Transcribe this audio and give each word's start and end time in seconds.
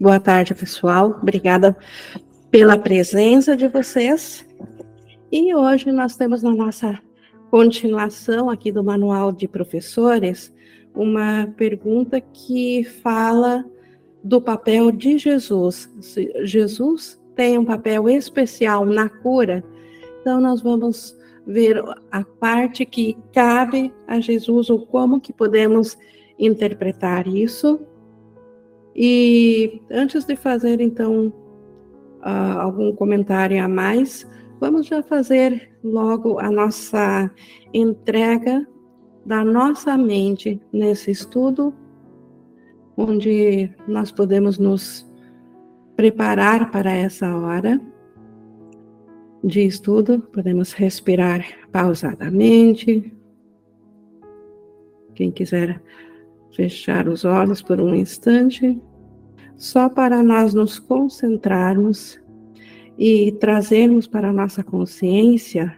Boa 0.00 0.20
tarde, 0.20 0.54
pessoal. 0.54 1.18
Obrigada 1.20 1.76
pela 2.52 2.78
presença 2.78 3.56
de 3.56 3.66
vocês. 3.66 4.46
E 5.32 5.52
hoje 5.52 5.90
nós 5.90 6.14
temos 6.14 6.40
na 6.40 6.54
nossa 6.54 7.00
continuação 7.50 8.48
aqui 8.48 8.70
do 8.70 8.84
Manual 8.84 9.32
de 9.32 9.48
Professores 9.48 10.54
uma 10.94 11.52
pergunta 11.56 12.20
que 12.20 12.84
fala 12.84 13.64
do 14.22 14.40
papel 14.40 14.92
de 14.92 15.18
Jesus. 15.18 15.92
Jesus 16.44 17.20
tem 17.34 17.58
um 17.58 17.64
papel 17.64 18.08
especial 18.08 18.84
na 18.84 19.08
cura, 19.08 19.64
então 20.20 20.40
nós 20.40 20.60
vamos 20.60 21.18
ver 21.44 21.82
a 22.12 22.22
parte 22.22 22.86
que 22.86 23.18
cabe 23.32 23.92
a 24.06 24.20
Jesus 24.20 24.70
ou 24.70 24.86
como 24.86 25.20
que 25.20 25.32
podemos 25.32 25.98
interpretar 26.38 27.26
isso. 27.26 27.80
E 29.00 29.80
antes 29.92 30.24
de 30.24 30.34
fazer 30.34 30.80
então 30.80 31.28
uh, 32.18 32.58
algum 32.58 32.92
comentário 32.92 33.62
a 33.62 33.68
mais, 33.68 34.28
vamos 34.58 34.88
já 34.88 35.04
fazer 35.04 35.70
logo 35.84 36.40
a 36.40 36.50
nossa 36.50 37.30
entrega 37.72 38.66
da 39.24 39.44
nossa 39.44 39.96
mente 39.96 40.60
nesse 40.72 41.12
estudo, 41.12 41.72
onde 42.96 43.70
nós 43.86 44.10
podemos 44.10 44.58
nos 44.58 45.08
preparar 45.94 46.72
para 46.72 46.90
essa 46.90 47.32
hora 47.36 47.80
de 49.44 49.64
estudo, 49.64 50.18
podemos 50.32 50.72
respirar 50.72 51.44
pausadamente. 51.70 53.12
Quem 55.14 55.30
quiser 55.30 55.80
fechar 56.50 57.06
os 57.06 57.24
olhos 57.24 57.62
por 57.62 57.80
um 57.80 57.94
instante, 57.94 58.76
só 59.58 59.90
para 59.90 60.22
nós 60.22 60.54
nos 60.54 60.78
concentrarmos 60.78 62.18
e 62.96 63.32
trazermos 63.32 64.06
para 64.06 64.30
a 64.30 64.32
nossa 64.32 64.62
consciência 64.62 65.76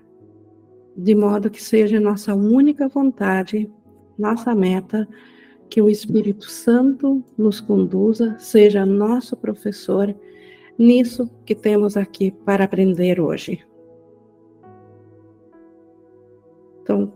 de 0.96 1.14
modo 1.14 1.50
que 1.50 1.62
seja 1.62 1.98
nossa 1.98 2.34
única 2.34 2.86
vontade, 2.86 3.70
nossa 4.18 4.54
meta, 4.54 5.08
que 5.68 5.80
o 5.80 5.88
Espírito 5.88 6.50
Santo 6.50 7.24
nos 7.38 7.60
conduza, 7.60 8.36
seja 8.38 8.84
nosso 8.84 9.36
professor 9.36 10.14
nisso 10.76 11.30
que 11.44 11.54
temos 11.54 11.96
aqui 11.96 12.30
para 12.30 12.64
aprender 12.64 13.18
hoje. 13.20 13.64
Então, 16.82 17.12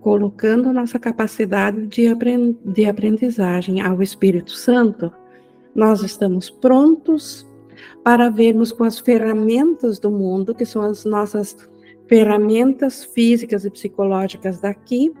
colocando 0.00 0.72
nossa 0.72 0.98
capacidade 0.98 1.86
de, 1.86 2.06
de 2.64 2.86
aprendizagem 2.86 3.80
ao 3.80 4.02
Espírito 4.02 4.52
Santo, 4.52 5.12
nós 5.74 6.02
estamos 6.02 6.50
prontos 6.50 7.46
para 8.02 8.30
vermos 8.30 8.72
com 8.72 8.84
as 8.84 8.98
ferramentas 8.98 9.98
do 9.98 10.10
mundo, 10.10 10.54
que 10.54 10.64
são 10.64 10.82
as 10.82 11.04
nossas 11.04 11.56
ferramentas 12.08 13.04
físicas 13.04 13.64
e 13.64 13.70
psicológicas 13.70 14.60
daqui, 14.60 15.12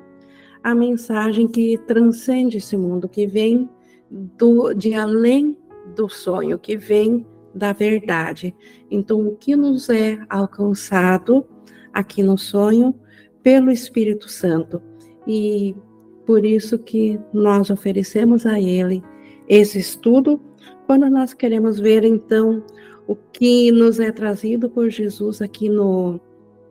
a 0.62 0.74
mensagem 0.74 1.46
que 1.46 1.78
transcende 1.86 2.58
esse 2.58 2.76
mundo, 2.76 3.08
que 3.08 3.26
vem 3.26 3.68
do, 4.10 4.74
de 4.74 4.94
além 4.94 5.56
do 5.94 6.08
sonho, 6.08 6.58
que 6.58 6.76
vem 6.76 7.26
da 7.54 7.72
verdade. 7.72 8.54
Então, 8.90 9.26
o 9.26 9.36
que 9.36 9.56
nos 9.56 9.88
é 9.88 10.18
alcançado 10.28 11.46
aqui 11.92 12.22
no 12.22 12.36
sonho 12.36 12.94
pelo 13.42 13.70
Espírito 13.70 14.28
Santo. 14.28 14.82
E 15.26 15.74
por 16.26 16.44
isso 16.44 16.78
que 16.78 17.18
nós 17.32 17.70
oferecemos 17.70 18.46
a 18.46 18.60
Ele 18.60 19.02
esse 19.50 19.80
estudo, 19.80 20.40
quando 20.86 21.10
nós 21.10 21.34
queremos 21.34 21.80
ver, 21.80 22.04
então, 22.04 22.64
o 23.04 23.16
que 23.16 23.72
nos 23.72 23.98
é 23.98 24.12
trazido 24.12 24.70
por 24.70 24.88
Jesus 24.88 25.42
aqui 25.42 25.68
no 25.68 26.20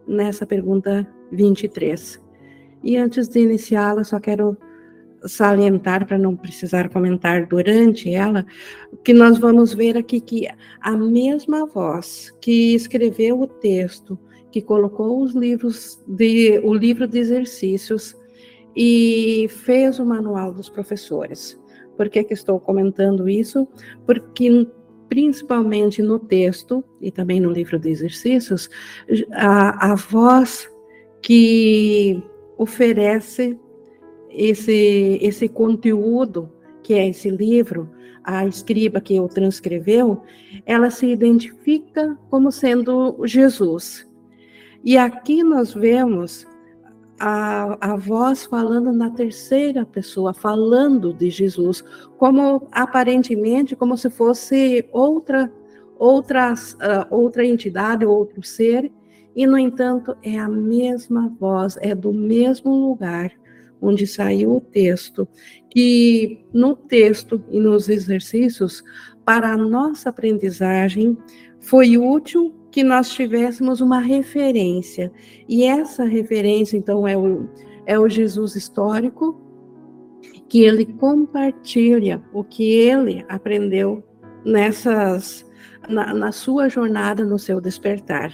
nessa 0.08 0.46
pergunta 0.46 1.06
23. 1.30 2.22
E 2.82 2.96
antes 2.96 3.28
de 3.28 3.42
iniciá-la, 3.42 4.06
só 4.06 4.18
quero 4.18 4.58
salientar, 5.26 6.08
para 6.08 6.18
não 6.18 6.38
precisar 6.38 6.88
comentar 6.88 7.46
durante 7.46 8.14
ela, 8.14 8.46
que 9.04 9.12
nós 9.14 9.38
vamos 9.38 9.74
ver 9.74 9.98
aqui 9.98 10.22
que 10.22 10.48
a 10.80 10.96
mesma 10.96 11.66
voz 11.66 12.34
que 12.40 12.74
escreveu 12.74 13.42
o 13.42 13.46
texto, 13.48 14.18
que 14.54 14.62
colocou 14.62 15.22
os 15.22 15.36
livros 15.36 16.02
de 16.08 16.60
o 16.64 16.74
livro 16.74 17.06
de 17.06 17.20
exercícios 17.20 18.16
e 18.74 19.48
fez 19.50 20.00
o 20.00 20.06
manual 20.06 20.54
dos 20.54 20.70
professores. 20.70 21.59
Por 22.00 22.08
que, 22.08 22.24
que 22.24 22.34
estou 22.34 22.62
comentando 22.62 23.28
isso? 23.28 23.68
Porque 24.06 24.66
principalmente 25.10 26.02
no 26.02 26.18
texto 26.18 26.82
e 27.02 27.12
também 27.12 27.42
no 27.42 27.52
livro 27.52 27.78
de 27.78 27.90
exercícios, 27.90 28.70
a, 29.34 29.92
a 29.92 29.96
voz 29.96 30.72
que 31.22 32.24
oferece 32.58 33.60
esse, 34.30 35.20
esse 35.22 35.50
conteúdo, 35.50 36.50
que 36.82 36.94
é 36.94 37.10
esse 37.10 37.30
livro, 37.30 37.90
a 38.24 38.46
escriba 38.46 39.02
que 39.02 39.20
o 39.20 39.28
transcreveu, 39.28 40.22
ela 40.66 40.90
se 40.90 41.06
identifica 41.06 42.18
como 42.30 42.50
sendo 42.50 43.18
Jesus. 43.26 44.10
E 44.86 44.98
aqui 44.98 45.44
nós 45.44 45.74
vemos 45.74 46.48
a, 47.20 47.94
a 47.94 47.96
voz 47.96 48.46
falando 48.46 48.92
na 48.92 49.10
terceira 49.10 49.86
pessoa, 49.86 50.34
falando 50.34 51.14
de 51.14 51.30
Jesus, 51.30 51.84
como 52.18 52.68
aparentemente 52.72 53.76
como 53.76 53.98
se 53.98 54.10
fosse 54.10 54.88
outra 54.92 55.52
outra, 56.00 56.54
uh, 56.54 57.14
outra 57.14 57.46
entidade, 57.46 58.06
outro 58.06 58.42
ser, 58.42 58.90
e 59.36 59.46
no 59.46 59.58
entanto 59.58 60.16
é 60.24 60.40
a 60.40 60.48
mesma 60.48 61.28
voz, 61.38 61.78
é 61.82 61.94
do 61.94 62.14
mesmo 62.14 62.74
lugar 62.74 63.32
onde 63.82 64.08
saiu 64.08 64.56
o 64.56 64.62
texto, 64.62 65.28
que 65.70 66.46
no 66.54 66.76
texto 66.76 67.44
e 67.50 67.60
nos 67.60 67.90
exercícios, 67.90 68.84
para 69.24 69.54
a 69.54 69.58
nossa 69.58 70.10
aprendizagem, 70.10 71.18
foi 71.60 71.98
útil 71.98 72.56
que 72.80 72.84
nós 72.84 73.10
tivéssemos 73.10 73.82
uma 73.82 74.00
referência. 74.00 75.12
E 75.50 75.66
essa 75.66 76.06
referência, 76.06 76.78
então, 76.78 77.06
é 77.06 77.18
o, 77.18 77.50
é 77.86 78.00
o 78.00 78.08
Jesus 78.08 78.56
histórico, 78.56 79.38
que 80.48 80.64
ele 80.64 80.86
compartilha 80.86 82.24
o 82.32 82.42
que 82.42 82.72
ele 82.72 83.26
aprendeu 83.28 84.02
nessas 84.46 85.46
na, 85.90 86.14
na 86.14 86.32
sua 86.32 86.70
jornada 86.70 87.26
no 87.26 87.38
seu 87.38 87.60
despertar. 87.60 88.32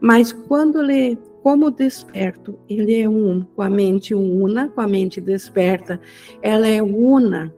Mas 0.00 0.32
quando 0.32 0.80
ele, 0.80 1.18
como 1.42 1.70
desperto, 1.70 2.58
ele 2.66 2.98
é 2.98 3.06
um 3.06 3.42
com 3.42 3.60
a 3.60 3.68
mente 3.68 4.14
una, 4.14 4.70
com 4.70 4.80
a 4.80 4.88
mente 4.88 5.20
desperta, 5.20 6.00
ela 6.40 6.66
é 6.66 6.82
una 6.82 7.54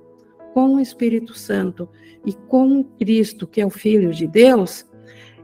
com 0.52 0.74
o 0.74 0.80
Espírito 0.80 1.32
Santo 1.32 1.88
e 2.26 2.32
com 2.32 2.82
Cristo, 2.82 3.46
que 3.46 3.60
é 3.60 3.66
o 3.66 3.70
Filho 3.70 4.12
de 4.12 4.26
Deus, 4.26 4.84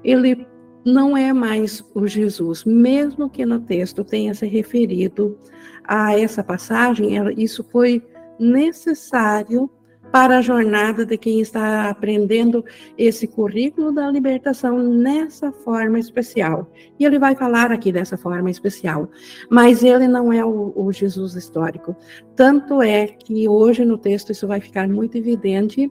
ele 0.03 0.53
não 0.85 1.17
é 1.17 1.33
mais 1.33 1.85
o 1.95 2.07
Jesus, 2.07 2.65
mesmo 2.65 3.31
que 3.31 3.47
no 3.47 3.61
texto 3.61 4.05
tenha 4.05 4.35
se 4.35 4.47
referido 4.47 5.39
a 5.83 6.19
essa 6.19 6.43
passagem, 6.43 7.11
isso 7.37 7.65
foi 7.65 8.03
necessário 8.39 9.71
para 10.15 10.39
a 10.39 10.41
jornada 10.41 11.05
de 11.05 11.19
quem 11.19 11.41
está 11.41 11.91
aprendendo 11.91 12.65
esse 12.97 13.27
currículo 13.27 13.91
da 13.91 14.09
libertação 14.09 14.79
nessa 14.79 15.51
forma 15.51 15.99
especial. 15.99 16.71
E 17.01 17.05
ele 17.05 17.19
vai 17.19 17.35
falar 17.35 17.73
aqui 17.73 17.91
dessa 17.91 18.17
forma 18.17 18.49
especial, 18.49 19.11
mas 19.51 19.83
ele 19.83 20.07
não 20.07 20.33
é 20.33 20.45
o, 20.45 20.73
o 20.77 20.93
Jesus 20.93 21.35
histórico. 21.35 21.97
Tanto 22.37 22.81
é 22.81 23.09
que 23.09 23.49
hoje 23.49 23.85
no 23.85 23.99
texto 23.99 24.31
isso 24.31 24.47
vai 24.47 24.61
ficar 24.61 24.89
muito 24.89 25.19
evidente 25.19 25.91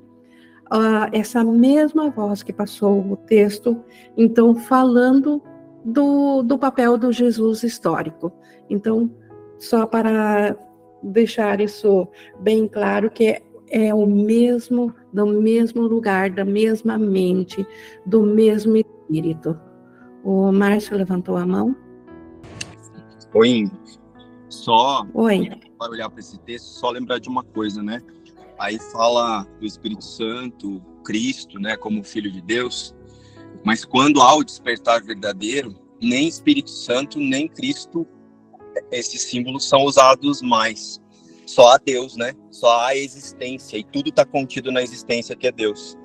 uh, 0.74 1.08
essa 1.12 1.44
mesma 1.44 2.10
voz 2.10 2.42
que 2.42 2.52
passou 2.52 3.00
o 3.12 3.16
texto, 3.16 3.80
então, 4.18 4.56
falando 4.56 5.42
do, 5.86 6.42
do 6.42 6.58
papel 6.58 6.98
do 6.98 7.12
Jesus 7.12 7.64
histórico. 7.64 8.32
Então, 8.70 9.12
só 9.60 9.86
para 9.86 10.58
deixar 11.04 11.62
isso 11.62 12.08
bem 12.40 12.68
claro, 12.68 13.12
que 13.12 13.28
é, 13.28 13.42
é 13.70 13.94
o 13.94 14.06
mesmo, 14.08 14.94
do 15.14 15.28
mesmo 15.28 15.84
lugar, 15.84 16.32
da 16.32 16.44
mesma 16.44 16.98
mente, 16.98 17.66
do 18.06 18.24
mesmo 18.24 18.76
espírito. 18.76 19.60
O 20.24 20.52
Márcio 20.52 20.98
levantou 20.98 21.38
a 21.38 21.46
mão. 21.46 21.76
Oi. 23.34 23.70
Só 24.50 25.06
Oi. 25.14 25.50
para 25.78 25.92
olhar 25.92 26.10
para 26.10 26.20
esse 26.20 26.40
texto, 26.40 26.66
só 26.66 26.90
lembrar 26.92 27.20
de 27.20 27.28
uma 27.28 27.44
coisa, 27.44 27.84
né? 27.84 28.02
Aí 28.60 28.80
fala 28.92 29.44
do 29.60 29.66
Espírito 29.66 30.04
Santo, 30.04 30.82
Cristo, 31.04 31.60
né, 31.60 31.76
como 31.76 32.04
Filho 32.04 32.32
de 32.32 32.42
Deus. 32.42 32.96
Mas 33.64 33.86
quando 33.86 34.22
há 34.22 34.36
o 34.36 34.44
despertar 34.44 35.04
verdadeiro, 35.04 35.76
nem 36.02 36.28
Espírito 36.28 36.70
Santo, 36.70 37.20
nem 37.20 37.48
Cristo, 37.48 38.06
esses 38.92 39.22
símbolos 39.24 39.68
são 39.68 39.84
usados 39.84 40.42
mais. 40.42 41.02
Só 41.46 41.74
a 41.74 41.78
Deus, 41.78 42.16
né? 42.16 42.34
Só 42.52 42.82
a 42.82 42.96
existência. 42.96 43.78
E 43.78 43.84
tudo 43.84 44.10
está 44.10 44.26
contido 44.26 44.72
na 44.72 44.82
existência 44.82 45.36
que 45.36 45.48
é 45.48 45.52
Deus. 45.52 45.98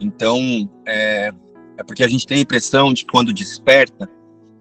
Então, 0.00 0.38
é, 0.86 1.32
é 1.76 1.82
porque 1.82 2.04
a 2.04 2.08
gente 2.08 2.26
tem 2.26 2.38
a 2.38 2.42
impressão 2.42 2.92
de 2.92 3.04
que 3.04 3.10
quando 3.10 3.32
desperta, 3.32 4.08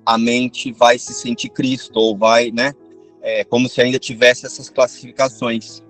a 0.05 0.17
mente 0.17 0.71
vai 0.71 0.97
se 0.97 1.13
sentir 1.13 1.49
Cristo, 1.49 1.97
ou 1.97 2.17
vai, 2.17 2.51
né? 2.51 2.73
É 3.21 3.43
como 3.43 3.69
se 3.69 3.81
ainda 3.81 3.99
tivesse 3.99 4.45
essas 4.45 4.69
classificações. 4.69 5.83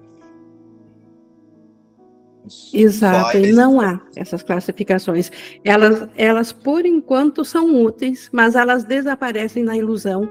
Exato, 2.74 3.38
e 3.38 3.52
não 3.52 3.80
há 3.80 4.02
essas 4.16 4.42
classificações. 4.42 5.32
Elas, 5.64 6.10
elas, 6.16 6.52
por 6.52 6.86
enquanto, 6.86 7.46
são 7.46 7.84
úteis, 7.84 8.30
mas 8.32 8.56
elas 8.56 8.84
desaparecem 8.84 9.64
na 9.64 9.78
ilusão, 9.78 10.30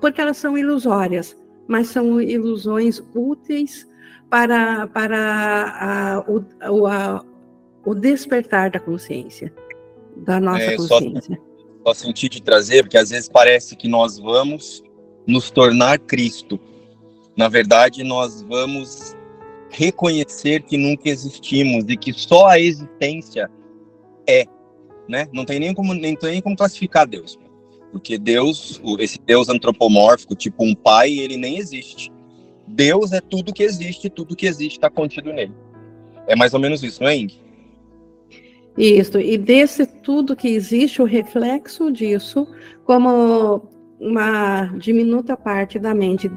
porque 0.00 0.20
elas 0.20 0.36
são 0.36 0.56
ilusórias, 0.56 1.36
mas 1.66 1.88
são 1.88 2.20
ilusões 2.20 3.02
úteis 3.14 3.88
para, 4.28 4.86
para 4.88 6.24
a, 6.24 6.70
o, 6.70 6.86
a, 6.86 7.24
o 7.84 7.94
despertar 7.94 8.70
da 8.70 8.78
consciência, 8.78 9.52
da 10.18 10.38
nossa 10.38 10.62
é, 10.62 10.76
consciência. 10.76 11.40
Só, 11.82 11.92
só 11.92 11.94
senti 11.94 12.28
de 12.28 12.40
trazer, 12.40 12.84
porque 12.84 12.98
às 12.98 13.10
vezes 13.10 13.28
parece 13.28 13.74
que 13.74 13.88
nós 13.88 14.18
vamos 14.18 14.84
nos 15.26 15.50
tornar 15.50 15.98
Cristo. 15.98 16.60
Na 17.36 17.48
verdade, 17.48 18.04
nós 18.04 18.42
vamos 18.42 19.16
reconhecer 19.70 20.62
que 20.62 20.76
nunca 20.76 21.08
existimos 21.08 21.84
e 21.88 21.96
que 21.96 22.12
só 22.12 22.48
a 22.48 22.60
existência 22.60 23.50
é, 24.28 24.44
né? 25.08 25.28
Não 25.32 25.44
tem 25.44 25.58
nem 25.58 25.72
como 25.72 25.94
nem 25.94 26.16
tem 26.16 26.32
nem 26.32 26.42
como 26.42 26.56
classificar 26.56 27.06
Deus, 27.06 27.38
porque 27.92 28.18
Deus, 28.18 28.80
esse 28.98 29.18
Deus 29.18 29.48
antropomórfico, 29.48 30.34
tipo 30.34 30.64
um 30.64 30.74
pai, 30.74 31.12
ele 31.12 31.36
nem 31.36 31.58
existe. 31.58 32.12
Deus 32.66 33.12
é 33.12 33.20
tudo 33.20 33.52
que 33.52 33.62
existe, 33.62 34.08
tudo 34.08 34.36
que 34.36 34.46
existe 34.46 34.76
está 34.76 34.90
contido 34.90 35.32
nele. 35.32 35.54
É 36.26 36.36
mais 36.36 36.54
ou 36.54 36.60
menos 36.60 36.82
isso, 36.82 37.02
não 37.02 37.10
é? 37.10 37.26
Isso, 38.78 39.18
e 39.18 39.36
desse 39.36 39.84
tudo 39.84 40.36
que 40.36 40.48
existe, 40.48 41.02
o 41.02 41.04
reflexo 41.04 41.90
disso, 41.90 42.46
como 42.84 43.68
uma 43.98 44.66
diminuta 44.78 45.36
parte 45.36 45.78
da 45.78 45.92
mente 45.92 46.30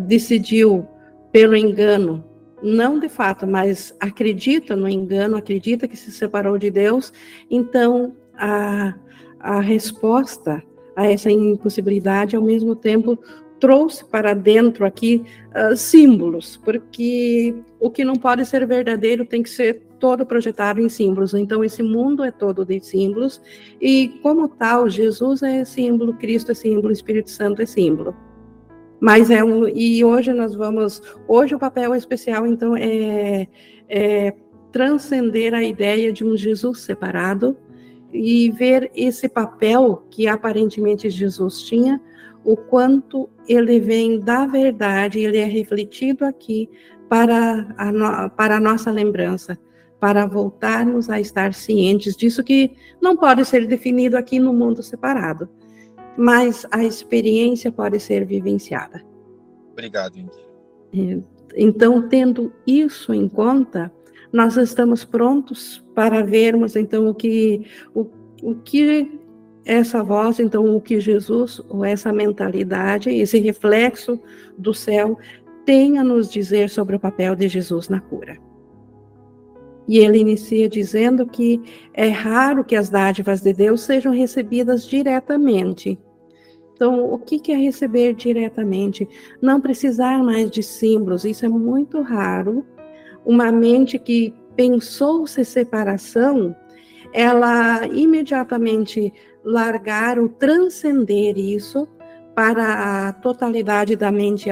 decidiu 0.00 0.86
pelo 1.32 1.56
engano 1.56 2.24
não 2.64 2.98
de 2.98 3.10
fato, 3.10 3.46
mas 3.46 3.94
acredita 4.00 4.74
no 4.74 4.88
engano, 4.88 5.36
acredita 5.36 5.86
que 5.86 5.96
se 5.96 6.10
separou 6.10 6.56
de 6.56 6.70
Deus, 6.70 7.12
então 7.50 8.16
a, 8.34 8.94
a 9.38 9.60
resposta 9.60 10.62
a 10.96 11.06
essa 11.06 11.30
impossibilidade, 11.30 12.36
ao 12.36 12.42
mesmo 12.42 12.74
tempo, 12.74 13.18
trouxe 13.60 14.04
para 14.04 14.32
dentro 14.32 14.86
aqui 14.86 15.22
uh, 15.54 15.76
símbolos, 15.76 16.56
porque 16.64 17.54
o 17.78 17.90
que 17.90 18.04
não 18.04 18.16
pode 18.16 18.46
ser 18.46 18.66
verdadeiro 18.66 19.26
tem 19.26 19.42
que 19.42 19.50
ser 19.50 19.82
todo 19.98 20.24
projetado 20.24 20.80
em 20.80 20.88
símbolos. 20.88 21.34
Então, 21.34 21.64
esse 21.64 21.82
mundo 21.82 22.24
é 22.24 22.30
todo 22.30 22.64
de 22.64 22.80
símbolos, 22.80 23.40
e 23.80 24.08
como 24.22 24.48
tal, 24.48 24.88
Jesus 24.88 25.42
é 25.42 25.64
símbolo, 25.64 26.14
Cristo 26.14 26.52
é 26.52 26.54
símbolo, 26.54 26.92
Espírito 26.92 27.30
Santo 27.30 27.60
é 27.60 27.66
símbolo. 27.66 28.14
Mas 29.00 29.30
é 29.30 29.42
um. 29.42 29.68
E 29.68 30.04
hoje 30.04 30.32
nós 30.32 30.54
vamos. 30.54 31.02
Hoje 31.26 31.54
o 31.54 31.58
papel 31.58 31.94
especial, 31.94 32.46
então, 32.46 32.76
é, 32.76 33.48
é 33.88 34.34
transcender 34.72 35.54
a 35.54 35.62
ideia 35.62 36.12
de 36.12 36.24
um 36.24 36.36
Jesus 36.36 36.80
separado 36.80 37.56
e 38.12 38.50
ver 38.50 38.90
esse 38.94 39.28
papel 39.28 40.04
que 40.10 40.26
aparentemente 40.26 41.10
Jesus 41.10 41.62
tinha, 41.62 42.00
o 42.44 42.56
quanto 42.56 43.28
ele 43.48 43.80
vem 43.80 44.20
da 44.20 44.46
verdade, 44.46 45.18
ele 45.18 45.38
é 45.38 45.44
refletido 45.44 46.24
aqui 46.24 46.68
para 47.08 47.66
a, 47.76 48.28
para 48.30 48.56
a 48.56 48.60
nossa 48.60 48.90
lembrança, 48.90 49.58
para 49.98 50.26
voltarmos 50.26 51.10
a 51.10 51.20
estar 51.20 51.54
cientes 51.54 52.16
disso 52.16 52.44
que 52.44 52.72
não 53.00 53.16
pode 53.16 53.44
ser 53.44 53.66
definido 53.66 54.16
aqui 54.16 54.38
no 54.38 54.52
mundo 54.52 54.82
separado 54.82 55.48
mas 56.16 56.66
a 56.70 56.84
experiência 56.84 57.70
pode 57.72 57.98
ser 58.00 58.24
vivenciada. 58.24 59.02
Obrigado, 59.72 60.16
Indy. 60.16 60.32
É, 60.92 61.18
então, 61.56 62.08
tendo 62.08 62.52
isso 62.66 63.12
em 63.12 63.28
conta, 63.28 63.92
nós 64.32 64.56
estamos 64.56 65.04
prontos 65.04 65.84
para 65.94 66.22
vermos 66.22 66.74
então 66.74 67.08
o 67.08 67.14
que 67.14 67.66
o, 67.94 68.06
o 68.42 68.54
que 68.56 69.20
essa 69.64 70.02
voz, 70.02 70.38
então 70.40 70.76
o 70.76 70.80
que 70.80 71.00
Jesus 71.00 71.60
ou 71.68 71.84
essa 71.84 72.12
mentalidade, 72.12 73.10
esse 73.10 73.38
reflexo 73.38 74.20
do 74.58 74.74
céu 74.74 75.18
tem 75.64 75.98
a 75.98 76.04
nos 76.04 76.30
dizer 76.30 76.68
sobre 76.68 76.96
o 76.96 77.00
papel 77.00 77.34
de 77.34 77.48
Jesus 77.48 77.88
na 77.88 78.00
cura. 78.00 78.36
E 79.86 79.98
ele 79.98 80.18
inicia 80.18 80.68
dizendo 80.68 81.26
que 81.26 81.60
é 81.92 82.08
raro 82.08 82.64
que 82.64 82.74
as 82.74 82.88
dádivas 82.88 83.40
de 83.40 83.52
Deus 83.52 83.82
sejam 83.82 84.12
recebidas 84.12 84.86
diretamente. 84.86 85.98
Então, 86.74 87.12
o 87.12 87.18
que 87.18 87.52
é 87.52 87.56
receber 87.56 88.14
diretamente? 88.14 89.08
Não 89.40 89.60
precisar 89.60 90.22
mais 90.22 90.50
de 90.50 90.62
símbolos, 90.62 91.24
isso 91.24 91.46
é 91.46 91.48
muito 91.48 92.00
raro. 92.02 92.66
Uma 93.24 93.52
mente 93.52 93.98
que 93.98 94.34
pensou-se 94.56 95.44
separação, 95.44 96.54
ela 97.12 97.86
imediatamente 97.86 99.12
largar 99.44 100.18
ou 100.18 100.28
transcender 100.28 101.38
isso 101.38 101.86
para 102.34 103.08
a 103.08 103.12
totalidade 103.12 103.94
da 103.94 104.10
mente 104.10 104.50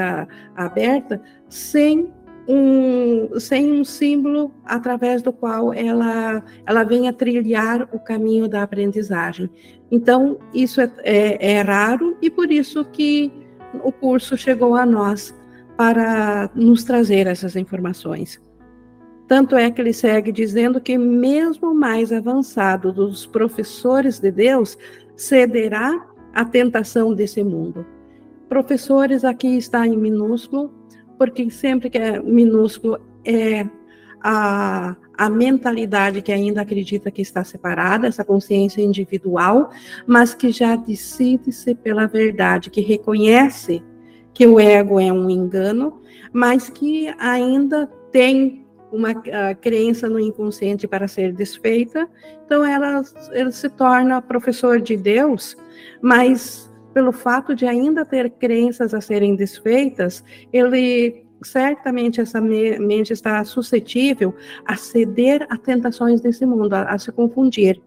aberta, 0.55 1.21
sem 1.49 2.13
um, 2.49 3.39
sem 3.39 3.73
um 3.73 3.85
símbolo 3.85 4.53
através 4.65 5.23
do 5.23 5.33
qual 5.33 5.73
ela, 5.73 6.43
ela 6.67 6.85
venha 6.85 7.13
trilhar 7.13 7.89
o 7.93 7.99
caminho 7.99 8.49
da 8.49 8.63
aprendizagem. 8.63 9.49
Então, 9.91 10.39
isso 10.53 10.81
é, 10.81 10.91
é, 11.05 11.53
é 11.53 11.61
raro 11.61 12.17
e 12.21 12.31
por 12.31 12.51
isso 12.51 12.85
que 12.85 13.33
o 13.83 13.93
curso 13.93 14.37
chegou 14.37 14.75
a 14.75 14.85
nós 14.85 15.35
para 15.77 16.51
nos 16.55 16.85
trazer 16.85 17.27
essas 17.27 17.57
informações. 17.57 18.41
Tanto 19.27 19.57
é 19.57 19.71
que 19.71 19.81
ele 19.81 19.93
segue 19.93 20.31
dizendo 20.31 20.81
que, 20.81 20.99
mesmo 20.99 21.75
mais 21.75 22.13
avançado 22.13 22.93
dos 22.93 23.25
professores 23.25 24.19
de 24.19 24.31
Deus, 24.31 24.77
cederá 25.17 26.07
à 26.35 26.45
tentação 26.45 27.15
desse 27.15 27.43
mundo. 27.43 27.87
Professores 28.49 29.25
aqui 29.25 29.57
está 29.57 29.87
em 29.87 29.97
minúsculo, 29.97 30.71
porque 31.23 31.49
sempre 31.51 31.89
que 31.89 31.97
é 31.97 32.21
minúsculo 32.21 32.99
é 33.25 33.65
a, 34.21 34.97
a 35.17 35.31
mentalidade 35.31 36.21
que 36.21 36.33
ainda 36.33 36.63
acredita 36.63 37.13
que 37.13 37.23
está 37.23 37.45
separada, 37.45 38.09
essa 38.09 38.25
consciência 38.25 38.83
individual, 38.83 39.71
mas 40.05 40.35
que 40.35 40.51
já 40.51 40.75
decide-se 40.75 41.77
pela 41.77 42.09
verdade, 42.09 42.71
que 42.71 42.81
reconhece 42.81 43.81
que 44.35 44.45
o 44.49 44.59
ego 44.59 44.99
é 44.99 45.13
um 45.13 45.31
engano, 45.31 46.03
mas 46.33 46.69
que 46.69 47.07
ainda 47.21 47.87
tem 48.11 48.67
uma 48.91 49.15
crença 49.61 50.09
no 50.09 50.19
inconsciente 50.19 50.89
para 50.89 51.07
ser 51.07 51.33
desfeita, 51.33 52.09
então 52.45 52.65
ela, 52.65 53.01
ela 53.31 53.53
se 53.53 53.71
torna 53.71 54.21
professor 54.21 54.81
de 54.81 54.97
Deus, 54.97 55.57
mas 56.01 56.69
pelo 56.93 57.13
fato 57.13 57.55
de 57.55 57.67
ainda 57.67 58.05
ter 58.05 58.31
crenças 58.31 58.95
a 58.95 59.01
serem 59.01 59.35
desfeitas, 59.35 60.25
ele 60.53 61.25
certamente 61.43 62.21
essa 62.21 62.41
mente 62.41 63.13
está 63.13 63.43
suscetível 63.45 64.35
a 64.65 64.77
ceder 64.77 65.47
a 65.51 65.57
tentações 65.57 66.21
desse 66.21 66.47
mundo, 66.47 66.73
a, 66.75 66.85
a 66.85 66.99
se 66.99 67.11
confundir. 67.11 67.81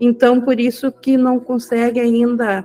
Então, 0.00 0.40
por 0.40 0.58
isso 0.58 0.90
que 0.92 1.16
não 1.16 1.38
consegue 1.38 2.00
ainda 2.00 2.64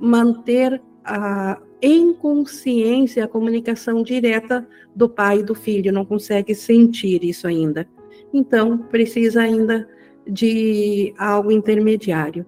manter 0.00 0.80
a, 1.04 1.58
em 1.82 2.12
consciência 2.12 3.24
a 3.24 3.28
comunicação 3.28 4.02
direta 4.02 4.66
do 4.94 5.08
pai 5.08 5.40
e 5.40 5.42
do 5.42 5.54
filho, 5.54 5.92
não 5.92 6.04
consegue 6.04 6.54
sentir 6.54 7.24
isso 7.24 7.46
ainda. 7.46 7.86
Então, 8.32 8.78
precisa 8.78 9.42
ainda 9.42 9.88
de 10.26 11.14
algo 11.18 11.50
intermediário. 11.50 12.46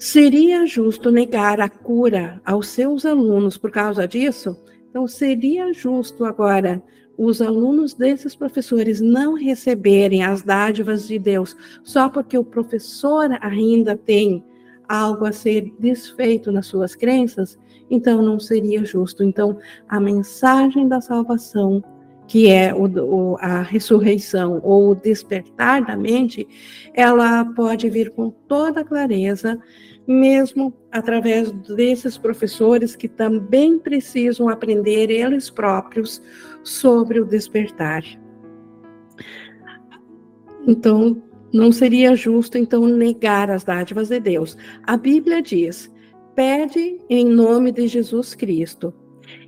Seria 0.00 0.64
justo 0.64 1.10
negar 1.10 1.60
a 1.60 1.68
cura 1.68 2.40
aos 2.42 2.68
seus 2.68 3.04
alunos 3.04 3.58
por 3.58 3.70
causa 3.70 4.08
disso? 4.08 4.56
Então, 4.88 5.06
seria 5.06 5.74
justo 5.74 6.24
agora 6.24 6.82
os 7.18 7.42
alunos 7.42 7.92
desses 7.92 8.34
professores 8.34 8.98
não 8.98 9.34
receberem 9.34 10.22
as 10.22 10.40
dádivas 10.40 11.06
de 11.06 11.18
Deus 11.18 11.54
só 11.84 12.08
porque 12.08 12.38
o 12.38 12.42
professor 12.42 13.28
ainda 13.42 13.94
tem 13.94 14.42
algo 14.88 15.26
a 15.26 15.32
ser 15.32 15.70
desfeito 15.78 16.50
nas 16.50 16.64
suas 16.64 16.94
crenças? 16.94 17.58
Então, 17.90 18.22
não 18.22 18.40
seria 18.40 18.82
justo. 18.86 19.22
Então, 19.22 19.58
a 19.86 20.00
mensagem 20.00 20.88
da 20.88 21.02
salvação 21.02 21.84
que 22.30 22.48
é 22.48 22.72
o, 22.72 22.84
o, 22.84 23.36
a 23.40 23.60
ressurreição 23.60 24.60
ou 24.62 24.90
o 24.90 24.94
despertar 24.94 25.84
da 25.84 25.96
mente, 25.96 26.46
ela 26.94 27.44
pode 27.44 27.90
vir 27.90 28.10
com 28.10 28.30
toda 28.30 28.84
clareza 28.84 29.58
mesmo 30.06 30.72
através 30.92 31.50
desses 31.50 32.16
professores 32.16 32.94
que 32.94 33.08
também 33.08 33.80
precisam 33.80 34.48
aprender 34.48 35.10
eles 35.10 35.50
próprios 35.50 36.22
sobre 36.62 37.18
o 37.18 37.24
despertar. 37.24 38.04
Então, 40.68 41.20
não 41.52 41.72
seria 41.72 42.14
justo, 42.14 42.56
então, 42.56 42.86
negar 42.86 43.50
as 43.50 43.64
dádivas 43.64 44.08
de 44.08 44.20
Deus. 44.20 44.56
A 44.84 44.96
Bíblia 44.96 45.42
diz: 45.42 45.92
pede 46.36 47.00
em 47.10 47.26
nome 47.26 47.72
de 47.72 47.88
Jesus 47.88 48.36
Cristo. 48.36 48.94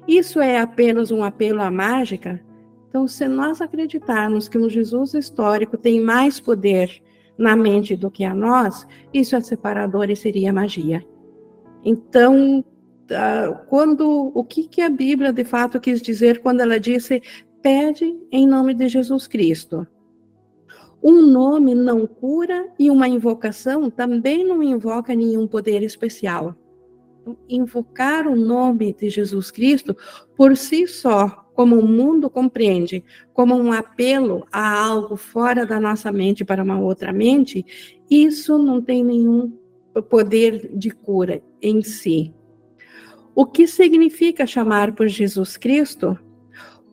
Isso 0.08 0.40
é 0.40 0.58
apenas 0.58 1.12
um 1.12 1.22
apelo 1.22 1.62
à 1.62 1.70
mágica? 1.70 2.44
Então, 2.92 3.08
se 3.08 3.26
nós 3.26 3.62
acreditarmos 3.62 4.48
que 4.48 4.58
um 4.58 4.68
Jesus 4.68 5.14
histórico 5.14 5.78
tem 5.78 5.98
mais 5.98 6.38
poder 6.38 7.02
na 7.38 7.56
mente 7.56 7.96
do 7.96 8.10
que 8.10 8.22
a 8.22 8.34
nós, 8.34 8.86
isso 9.14 9.34
é 9.34 9.40
separador 9.40 10.10
e 10.10 10.14
seria 10.14 10.52
magia. 10.52 11.02
Então, 11.82 12.62
ah, 13.10 13.64
quando 13.66 14.30
o 14.34 14.44
que, 14.44 14.68
que 14.68 14.82
a 14.82 14.90
Bíblia 14.90 15.32
de 15.32 15.42
fato 15.42 15.80
quis 15.80 16.02
dizer 16.02 16.42
quando 16.42 16.60
ela 16.60 16.78
disse 16.78 17.22
pede 17.62 18.14
em 18.30 18.46
nome 18.46 18.74
de 18.74 18.86
Jesus 18.88 19.26
Cristo? 19.26 19.86
Um 21.02 21.22
nome 21.22 21.74
não 21.74 22.06
cura 22.06 22.68
e 22.78 22.90
uma 22.90 23.08
invocação 23.08 23.88
também 23.88 24.46
não 24.46 24.62
invoca 24.62 25.14
nenhum 25.14 25.46
poder 25.46 25.82
especial. 25.82 26.54
Invocar 27.48 28.26
o 28.26 28.36
nome 28.36 28.92
de 28.92 29.08
Jesus 29.08 29.50
Cristo 29.50 29.96
por 30.36 30.54
si 30.58 30.86
só, 30.86 31.41
como 31.54 31.78
o 31.78 31.86
mundo 31.86 32.30
compreende, 32.30 33.04
como 33.32 33.54
um 33.54 33.72
apelo 33.72 34.46
a 34.50 34.84
algo 34.84 35.16
fora 35.16 35.66
da 35.66 35.78
nossa 35.78 36.10
mente 36.10 36.44
para 36.44 36.62
uma 36.62 36.78
outra 36.78 37.12
mente, 37.12 37.64
isso 38.10 38.58
não 38.58 38.80
tem 38.80 39.04
nenhum 39.04 39.52
poder 40.08 40.70
de 40.74 40.90
cura 40.90 41.42
em 41.60 41.82
si. 41.82 42.32
O 43.34 43.46
que 43.46 43.66
significa 43.66 44.46
chamar 44.46 44.94
por 44.94 45.08
Jesus 45.08 45.56
Cristo? 45.56 46.18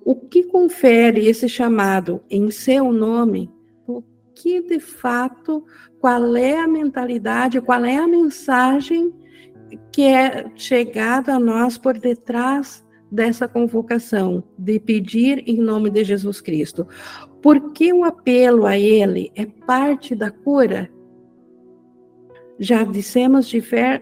O 0.03 0.15
que 0.15 0.43
confere 0.43 1.27
esse 1.27 1.47
chamado 1.47 2.21
em 2.29 2.51
seu 2.51 2.91
nome 2.91 3.51
que 4.41 4.61
de 4.61 4.79
fato, 4.79 5.65
qual 5.99 6.35
é 6.35 6.57
a 6.59 6.67
mentalidade, 6.67 7.59
qual 7.59 7.83
é 7.83 7.97
a 7.97 8.07
mensagem 8.07 9.13
que 9.91 10.03
é 10.03 10.49
chegada 10.55 11.35
a 11.35 11.39
nós 11.39 11.77
por 11.77 11.97
detrás 11.97 12.83
dessa 13.11 13.47
convocação, 13.47 14.43
de 14.57 14.79
pedir 14.79 15.43
em 15.47 15.57
nome 15.57 15.89
de 15.89 16.03
Jesus 16.03 16.41
Cristo. 16.41 16.87
Porque 17.41 17.91
o 17.93 18.03
apelo 18.03 18.65
a 18.65 18.77
Ele 18.77 19.31
é 19.35 19.45
parte 19.45 20.15
da 20.15 20.29
cura? 20.29 20.89
Já 22.59 22.83
dissemos 22.83 23.49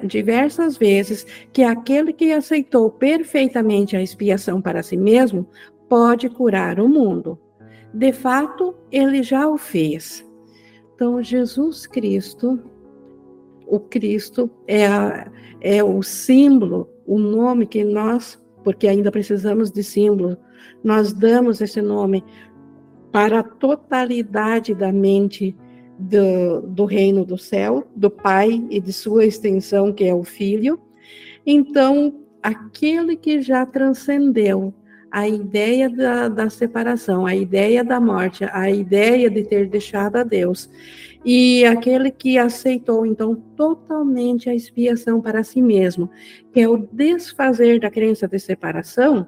diversas 0.04 0.78
vezes 0.78 1.26
que 1.54 1.64
aquele 1.64 2.12
que 2.12 2.32
aceitou 2.32 2.90
perfeitamente 2.90 3.96
a 3.96 4.02
expiação 4.02 4.60
para 4.60 4.82
si 4.82 4.98
mesmo 4.98 5.48
pode 5.88 6.28
curar 6.28 6.80
o 6.80 6.90
mundo. 6.90 7.40
De 7.94 8.12
fato, 8.12 8.76
ele 8.92 9.24
já 9.24 9.48
o 9.48 9.58
fez. 9.58 10.26
Então, 10.96 11.22
Jesus 11.22 11.86
Cristo, 11.86 12.60
o 13.68 13.80
Cristo 13.80 14.50
é, 14.68 14.88
a, 14.88 15.32
é 15.62 15.84
o 15.84 16.02
símbolo, 16.02 16.90
o 17.06 17.20
nome 17.20 17.68
que 17.68 17.84
nós, 17.84 18.44
porque 18.68 18.86
ainda 18.86 19.10
precisamos 19.10 19.72
de 19.72 19.82
símbolo, 19.82 20.38
nós 20.84 21.14
damos 21.14 21.62
esse 21.62 21.82
nome 21.82 22.22
para 23.14 23.40
a 23.40 23.44
totalidade 23.44 24.76
da 24.76 24.92
mente 24.92 25.56
do, 25.98 26.60
do 26.64 26.84
reino 26.84 27.24
do 27.24 27.38
céu, 27.38 27.88
do 27.96 28.10
Pai 28.10 28.62
e 28.70 28.82
de 28.82 28.92
sua 28.92 29.24
extensão, 29.24 29.94
que 29.94 30.04
é 30.04 30.14
o 30.14 30.26
Filho. 30.26 30.78
Então, 31.46 32.20
aquele 32.44 33.16
que 33.16 33.42
já 33.42 33.66
transcendeu 33.66 34.74
a 35.12 35.28
ideia 35.28 35.90
da, 35.90 36.28
da 36.28 36.50
separação, 36.50 37.26
a 37.26 37.36
ideia 37.36 37.84
da 37.84 38.00
morte, 38.00 38.46
a 38.52 38.70
ideia 38.70 39.30
de 39.30 39.44
ter 39.44 39.68
deixado 39.68 40.18
a 40.18 40.24
Deus. 40.24 40.70
E 41.26 41.66
aquele 41.66 42.12
que 42.12 42.38
aceitou, 42.38 43.06
então, 43.06 43.36
totalmente 43.56 44.50
a 44.50 44.56
expiação 44.56 45.20
para 45.20 45.44
si 45.44 45.62
mesmo, 45.62 46.10
que 46.54 46.62
é 46.62 46.70
o 46.70 46.78
desfazer 46.92 47.80
da 47.80 47.90
crença 47.90 48.28
de 48.28 48.40
separação, 48.40 49.28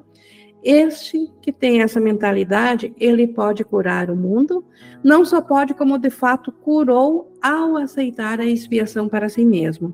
este 0.64 1.32
que 1.42 1.52
tem 1.52 1.82
essa 1.82 2.00
mentalidade, 2.00 2.94
ele 3.00 3.28
pode 3.28 3.64
curar 3.64 4.10
o 4.10 4.16
mundo, 4.16 4.64
não 5.04 5.24
só 5.24 5.42
pode, 5.42 5.74
como 5.74 5.98
de 5.98 6.10
fato 6.10 6.52
curou 6.52 7.32
ao 7.42 7.78
aceitar 7.78 8.40
a 8.40 8.46
expiação 8.46 9.08
para 9.08 9.30
si 9.30 9.46
mesmo. 9.46 9.94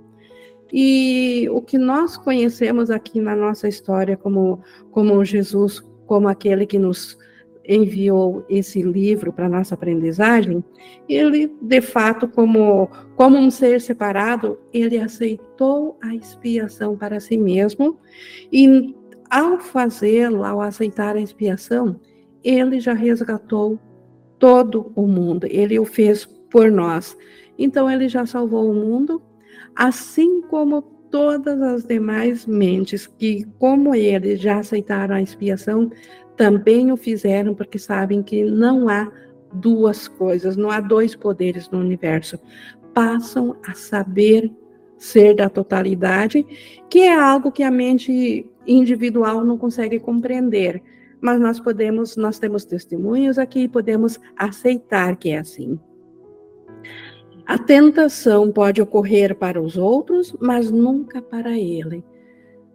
E 0.71 1.47
o 1.51 1.61
que 1.61 1.77
nós 1.77 2.17
conhecemos 2.17 2.89
aqui 2.89 3.19
na 3.19 3.35
nossa 3.35 3.67
história 3.67 4.17
como, 4.17 4.61
como 4.91 5.23
Jesus, 5.23 5.83
como 6.05 6.27
aquele 6.27 6.65
que 6.65 6.79
nos 6.79 7.17
enviou 7.67 8.45
esse 8.47 8.81
livro 8.81 9.33
para 9.33 9.49
nossa 9.49 9.75
aprendizagem, 9.75 10.63
ele, 11.09 11.51
de 11.61 11.81
fato, 11.81 12.27
como, 12.27 12.89
como 13.15 13.37
um 13.37 13.49
ser 13.49 13.81
separado, 13.81 14.59
ele 14.71 14.97
aceitou 14.97 15.97
a 16.01 16.13
expiação 16.13 16.95
para 16.95 17.19
si 17.19 17.37
mesmo, 17.37 17.97
e 18.51 18.95
ao 19.29 19.59
fazê-lo, 19.59 20.43
ao 20.43 20.61
aceitar 20.61 21.15
a 21.15 21.21
expiação, 21.21 21.99
ele 22.43 22.79
já 22.79 22.93
resgatou 22.93 23.79
todo 24.37 24.91
o 24.95 25.07
mundo, 25.07 25.47
ele 25.49 25.79
o 25.79 25.85
fez 25.85 26.25
por 26.25 26.71
nós. 26.71 27.17
Então, 27.57 27.89
ele 27.89 28.07
já 28.07 28.25
salvou 28.25 28.69
o 28.69 28.75
mundo, 28.75 29.21
assim 29.75 30.41
como 30.41 30.81
todas 31.11 31.61
as 31.61 31.83
demais 31.83 32.45
mentes 32.45 33.07
que, 33.07 33.45
como 33.59 33.95
ele, 33.95 34.35
já 34.35 34.59
aceitaram 34.59 35.15
a 35.15 35.21
expiação, 35.21 35.89
também 36.35 36.91
o 36.91 36.97
fizeram 36.97 37.53
porque 37.53 37.79
sabem 37.79 38.21
que 38.21 38.43
não 38.43 38.89
há 38.89 39.11
duas 39.53 40.07
coisas, 40.07 40.57
não 40.57 40.69
há 40.69 40.79
dois 40.79 41.15
poderes 41.15 41.69
no 41.69 41.79
universo. 41.79 42.39
Passam 42.93 43.55
a 43.65 43.73
saber 43.73 44.51
ser 44.97 45.35
da 45.35 45.49
totalidade, 45.49 46.45
que 46.89 46.99
é 46.99 47.13
algo 47.13 47.51
que 47.51 47.63
a 47.63 47.71
mente 47.71 48.45
individual 48.65 49.43
não 49.43 49.57
consegue 49.57 49.99
compreender. 49.99 50.81
Mas 51.21 51.39
nós 51.39 51.59
podemos, 51.59 52.15
nós 52.17 52.39
temos 52.39 52.65
testemunhos 52.65 53.37
aqui 53.37 53.67
podemos 53.67 54.19
aceitar 54.35 55.15
que 55.15 55.29
é 55.29 55.39
assim. 55.39 55.79
A 57.45 57.57
tentação 57.57 58.51
pode 58.51 58.81
ocorrer 58.81 59.35
para 59.35 59.61
os 59.61 59.77
outros, 59.77 60.35
mas 60.39 60.71
nunca 60.71 61.21
para 61.21 61.57
ele. 61.57 62.03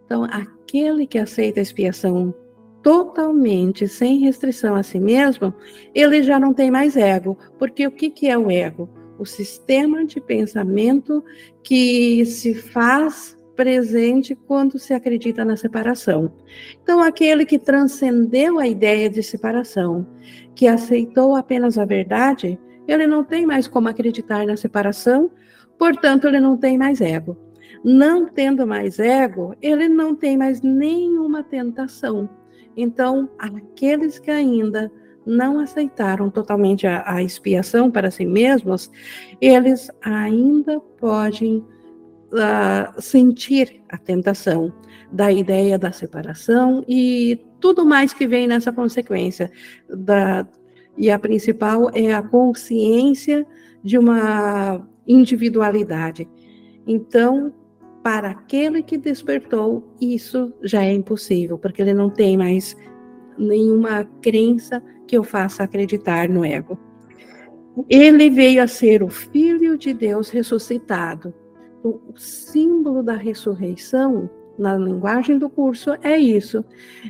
Então, 0.05 0.23
aquele 0.23 1.05
que 1.05 1.17
aceita 1.17 1.59
a 1.59 1.63
expiação 1.63 2.33
totalmente, 2.81 3.87
sem 3.87 4.19
restrição 4.19 4.75
a 4.75 4.83
si 4.83 4.99
mesmo, 4.99 5.53
ele 5.93 6.23
já 6.23 6.39
não 6.39 6.53
tem 6.53 6.71
mais 6.71 6.95
ego. 6.95 7.37
Porque 7.59 7.85
o 7.85 7.91
que, 7.91 8.09
que 8.09 8.27
é 8.27 8.37
o 8.37 8.49
ego? 8.49 8.89
O 9.19 9.25
sistema 9.25 10.05
de 10.05 10.19
pensamento 10.19 11.23
que 11.63 12.25
se 12.25 12.55
faz 12.55 13.37
presente 13.55 14.35
quando 14.35 14.79
se 14.79 14.93
acredita 14.93 15.45
na 15.45 15.55
separação. 15.55 16.33
Então, 16.81 16.99
aquele 17.01 17.45
que 17.45 17.59
transcendeu 17.59 18.57
a 18.57 18.67
ideia 18.67 19.09
de 19.09 19.21
separação, 19.21 20.07
que 20.55 20.67
aceitou 20.67 21.35
apenas 21.35 21.77
a 21.77 21.85
verdade, 21.85 22.57
ele 22.91 23.07
não 23.07 23.23
tem 23.23 23.45
mais 23.45 23.67
como 23.67 23.87
acreditar 23.87 24.45
na 24.45 24.57
separação, 24.57 25.31
portanto, 25.77 26.27
ele 26.27 26.39
não 26.39 26.57
tem 26.57 26.77
mais 26.77 26.99
ego. 27.01 27.37
Não 27.83 28.27
tendo 28.27 28.67
mais 28.67 28.99
ego, 28.99 29.55
ele 29.61 29.87
não 29.87 30.15
tem 30.15 30.37
mais 30.37 30.61
nenhuma 30.61 31.43
tentação. 31.43 32.29
Então, 32.75 33.29
aqueles 33.39 34.19
que 34.19 34.29
ainda 34.29 34.91
não 35.25 35.59
aceitaram 35.59 36.29
totalmente 36.29 36.85
a, 36.85 37.03
a 37.05 37.23
expiação 37.23 37.89
para 37.89 38.11
si 38.11 38.25
mesmos, 38.25 38.91
eles 39.39 39.89
ainda 40.01 40.79
podem 40.99 41.57
uh, 41.57 43.01
sentir 43.01 43.81
a 43.89 43.97
tentação 43.97 44.73
da 45.11 45.31
ideia 45.31 45.77
da 45.77 45.91
separação 45.91 46.83
e 46.87 47.39
tudo 47.59 47.85
mais 47.85 48.13
que 48.13 48.27
vem 48.27 48.47
nessa 48.47 48.71
consequência 48.71 49.51
da, 49.89 50.47
e 51.01 51.09
a 51.09 51.17
principal 51.17 51.89
é 51.95 52.13
a 52.13 52.21
consciência 52.21 53.43
de 53.83 53.97
uma 53.97 54.87
individualidade. 55.07 56.29
Então, 56.85 57.51
para 58.03 58.29
aquele 58.29 58.83
que 58.83 58.99
despertou, 58.99 59.83
isso 59.99 60.53
já 60.61 60.83
é 60.83 60.93
impossível, 60.93 61.57
porque 61.57 61.81
ele 61.81 61.95
não 61.95 62.07
tem 62.07 62.37
mais 62.37 62.77
nenhuma 63.35 64.07
crença 64.21 64.79
que 65.07 65.17
o 65.17 65.23
faça 65.23 65.63
acreditar 65.63 66.29
no 66.29 66.45
ego. 66.45 66.77
Ele 67.89 68.29
veio 68.29 68.61
a 68.61 68.67
ser 68.67 69.01
o 69.01 69.09
Filho 69.09 69.79
de 69.79 69.95
Deus 69.95 70.29
ressuscitado. 70.29 71.33
O 71.83 72.13
símbolo 72.15 73.01
da 73.01 73.15
ressurreição 73.15 74.29
na 74.57 74.77
linguagem 74.77 75.37
do 75.37 75.49
curso 75.49 75.91
é 76.01 76.17
isso. 76.17 76.63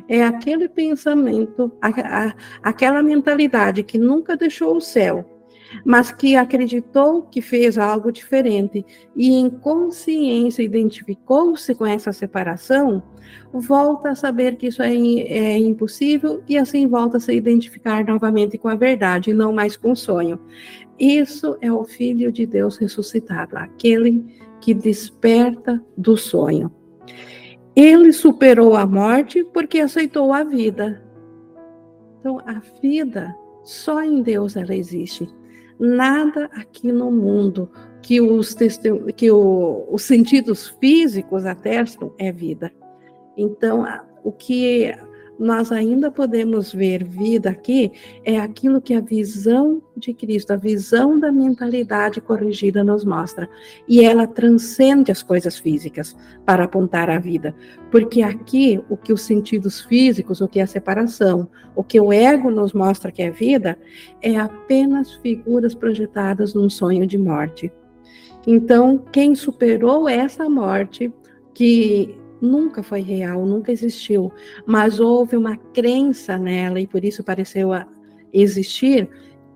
É 0.07 0.23
aquele 0.23 0.67
pensamento, 0.67 1.71
a, 1.81 1.89
a, 1.89 2.35
aquela 2.63 3.01
mentalidade 3.01 3.83
que 3.83 3.97
nunca 3.97 4.37
deixou 4.37 4.75
o 4.75 4.81
céu, 4.81 5.25
mas 5.85 6.11
que 6.11 6.35
acreditou 6.35 7.23
que 7.23 7.41
fez 7.41 7.77
algo 7.77 8.11
diferente 8.11 8.85
e 9.15 9.33
em 9.33 9.49
consciência 9.49 10.63
identificou-se 10.63 11.73
com 11.75 11.85
essa 11.85 12.11
separação, 12.11 13.01
volta 13.53 14.11
a 14.11 14.15
saber 14.15 14.55
que 14.55 14.67
isso 14.67 14.81
é, 14.81 14.93
é, 14.93 15.57
impossível 15.57 16.43
e 16.47 16.57
assim 16.57 16.87
volta 16.87 17.17
a 17.17 17.19
se 17.19 17.33
identificar 17.33 18.05
novamente 18.05 18.57
com 18.57 18.67
a 18.67 18.75
verdade, 18.75 19.33
não 19.33 19.53
mais 19.53 19.77
com 19.77 19.91
o 19.91 19.95
sonho. 19.95 20.39
Isso 20.99 21.57
é 21.61 21.71
o 21.71 21.83
Filho 21.83 22.31
de 22.31 22.45
Deus 22.45 22.77
ressuscitado, 22.77 23.57
aquele 23.57 24.23
que 24.59 24.73
desperta 24.73 25.83
do 25.97 26.15
sonho. 26.15 26.71
Ele 27.75 28.11
superou 28.11 28.75
a 28.75 28.85
morte 28.85 29.43
porque 29.53 29.79
aceitou 29.79 30.33
a 30.33 30.43
vida. 30.43 31.01
Então, 32.19 32.39
a 32.45 32.61
vida 32.81 33.35
só 33.63 34.03
em 34.03 34.21
Deus 34.21 34.55
ela 34.55 34.75
existe. 34.75 35.27
Nada 35.79 36.49
aqui 36.53 36.91
no 36.91 37.11
mundo 37.11 37.71
que 38.01 38.19
os, 38.21 38.55
que 39.15 39.31
o, 39.31 39.87
os 39.89 40.03
sentidos 40.03 40.69
físicos 40.79 41.45
atestam 41.45 42.13
é 42.17 42.31
vida. 42.31 42.71
Então, 43.37 43.85
o 44.23 44.31
que 44.31 44.93
nós 45.41 45.71
ainda 45.71 46.11
podemos 46.11 46.71
ver 46.71 47.03
vida 47.03 47.49
aqui 47.49 47.91
é 48.23 48.37
aquilo 48.39 48.79
que 48.79 48.93
a 48.93 49.01
visão 49.01 49.81
de 49.97 50.13
Cristo, 50.13 50.51
a 50.51 50.55
visão 50.55 51.19
da 51.19 51.31
mentalidade 51.31 52.21
corrigida 52.21 52.83
nos 52.83 53.03
mostra. 53.03 53.49
E 53.87 54.05
ela 54.05 54.27
transcende 54.27 55.11
as 55.11 55.23
coisas 55.23 55.57
físicas 55.57 56.15
para 56.45 56.65
apontar 56.65 57.09
a 57.09 57.17
vida. 57.17 57.55
Porque 57.89 58.21
aqui, 58.21 58.79
o 58.87 58.95
que 58.95 59.11
os 59.11 59.23
sentidos 59.23 59.81
físicos, 59.81 60.41
o 60.41 60.47
que 60.47 60.59
é 60.59 60.63
a 60.63 60.67
separação, 60.67 61.49
o 61.75 61.83
que 61.83 61.99
o 61.99 62.13
ego 62.13 62.51
nos 62.51 62.71
mostra 62.71 63.11
que 63.11 63.23
é 63.23 63.31
vida, 63.31 63.79
é 64.21 64.37
apenas 64.37 65.15
figuras 65.15 65.73
projetadas 65.73 66.53
num 66.53 66.69
sonho 66.69 67.07
de 67.07 67.17
morte. 67.17 67.73
Então, 68.45 69.03
quem 69.11 69.33
superou 69.33 70.07
essa 70.07 70.47
morte, 70.47 71.11
que 71.51 72.20
nunca 72.41 72.81
foi 72.81 73.01
real, 73.01 73.45
nunca 73.45 73.71
existiu, 73.71 74.31
mas 74.65 74.99
houve 74.99 75.37
uma 75.37 75.55
crença 75.55 76.37
nela 76.37 76.79
e 76.79 76.87
por 76.87 77.05
isso 77.05 77.23
pareceu 77.23 77.69
existir. 78.33 79.07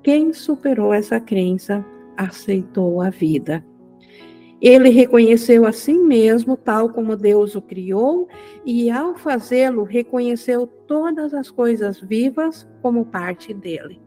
Quem 0.04 0.32
superou 0.32 0.94
essa 0.94 1.20
crença 1.20 1.84
aceitou 2.15 3.01
a 3.01 3.10
vida. 3.10 3.65
Ele 4.62 4.89
reconheceu 4.89 5.65
a 5.65 5.72
si 5.72 5.94
mesmo 5.94 6.56
tal 6.56 6.89
como 6.89 7.18
Deus 7.18 7.56
o 7.56 7.62
criou 7.62 8.27
e, 8.65 8.89
ao 8.89 9.15
fazê-lo, 9.15 9.84
reconheceu 9.84 10.65
todas 10.65 11.34
as 11.34 11.51
coisas 11.51 12.00
vivas 12.00 12.68
como 12.82 13.06
parte 13.06 13.54
dele. 13.54 14.01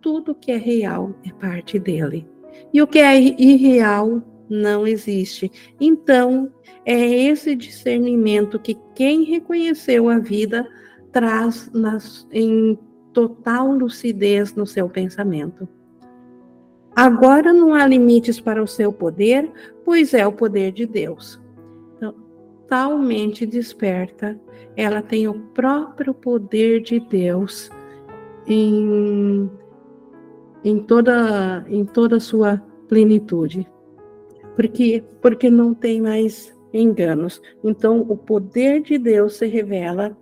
Tudo 0.00 0.34
que 0.34 0.52
é 0.52 0.56
real 0.56 1.14
é 1.24 1.32
parte 1.32 1.78
dele. 1.78 2.28
E 2.72 2.82
o 2.82 2.86
que 2.86 2.98
é 2.98 3.18
irreal 3.18 4.22
não 4.48 4.86
existe. 4.86 5.50
Então, 5.80 6.52
é 6.84 6.98
esse 6.98 7.56
discernimento 7.56 8.58
que 8.58 8.78
quem 8.94 9.24
reconheceu 9.24 10.08
a 10.08 10.18
vida 10.18 10.68
traz 11.10 11.70
nas, 11.72 12.26
em 12.30 12.78
total 13.12 13.72
lucidez 13.72 14.54
no 14.54 14.66
seu 14.66 14.88
pensamento. 14.88 15.68
Agora 16.94 17.52
não 17.52 17.74
há 17.74 17.86
limites 17.86 18.40
para 18.40 18.62
o 18.62 18.66
seu 18.66 18.92
poder, 18.92 19.50
pois 19.84 20.14
é 20.14 20.26
o 20.26 20.32
poder 20.32 20.72
de 20.72 20.86
Deus. 20.86 21.40
Então, 21.96 22.14
talmente 22.68 23.44
desperta, 23.44 24.40
ela 24.76 25.02
tem 25.02 25.26
o 25.26 25.34
próprio 25.34 26.14
poder 26.14 26.80
de 26.82 27.00
Deus 27.00 27.70
em, 28.46 29.50
em 30.62 30.78
toda 30.78 31.64
em 31.68 31.84
toda 31.84 32.16
a 32.16 32.20
sua 32.20 32.62
plenitude 32.88 33.66
porque, 34.56 35.04
porque 35.20 35.50
não 35.50 35.74
tem 35.74 36.00
mais 36.00 36.52
enganos. 36.72 37.40
Então, 37.62 38.00
o 38.00 38.16
poder 38.16 38.80
de 38.80 38.98
Deus 38.98 39.36
se 39.36 39.46
revela 39.46 40.16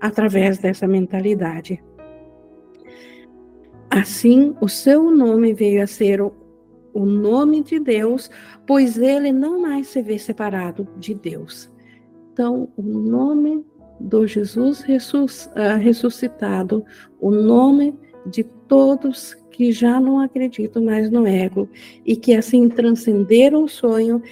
através 0.00 0.58
dessa 0.58 0.86
mentalidade. 0.86 1.82
Assim, 3.90 4.54
o 4.60 4.68
seu 4.68 5.10
nome 5.10 5.54
veio 5.54 5.82
a 5.82 5.86
ser 5.86 6.20
o, 6.20 6.32
o 6.92 7.06
nome 7.06 7.62
de 7.62 7.80
Deus, 7.80 8.30
pois 8.66 8.98
ele 8.98 9.32
não 9.32 9.60
mais 9.60 9.88
se 9.88 10.02
vê 10.02 10.18
separado 10.18 10.86
de 10.98 11.14
Deus. 11.14 11.70
Então, 12.32 12.68
o 12.76 12.82
nome 12.82 13.64
do 13.98 14.26
Jesus 14.26 14.84
ah, 15.56 15.74
ressuscitado, 15.76 16.84
o 17.18 17.30
nome 17.30 17.98
de 18.26 18.44
todos 18.44 19.34
que 19.50 19.72
já 19.72 19.98
não 19.98 20.20
acreditam 20.20 20.84
mais 20.84 21.10
no 21.10 21.26
ego 21.26 21.68
e 22.06 22.14
que 22.14 22.34
assim 22.34 22.68
transcenderam 22.68 23.64
o 23.64 23.68
sonho, 23.68 24.22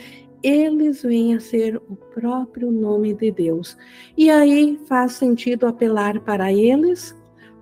eles 0.42 1.02
vêm 1.02 1.34
a 1.34 1.40
ser 1.40 1.76
o 1.88 1.96
próprio 1.96 2.70
nome 2.70 3.12
de 3.14 3.32
Deus. 3.32 3.76
E 4.16 4.30
aí 4.30 4.78
faz 4.86 5.14
sentido 5.14 5.66
apelar 5.66 6.20
para 6.20 6.52
eles, 6.52 7.16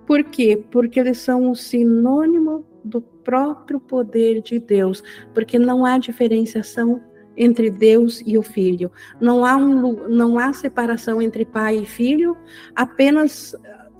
por 0.05 0.23
quê? 0.23 0.63
Porque 0.69 0.99
eles 0.99 1.17
são 1.17 1.49
o 1.49 1.55
sinônimo 1.55 2.63
do 2.83 3.01
próprio 3.01 3.79
poder 3.79 4.41
de 4.41 4.59
Deus, 4.59 5.03
porque 5.33 5.57
não 5.57 5.83
há 5.83 5.97
diferenciação 5.97 7.01
entre 7.35 7.69
Deus 7.71 8.21
e 8.25 8.37
o 8.37 8.43
Filho. 8.43 8.91
Não 9.19 9.43
há, 9.43 9.57
um, 9.57 10.07
não 10.07 10.37
há 10.37 10.53
separação 10.53 11.21
entre 11.21 11.43
pai 11.43 11.77
e 11.77 11.85
filho, 11.85 12.37
apenas 12.75 13.55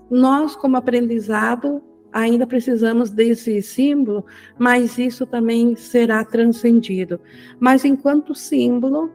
nós, 0.08 0.54
como 0.54 0.76
aprendizado, 0.76 1.82
ainda 2.16 2.46
precisamos 2.46 3.10
desse 3.10 3.60
símbolo, 3.60 4.24
mas 4.58 4.96
isso 4.96 5.26
também 5.26 5.76
será 5.76 6.24
transcendido. 6.24 7.20
Mas 7.60 7.84
enquanto 7.84 8.34
símbolo, 8.34 9.10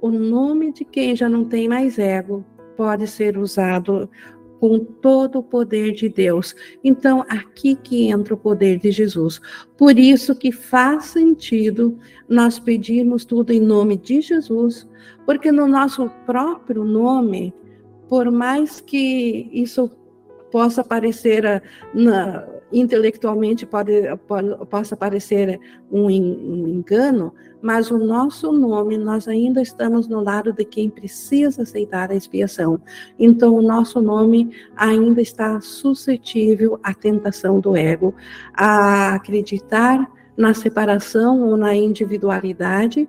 o 0.00 0.08
nome 0.08 0.72
de 0.72 0.84
quem 0.84 1.16
já 1.16 1.28
não 1.28 1.44
tem 1.44 1.68
mais 1.68 1.98
ego 1.98 2.44
pode 2.76 3.08
ser 3.08 3.36
usado 3.36 4.08
com 4.60 4.78
todo 4.78 5.40
o 5.40 5.42
poder 5.42 5.92
de 5.92 6.08
Deus. 6.08 6.54
Então, 6.82 7.24
aqui 7.28 7.74
que 7.74 8.06
entra 8.06 8.34
o 8.34 8.38
poder 8.38 8.78
de 8.78 8.92
Jesus. 8.92 9.40
Por 9.76 9.98
isso 9.98 10.34
que 10.36 10.52
faz 10.52 11.06
sentido 11.06 11.98
nós 12.28 12.60
pedirmos 12.60 13.24
tudo 13.24 13.52
em 13.52 13.60
nome 13.60 13.96
de 13.96 14.20
Jesus, 14.20 14.88
porque 15.26 15.50
no 15.50 15.66
nosso 15.66 16.08
próprio 16.24 16.84
nome, 16.84 17.52
por 18.08 18.30
mais 18.30 18.80
que 18.80 19.50
isso 19.52 19.90
possa 20.54 20.84
parecer 20.84 21.44
ah, 21.44 21.60
na, 21.92 22.46
intelectualmente 22.72 23.66
pode, 23.66 23.92
pode, 24.28 24.66
possa 24.66 24.96
parecer 24.96 25.58
um, 25.90 26.06
um 26.06 26.68
engano, 26.68 27.34
mas 27.60 27.90
o 27.90 27.98
nosso 27.98 28.52
nome 28.52 28.96
nós 28.96 29.26
ainda 29.26 29.60
estamos 29.60 30.06
no 30.06 30.20
lado 30.20 30.52
de 30.52 30.64
quem 30.64 30.88
precisa 30.88 31.62
aceitar 31.62 32.12
a 32.12 32.14
expiação. 32.14 32.80
Então 33.18 33.52
o 33.56 33.62
nosso 33.62 34.00
nome 34.00 34.52
ainda 34.76 35.20
está 35.20 35.60
suscetível 35.60 36.78
à 36.84 36.94
tentação 36.94 37.58
do 37.58 37.76
ego, 37.76 38.14
a 38.52 39.16
acreditar 39.16 40.08
na 40.36 40.54
separação 40.54 41.48
ou 41.48 41.56
na 41.56 41.74
individualidade. 41.74 43.08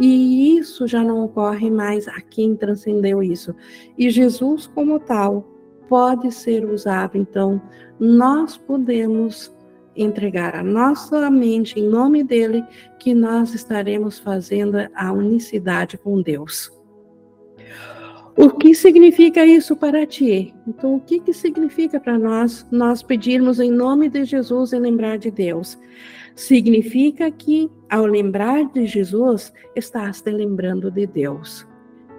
E 0.00 0.56
isso 0.56 0.86
já 0.86 1.04
não 1.04 1.22
ocorre 1.22 1.70
mais 1.70 2.08
a 2.08 2.22
quem 2.22 2.56
transcendeu 2.56 3.22
isso. 3.22 3.54
E 3.98 4.08
Jesus, 4.08 4.66
como 4.66 4.98
tal, 4.98 5.57
pode 5.88 6.30
ser 6.32 6.64
usado. 6.64 7.16
Então, 7.16 7.60
nós 7.98 8.56
podemos 8.56 9.52
entregar 9.96 10.54
a 10.54 10.62
nossa 10.62 11.28
mente 11.28 11.80
em 11.80 11.88
nome 11.88 12.22
dele, 12.22 12.64
que 13.00 13.12
nós 13.14 13.52
estaremos 13.52 14.18
fazendo 14.18 14.76
a 14.94 15.12
unicidade 15.12 15.98
com 15.98 16.22
Deus. 16.22 16.70
O 18.36 18.50
que 18.50 18.72
significa 18.72 19.44
isso 19.44 19.74
para 19.74 20.06
ti? 20.06 20.54
Então, 20.64 20.94
o 20.94 21.00
que, 21.00 21.18
que 21.18 21.32
significa 21.32 21.98
para 21.98 22.16
nós 22.16 22.64
nós 22.70 23.02
pedirmos 23.02 23.58
em 23.58 23.68
nome 23.68 24.08
de 24.08 24.24
Jesus 24.24 24.72
e 24.72 24.78
lembrar 24.78 25.18
de 25.18 25.28
Deus? 25.28 25.76
Significa 26.36 27.32
que, 27.32 27.68
ao 27.90 28.06
lembrar 28.06 28.64
de 28.72 28.86
Jesus, 28.86 29.52
estás 29.74 30.22
te 30.22 30.30
lembrando 30.30 30.88
de 30.88 31.04
Deus. 31.04 31.67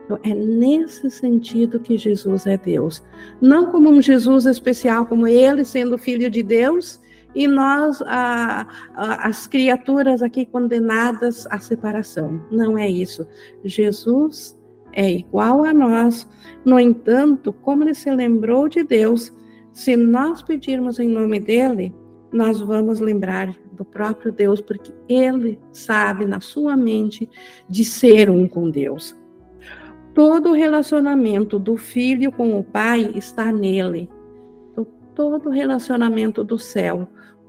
Então, 0.10 0.20
é 0.24 0.34
nesse 0.34 1.08
sentido 1.12 1.80
que 1.80 1.96
Jesus 1.96 2.48
é 2.48 2.58
Deus. 2.58 3.04
Não 3.40 3.68
como 3.68 3.92
um 3.92 4.02
Jesus 4.02 4.48
especial, 4.48 5.06
como 5.06 5.28
ele 5.28 5.64
sendo 5.64 6.00
filho 6.00 6.32
de 6.32 6.42
Deus, 6.42 7.00
e 7.36 7.48
nós, 7.48 8.02
a, 8.08 8.66
a, 8.96 9.28
as 9.28 9.46
criaturas 9.46 10.24
aqui 10.24 10.48
condenadas 10.48 11.46
à 11.52 11.60
separação. 11.60 12.42
Não 12.50 12.76
é 12.76 12.90
isso. 12.90 13.28
Jesus 13.64 14.60
é 14.94 15.12
igual 15.12 15.64
a 15.64 15.72
nós. 15.72 16.28
No 16.66 16.80
entanto, 16.80 17.54
como 17.54 17.84
ele 17.84 17.94
se 17.94 18.10
lembrou 18.10 18.68
de 18.68 18.84
Deus, 18.84 19.32
se 19.72 19.96
nós 19.96 20.42
pedirmos 20.42 20.98
em 20.98 21.08
nome 21.08 21.40
dele, 21.40 21.94
nós 22.34 22.60
vamos 22.60 23.00
lembrar 23.00 23.56
do 23.74 23.86
próprio 23.86 24.32
Deus, 24.32 24.60
porque 24.60 24.92
ele 25.08 25.60
sabe 25.72 26.26
na 26.26 26.42
sua 26.42 26.76
mente 26.76 27.30
de 27.70 27.86
ser 27.86 28.28
um 28.28 28.48
com 28.48 28.72
Deus. 28.72 29.19
Todo 30.20 30.50
o 30.50 30.54
relacionamento 30.54 31.58
do 31.58 31.78
filho 31.78 32.30
com 32.30 32.60
o 32.60 32.62
pai 32.62 33.10
está 33.16 33.54
nele. 33.54 34.10
Então, 34.70 34.86
todo 35.16 35.48
o 35.48 35.50
relacionamento 35.50 36.44
do 36.44 36.60
céu, 36.60 37.08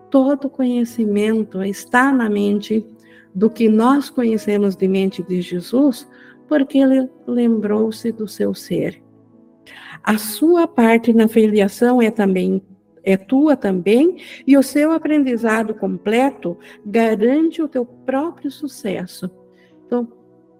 todo 0.09 0.49
conhecimento 0.49 1.65
está 1.65 2.13
na 2.13 2.31
mente 2.31 2.87
do 3.35 3.51
que 3.51 3.69
nós 3.69 4.09
conhecemos 4.09 4.77
de 4.77 4.87
mente 4.87 5.21
de 5.21 5.41
Jesus, 5.41 6.09
porque 6.47 6.79
ele 6.79 7.11
lembrou-se 7.27 8.13
do 8.13 8.29
seu 8.29 8.55
ser. 8.55 9.03
A 10.05 10.17
sua 10.17 10.69
parte 10.69 11.13
na 11.13 11.27
filiação 11.27 12.01
é 12.01 12.09
também 12.09 12.63
é 13.03 13.17
tua 13.17 13.57
também, 13.57 14.19
e 14.47 14.57
o 14.57 14.63
seu 14.63 14.93
aprendizado 14.93 15.75
completo 15.75 16.57
garante 16.87 17.61
o 17.61 17.67
teu 17.67 17.85
próprio 17.85 18.49
sucesso. 18.49 19.29
Então, 19.85 20.07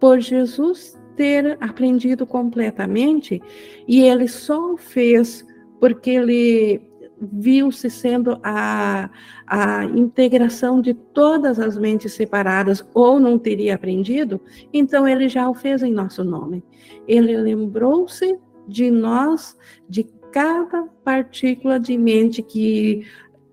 por 0.01 0.19
Jesus 0.19 0.99
ter 1.21 1.59
aprendido 1.61 2.27
completamente, 2.27 3.43
e 3.87 4.01
ele 4.01 4.27
só 4.27 4.73
o 4.73 4.79
fez 4.79 5.47
porque 5.79 6.13
ele 6.13 6.81
viu-se 7.21 7.91
sendo 7.91 8.41
a, 8.43 9.11
a 9.47 9.85
integração 9.85 10.81
de 10.81 10.95
todas 10.95 11.61
as 11.61 11.77
mentes 11.77 12.15
separadas, 12.15 12.83
ou 12.95 13.21
não 13.21 13.39
teria 13.39 13.75
aprendido, 13.75 14.41
então 14.73 15.07
ele 15.07 15.29
já 15.29 15.47
o 15.47 15.53
fez 15.53 15.83
em 15.83 15.93
nosso 15.93 16.25
nome. 16.25 16.65
Ele 17.07 17.37
lembrou-se 17.37 18.39
de 18.67 18.91
nós, 18.91 19.59
de 19.87 20.05
cada 20.33 20.85
partícula 21.05 21.79
de 21.79 21.99
mente 21.99 22.43
que 22.43 23.05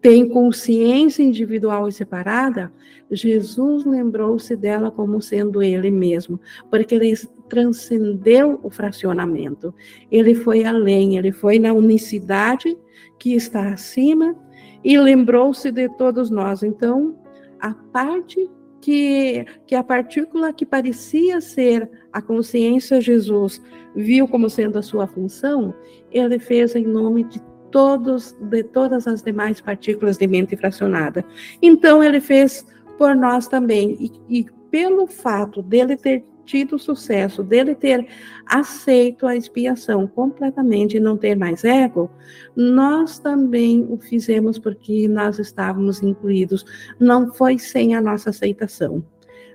tem 0.02 0.30
consciência 0.30 1.22
individual 1.22 1.90
e 1.90 1.92
separada, 1.92 2.72
Jesus 3.10 3.86
lembrou-se 3.86 4.56
dela 4.56 4.92
como 4.92 5.22
sendo 5.22 5.62
ele 5.62 5.90
mesmo, 5.90 6.40
porque 6.70 6.96
ele 6.96 7.14
transcendeu 7.50 8.60
o 8.64 8.70
fracionamento. 8.70 9.74
Ele 10.12 10.36
foi 10.36 10.64
além, 10.64 11.18
ele 11.18 11.32
foi 11.32 11.60
na 11.60 11.74
unicidade 11.74 12.78
que 13.20 13.34
está 13.34 13.70
acima 13.70 14.36
e 14.84 14.98
lembrou-se 14.98 15.72
de 15.72 15.90
todos 15.98 16.30
nós. 16.30 16.64
Então, 16.64 17.18
a 17.60 17.74
parte 17.74 18.50
que, 18.82 19.46
que 19.66 19.76
a 19.76 19.84
partícula 19.84 20.54
que 20.54 20.66
parecia 20.66 21.42
ser 21.42 21.90
a 22.14 22.22
consciência 22.22 23.02
Jesus 23.02 23.62
viu 23.96 24.28
como 24.28 24.50
sendo 24.50 24.78
a 24.78 24.82
sua 24.82 25.08
função, 25.08 25.74
ele 26.12 26.40
fez 26.40 26.76
em 26.76 26.86
nome 26.86 27.24
de 27.24 27.42
todos 27.72 28.36
de 28.40 28.64
todas 28.64 29.08
as 29.08 29.22
demais 29.22 29.60
partículas 29.60 30.18
de 30.18 30.28
mente 30.28 30.56
fracionada. 30.56 31.26
Então 31.62 32.04
ele 32.04 32.22
fez 32.22 32.66
por 32.98 33.16
nós 33.16 33.48
também 33.48 33.98
e, 34.00 34.40
e 34.40 34.46
pelo 34.72 35.08
fato 35.08 35.62
dele 35.62 35.98
ter 35.98 36.24
tido 36.48 36.80
sucesso, 36.80 37.44
dele 37.44 37.76
ter 37.76 38.08
aceito 38.46 39.28
a 39.28 39.36
expiação 39.36 40.08
completamente 40.08 40.98
e 40.98 41.00
não 41.00 41.18
ter 41.18 41.36
mais 41.36 41.64
ego, 41.64 42.10
nós 42.56 43.20
também 43.20 43.86
o 43.90 43.98
fizemos 43.98 44.58
porque 44.58 45.08
nós 45.08 45.38
estávamos 45.38 46.02
incluídos. 46.02 46.66
Não 47.00 47.32
foi 47.34 47.60
sem 47.60 47.94
a 47.94 48.02
nossa 48.02 48.30
aceitação 48.30 49.04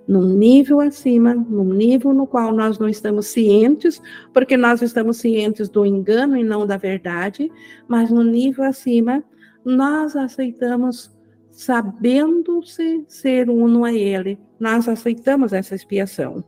num 0.06 0.36
nível 0.36 0.80
acima, 0.80 1.34
num 1.34 1.72
nível 1.72 2.12
no 2.12 2.26
qual 2.26 2.52
nós 2.52 2.78
não 2.78 2.88
estamos 2.88 3.26
cientes, 3.28 4.02
porque 4.32 4.56
nós 4.56 4.82
estamos 4.82 5.18
cientes 5.18 5.68
do 5.68 5.86
engano 5.86 6.36
e 6.36 6.42
não 6.42 6.66
da 6.66 6.76
verdade, 6.76 7.50
mas 7.86 8.10
no 8.10 8.24
nível 8.24 8.64
acima, 8.64 9.22
nós 9.64 10.16
aceitamos 10.16 11.10
sabendo-se 11.52 13.04
ser 13.06 13.48
uno 13.48 13.84
a 13.84 13.92
Ele, 13.92 14.38
nós 14.58 14.88
aceitamos 14.88 15.52
essa 15.52 15.74
expiação. 15.74 16.42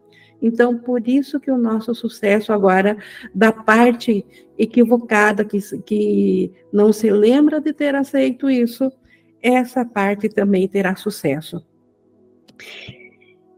Então, 0.44 0.76
por 0.76 1.08
isso 1.08 1.40
que 1.40 1.50
o 1.50 1.56
nosso 1.56 1.94
sucesso 1.94 2.52
agora, 2.52 2.98
da 3.34 3.50
parte 3.50 4.26
equivocada, 4.58 5.42
que, 5.42 5.58
que 5.78 6.52
não 6.70 6.92
se 6.92 7.10
lembra 7.10 7.62
de 7.62 7.72
ter 7.72 7.94
aceito 7.94 8.50
isso, 8.50 8.92
essa 9.40 9.86
parte 9.86 10.28
também 10.28 10.68
terá 10.68 10.94
sucesso. 10.96 11.64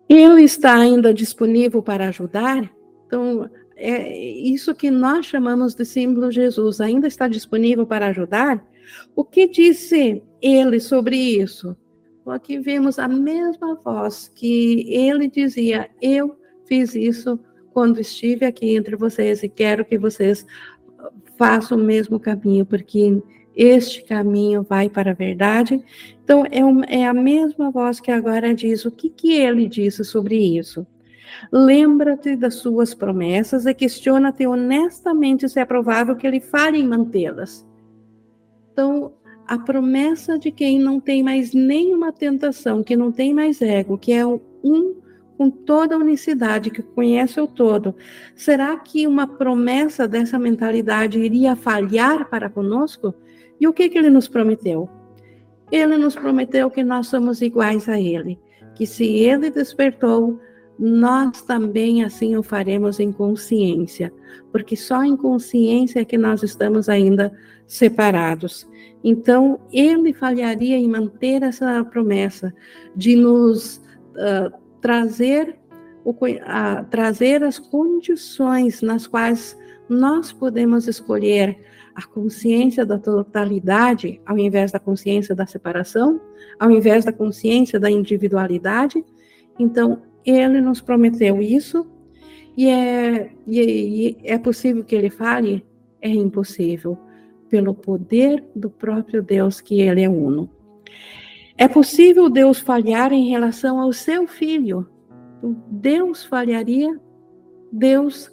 Ele 0.08 0.44
está 0.44 0.76
ainda 0.76 1.12
disponível 1.12 1.82
para 1.82 2.06
ajudar? 2.06 2.70
Então, 3.04 3.50
é 3.74 4.16
isso 4.16 4.72
que 4.72 4.88
nós 4.88 5.26
chamamos 5.26 5.74
de 5.74 5.84
símbolo 5.84 6.30
Jesus, 6.30 6.80
ainda 6.80 7.08
está 7.08 7.26
disponível 7.26 7.84
para 7.84 8.06
ajudar? 8.06 8.64
O 9.16 9.24
que 9.24 9.48
disse 9.48 10.22
ele 10.40 10.78
sobre 10.78 11.16
isso? 11.16 11.76
Aqui 12.28 12.60
vemos 12.60 13.00
a 13.00 13.08
mesma 13.08 13.74
voz 13.74 14.30
que 14.32 14.86
ele 14.88 15.28
dizia: 15.28 15.90
Eu 16.00 16.36
fiz 16.66 16.94
isso 16.94 17.38
quando 17.72 18.00
estive 18.00 18.46
aqui 18.46 18.76
entre 18.76 18.96
vocês 18.96 19.42
e 19.42 19.48
quero 19.48 19.84
que 19.84 19.98
vocês 19.98 20.46
façam 21.36 21.78
o 21.78 21.84
mesmo 21.84 22.18
caminho, 22.18 22.64
porque 22.64 23.22
este 23.54 24.02
caminho 24.04 24.62
vai 24.62 24.88
para 24.88 25.10
a 25.10 25.14
verdade. 25.14 25.82
Então, 26.22 26.44
é, 26.50 26.64
uma, 26.64 26.84
é 26.84 27.06
a 27.06 27.14
mesma 27.14 27.70
voz 27.70 28.00
que 28.00 28.10
agora 28.10 28.54
diz 28.54 28.84
o 28.84 28.90
que, 28.90 29.08
que 29.08 29.32
ele 29.32 29.66
disse 29.68 30.04
sobre 30.04 30.36
isso. 30.36 30.86
Lembra-te 31.52 32.36
das 32.36 32.54
suas 32.56 32.94
promessas 32.94 33.66
e 33.66 33.74
questiona-te 33.74 34.46
honestamente 34.46 35.48
se 35.48 35.60
é 35.60 35.64
provável 35.64 36.16
que 36.16 36.26
ele 36.26 36.40
fale 36.40 36.78
em 36.78 36.86
mantê-las. 36.86 37.66
Então, 38.72 39.12
a 39.46 39.58
promessa 39.58 40.38
de 40.38 40.50
quem 40.50 40.78
não 40.78 40.98
tem 40.98 41.22
mais 41.22 41.54
nenhuma 41.54 42.12
tentação, 42.12 42.82
que 42.82 42.96
não 42.96 43.12
tem 43.12 43.32
mais 43.32 43.62
ego, 43.62 43.96
que 43.96 44.12
é 44.12 44.26
um 44.26 44.96
com 45.36 45.50
toda 45.50 45.94
a 45.94 45.98
unicidade, 45.98 46.70
que 46.70 46.82
conhece 46.82 47.40
o 47.40 47.46
todo, 47.46 47.94
será 48.34 48.76
que 48.78 49.06
uma 49.06 49.26
promessa 49.26 50.08
dessa 50.08 50.38
mentalidade 50.38 51.18
iria 51.18 51.54
falhar 51.54 52.28
para 52.28 52.48
conosco? 52.48 53.14
E 53.60 53.68
o 53.68 53.72
que, 53.72 53.88
que 53.88 53.98
ele 53.98 54.10
nos 54.10 54.28
prometeu? 54.28 54.88
Ele 55.70 55.96
nos 55.96 56.14
prometeu 56.14 56.70
que 56.70 56.82
nós 56.82 57.08
somos 57.08 57.42
iguais 57.42 57.88
a 57.88 58.00
ele, 58.00 58.38
que 58.74 58.86
se 58.86 59.04
ele 59.04 59.50
despertou, 59.50 60.40
nós 60.78 61.42
também 61.42 62.04
assim 62.04 62.36
o 62.36 62.42
faremos 62.42 63.00
em 63.00 63.10
consciência, 63.10 64.12
porque 64.52 64.76
só 64.76 65.02
em 65.02 65.16
consciência 65.16 66.00
é 66.00 66.04
que 66.04 66.18
nós 66.18 66.42
estamos 66.42 66.88
ainda 66.88 67.32
separados. 67.66 68.68
Então, 69.02 69.60
ele 69.72 70.12
falharia 70.12 70.76
em 70.76 70.88
manter 70.88 71.42
essa 71.42 71.84
promessa 71.84 72.52
de 72.94 73.16
nos 73.16 73.76
uh, 74.14 74.65
trazer, 74.86 75.56
o, 76.04 76.12
uh, 76.12 76.84
trazer 76.88 77.42
as 77.42 77.58
condições 77.58 78.82
nas 78.82 79.04
quais 79.04 79.58
nós 79.88 80.32
podemos 80.32 80.86
escolher 80.86 81.58
a 81.92 82.06
consciência 82.06 82.86
da 82.86 82.96
totalidade 82.96 84.20
ao 84.24 84.38
invés 84.38 84.70
da 84.70 84.78
consciência 84.78 85.34
da 85.34 85.44
separação, 85.44 86.20
ao 86.60 86.70
invés 86.70 87.04
da 87.04 87.12
consciência 87.12 87.80
da 87.80 87.90
individualidade. 87.90 89.04
Então, 89.58 90.02
ele 90.24 90.60
nos 90.60 90.80
prometeu 90.80 91.42
isso, 91.42 91.84
e 92.56 92.68
é, 92.68 93.32
e 93.44 94.16
é 94.22 94.38
possível 94.38 94.84
que 94.84 94.94
ele 94.94 95.10
fale? 95.10 95.66
É 96.00 96.08
impossível, 96.08 96.96
pelo 97.50 97.74
poder 97.74 98.44
do 98.54 98.70
próprio 98.70 99.20
Deus, 99.20 99.60
que 99.60 99.80
ele 99.80 100.02
é 100.02 100.08
uno. 100.08 100.48
É 101.58 101.66
possível 101.66 102.28
Deus 102.28 102.58
falhar 102.58 103.12
em 103.12 103.28
relação 103.28 103.80
ao 103.80 103.92
seu 103.92 104.26
filho? 104.26 104.86
Deus 105.70 106.24
falharia? 106.24 107.00
Deus, 107.72 108.30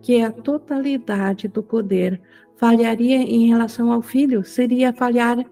que 0.00 0.16
é 0.16 0.24
a 0.24 0.32
totalidade 0.32 1.48
do 1.48 1.62
poder, 1.62 2.20
falharia 2.56 3.16
em 3.16 3.46
relação 3.46 3.92
ao 3.92 4.00
filho, 4.00 4.42
seria 4.42 4.92
falhar 4.92 5.44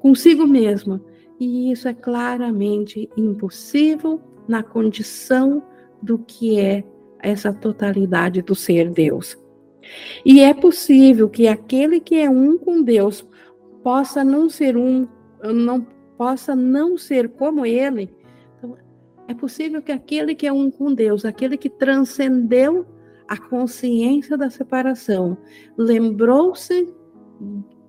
consigo 0.00 0.46
mesmo. 0.46 1.00
E 1.38 1.70
isso 1.70 1.86
é 1.86 1.94
claramente 1.94 3.08
impossível 3.16 4.20
na 4.48 4.62
condição 4.62 5.62
do 6.02 6.18
que 6.18 6.58
é 6.58 6.84
essa 7.20 7.52
totalidade 7.52 8.42
do 8.42 8.54
ser 8.54 8.90
Deus. 8.90 9.38
E 10.24 10.40
é 10.40 10.52
possível 10.52 11.28
que 11.28 11.46
aquele 11.46 12.00
que 12.00 12.16
é 12.16 12.28
um 12.28 12.58
com 12.58 12.82
Deus 12.82 13.26
possa 13.82 14.24
não 14.24 14.50
ser 14.50 14.76
um, 14.76 15.08
não 15.42 15.86
possa 16.20 16.54
não 16.54 16.98
ser 16.98 17.30
como 17.30 17.64
ele. 17.64 18.14
Então, 18.58 18.76
é 19.26 19.32
possível 19.32 19.80
que 19.80 19.90
aquele 19.90 20.34
que 20.34 20.46
é 20.46 20.52
um 20.52 20.70
com 20.70 20.92
Deus, 20.92 21.24
aquele 21.24 21.56
que 21.56 21.70
transcendeu 21.70 22.84
a 23.26 23.38
consciência 23.38 24.36
da 24.36 24.50
separação, 24.50 25.38
lembrou-se 25.78 26.92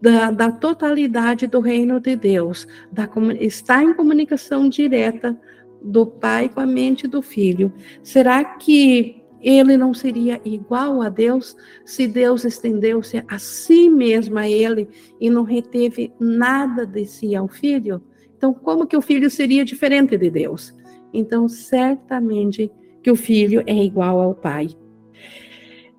da, 0.01 0.31
da, 0.31 0.49
totalidade 0.49 1.45
do 1.45 1.59
reino 1.59 1.99
de 1.99 2.15
Deus, 2.15 2.65
da, 2.89 3.09
está 3.37 3.83
em 3.83 3.93
comunicação 3.93 4.69
direta 4.69 5.37
do 5.81 6.05
pai 6.05 6.47
com 6.47 6.61
a 6.61 6.65
mente 6.65 7.09
do 7.09 7.21
filho. 7.21 7.69
Será 8.01 8.45
que 8.45 9.21
ele 9.41 9.75
não 9.75 9.93
seria 9.93 10.39
igual 10.45 11.01
a 11.01 11.09
Deus 11.09 11.57
se 11.83 12.07
Deus 12.07 12.45
estendeu-se 12.45 13.21
a 13.27 13.37
si 13.37 13.89
mesmo 13.89 14.39
a 14.39 14.49
ele 14.49 14.87
e 15.19 15.29
não 15.29 15.43
reteve 15.43 16.13
nada 16.17 16.85
de 16.85 17.05
si 17.05 17.35
ao 17.35 17.49
filho? 17.49 18.01
Então, 18.41 18.55
como 18.55 18.87
que 18.87 18.97
o 18.97 19.03
filho 19.03 19.29
seria 19.29 19.63
diferente 19.63 20.17
de 20.17 20.31
Deus? 20.31 20.73
Então, 21.13 21.47
certamente 21.47 22.71
que 23.03 23.11
o 23.11 23.15
filho 23.15 23.61
é 23.67 23.75
igual 23.83 24.19
ao 24.19 24.33
pai. 24.33 24.69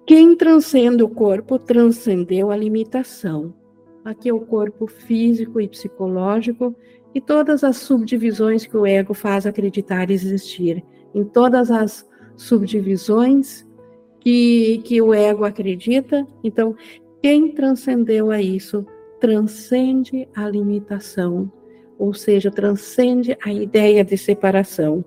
Quem 0.05 0.35
transcende 0.35 1.05
o 1.05 1.09
corpo 1.09 1.57
transcendeu 1.57 2.51
a 2.51 2.57
limitação. 2.57 3.55
aqui 4.05 4.29
é 4.29 4.35
o 4.35 4.41
corpo 4.41 4.89
físico 4.89 5.61
e 5.61 5.69
psicológico 5.69 6.75
e 7.15 7.21
todas 7.21 7.63
as 7.63 7.77
subdivisões 7.77 8.67
que 8.67 8.77
o 8.77 8.85
ego 8.85 9.15
faz 9.15 9.47
acreditar 9.47 10.11
existir. 10.11 10.85
Em 11.15 11.23
todas 11.23 11.71
as 11.71 12.05
subdivisões 12.37 13.65
que, 14.19 14.79
que 14.79 15.01
o 15.01 15.15
ego 15.15 15.45
acredita, 15.45 16.27
então, 16.43 16.75
quem 17.23 17.53
transcendeu 17.55 18.33
a 18.33 18.43
isso 18.43 18.85
transcende 19.21 20.29
a 20.35 20.49
limitação, 20.49 21.49
ou 22.03 22.13
seja, 22.13 22.51
transcende 22.51 23.39
a 23.45 23.53
ideia 23.53 24.05
de 24.05 24.19
separação. 24.19 25.05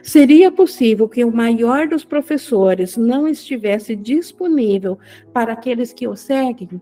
Seria 0.00 0.52
possível 0.52 1.08
que 1.08 1.24
o 1.24 1.34
maior 1.34 1.88
dos 1.88 2.04
professores 2.04 2.96
não 2.96 3.26
estivesse 3.26 3.96
disponível 3.96 4.96
para 5.32 5.52
aqueles 5.52 5.92
que 5.92 6.06
o 6.06 6.14
seguem? 6.14 6.80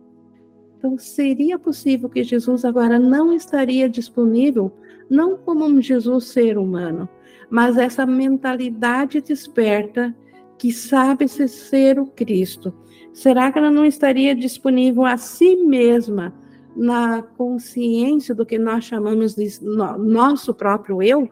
Então, 0.77 0.99
seria 0.99 1.59
possível 1.59 2.07
que 2.11 2.23
Jesus 2.23 2.67
agora 2.67 2.99
não 2.99 3.33
estaria 3.33 3.89
disponível, 3.89 4.71
não 5.09 5.39
como 5.39 5.65
um 5.65 5.81
Jesus 5.81 6.27
ser 6.27 6.59
humano, 6.59 7.09
mas 7.49 7.79
essa 7.79 8.05
mentalidade 8.05 9.23
desperta 9.23 10.15
que 10.59 10.71
sabe 10.71 11.29
se 11.29 11.49
ser 11.49 11.99
o 11.99 12.07
Cristo. 12.07 12.75
Será 13.11 13.51
que 13.51 13.59
ela 13.59 13.71
não 13.71 13.87
estaria 13.87 14.35
disponível 14.35 15.07
a 15.07 15.17
si 15.17 15.57
mesma 15.57 16.35
na 16.77 17.23
consciência 17.23 18.35
do 18.35 18.45
que 18.45 18.59
nós 18.59 18.85
chamamos 18.85 19.35
de 19.35 19.49
nosso 19.65 20.53
próprio 20.53 21.03
eu? 21.03 21.29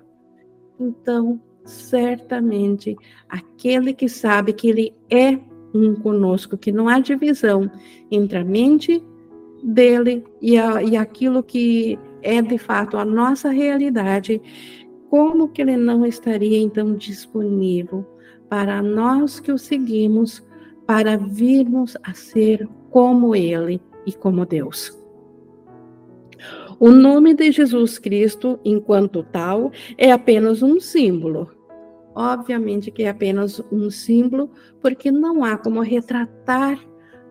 Então, 0.80 1.40
certamente, 1.64 2.96
aquele 3.28 3.92
que 3.92 4.08
sabe 4.08 4.52
que 4.52 4.68
ele 4.68 4.94
é 5.10 5.38
um 5.74 5.94
conosco, 5.94 6.56
que 6.56 6.72
não 6.72 6.88
há 6.88 6.98
divisão 6.98 7.70
entre 8.10 8.38
a 8.38 8.44
mente 8.44 9.02
dele 9.62 10.24
e, 10.40 10.56
a, 10.56 10.82
e 10.82 10.96
aquilo 10.96 11.42
que 11.42 11.98
é 12.22 12.40
de 12.40 12.58
fato 12.58 12.96
a 12.96 13.04
nossa 13.04 13.50
realidade, 13.50 14.40
como 15.10 15.48
que 15.48 15.62
ele 15.62 15.76
não 15.76 16.06
estaria 16.06 16.58
então 16.58 16.94
disponível 16.94 18.04
para 18.48 18.82
nós 18.82 19.40
que 19.40 19.52
o 19.52 19.58
seguimos, 19.58 20.44
para 20.86 21.16
virmos 21.16 21.96
a 22.02 22.14
ser 22.14 22.68
como 22.90 23.34
ele 23.34 23.80
e 24.06 24.12
como 24.12 24.46
Deus? 24.46 25.03
O 26.78 26.90
nome 26.90 27.34
de 27.34 27.52
Jesus 27.52 27.98
Cristo, 27.98 28.58
enquanto 28.64 29.22
tal, 29.22 29.70
é 29.96 30.10
apenas 30.10 30.62
um 30.62 30.80
símbolo. 30.80 31.50
Obviamente 32.14 32.90
que 32.90 33.02
é 33.02 33.08
apenas 33.08 33.60
um 33.72 33.90
símbolo, 33.90 34.50
porque 34.80 35.10
não 35.10 35.44
há 35.44 35.56
como 35.58 35.80
retratar 35.80 36.78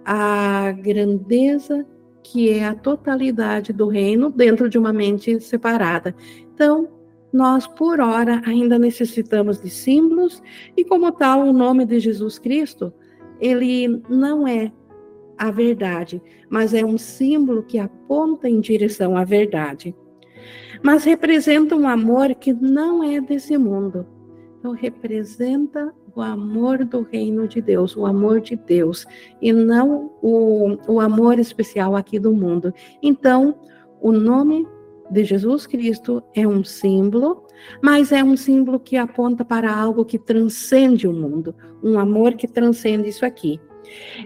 a 0.06 0.71
grandeza 0.71 1.86
que 2.21 2.49
é 2.49 2.65
a 2.65 2.75
totalidade 2.75 3.73
do 3.73 3.88
reino 3.88 4.29
dentro 4.29 4.69
de 4.69 4.77
uma 4.77 4.93
mente 4.93 5.39
separada. 5.41 6.15
Então, 6.53 6.89
nós, 7.32 7.67
por 7.67 7.99
hora, 7.99 8.41
ainda 8.45 8.79
necessitamos 8.79 9.60
de 9.60 9.69
símbolos, 9.69 10.41
e 10.77 10.86
como 10.86 11.12
tal, 11.12 11.41
o 11.41 11.53
nome 11.53 11.86
de 11.86 11.99
Jesus 11.99 12.39
Cristo, 12.39 12.93
ele 13.39 14.01
não 14.08 14.47
é 14.47 14.71
a 15.38 15.52
verdade, 15.52 16.22
mas 16.50 16.74
é 16.74 16.84
um 16.86 16.98
símbolo 16.98 17.63
que 17.63 17.80
aponta 17.80 18.50
em 18.50 18.60
direção 18.60 19.17
à 19.17 19.24
verdade. 19.24 19.96
Mas 20.82 21.04
representa 21.04 21.76
um 21.76 21.88
amor 21.88 22.36
que 22.36 22.54
não 22.54 23.04
é 23.04 23.22
desse 23.22 23.58
mundo. 23.58 24.06
Então, 24.60 24.72
representa 24.72 25.93
o 26.15 26.22
amor 26.22 26.86
do 26.86 27.02
reino 27.02 27.48
de 27.48 27.62
Deus, 27.62 27.96
o 27.98 28.06
amor 28.06 28.39
de 28.39 28.56
Deus, 28.56 29.06
e 29.41 29.52
não 29.52 30.12
o, 30.22 30.78
o 30.88 31.00
amor 31.00 31.39
especial 31.39 31.96
aqui 31.96 32.19
do 32.19 32.34
mundo. 32.34 32.74
Então, 33.02 33.56
o 34.02 34.12
nome 34.12 34.67
de 35.10 35.24
Jesus 35.24 35.65
Cristo 35.65 36.24
é 36.34 36.48
um 36.48 36.63
símbolo, 36.63 37.43
mas 37.82 38.12
é 38.12 38.24
um 38.24 38.36
símbolo 38.36 38.80
que 38.80 38.98
aponta 38.98 39.43
para 39.43 39.74
algo 39.74 40.06
que 40.06 40.19
transcende 40.19 41.08
o 41.08 41.13
mundo, 41.13 41.56
um 41.84 42.00
amor 42.00 42.34
que 42.34 42.48
transcende 42.48 43.10
isso 43.10 43.26
aqui. 43.26 43.60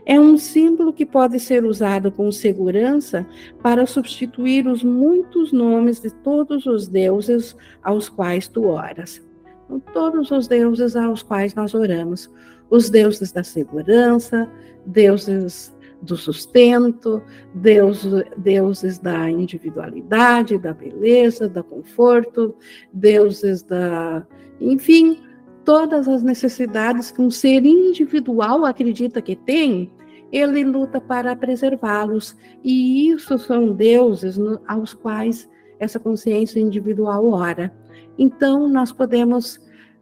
É 0.05 0.19
um 0.19 0.37
símbolo 0.37 0.93
que 0.93 1.05
pode 1.05 1.39
ser 1.39 1.65
usado 1.65 2.11
com 2.11 2.31
segurança 2.31 3.25
para 3.61 3.85
substituir 3.85 4.67
os 4.67 4.83
muitos 4.83 5.51
nomes 5.51 6.01
de 6.01 6.09
todos 6.09 6.65
os 6.65 6.87
deuses 6.87 7.55
aos 7.83 8.09
quais 8.09 8.47
tu 8.47 8.65
oras. 8.65 9.21
Então, 9.65 9.79
todos 9.93 10.31
os 10.31 10.47
deuses 10.47 10.95
aos 10.95 11.21
quais 11.21 11.53
nós 11.53 11.73
oramos. 11.73 12.31
Os 12.69 12.89
deuses 12.89 13.31
da 13.31 13.43
segurança, 13.43 14.49
deuses 14.85 15.75
do 16.01 16.15
sustento, 16.15 17.21
deus, 17.53 18.05
deuses 18.37 18.99
da 18.99 19.29
individualidade, 19.29 20.57
da 20.57 20.73
beleza, 20.73 21.49
da 21.49 21.63
conforto, 21.63 22.55
deuses 22.93 23.63
da. 23.63 24.25
Enfim, 24.59 25.19
todas 25.67 26.07
as 26.07 26.23
necessidades 26.23 27.11
que 27.11 27.21
um 27.21 27.29
ser 27.29 27.65
individual 27.65 28.63
acredita 28.63 29.21
que 29.21 29.35
tem, 29.35 29.91
ele 30.31 30.63
luta 30.63 31.01
para 31.01 31.35
preservá-los. 31.35 32.37
E 32.63 33.09
isso 33.09 33.37
são 33.37 33.73
deuses 33.73 34.39
aos 34.65 34.93
quais 34.93 35.49
essa 35.77 35.99
consciência 35.99 36.61
individual 36.61 37.29
ora. 37.33 37.75
Então, 38.17 38.69
nós 38.69 38.93
podemos 38.93 39.59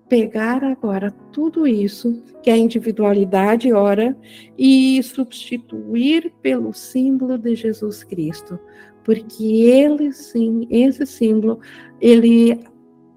pegar 0.08 0.64
agora 0.64 1.10
tudo 1.34 1.66
isso 1.66 2.22
que 2.44 2.52
a 2.52 2.58
individualidade 2.58 3.74
ora 3.74 4.16
e 4.56 5.02
substituir 5.02 6.32
pelo 6.44 6.76
símbolo 6.76 7.40
de 7.40 7.56
Jesus 7.56 8.04
Cristo, 8.04 8.60
porque 9.04 9.44
ele 9.44 10.12
sim, 10.12 10.68
esse 10.70 11.08
símbolo, 11.08 11.60
ele 12.00 12.64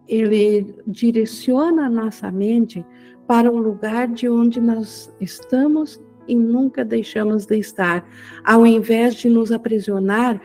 ele 0.08 0.74
direciona 0.86 1.86
a 1.86 1.90
nossa 1.90 2.30
mente 2.32 2.84
para 3.26 3.50
o 3.52 3.58
lugar 3.58 4.08
de 4.08 4.28
onde 4.28 4.60
nós 4.60 5.14
estamos 5.20 6.00
e 6.26 6.34
nunca 6.34 6.84
deixamos 6.84 7.46
de 7.46 7.58
estar, 7.58 8.08
ao 8.44 8.66
invés 8.66 9.14
de 9.14 9.28
nos 9.28 9.52
aprisionar 9.52 10.40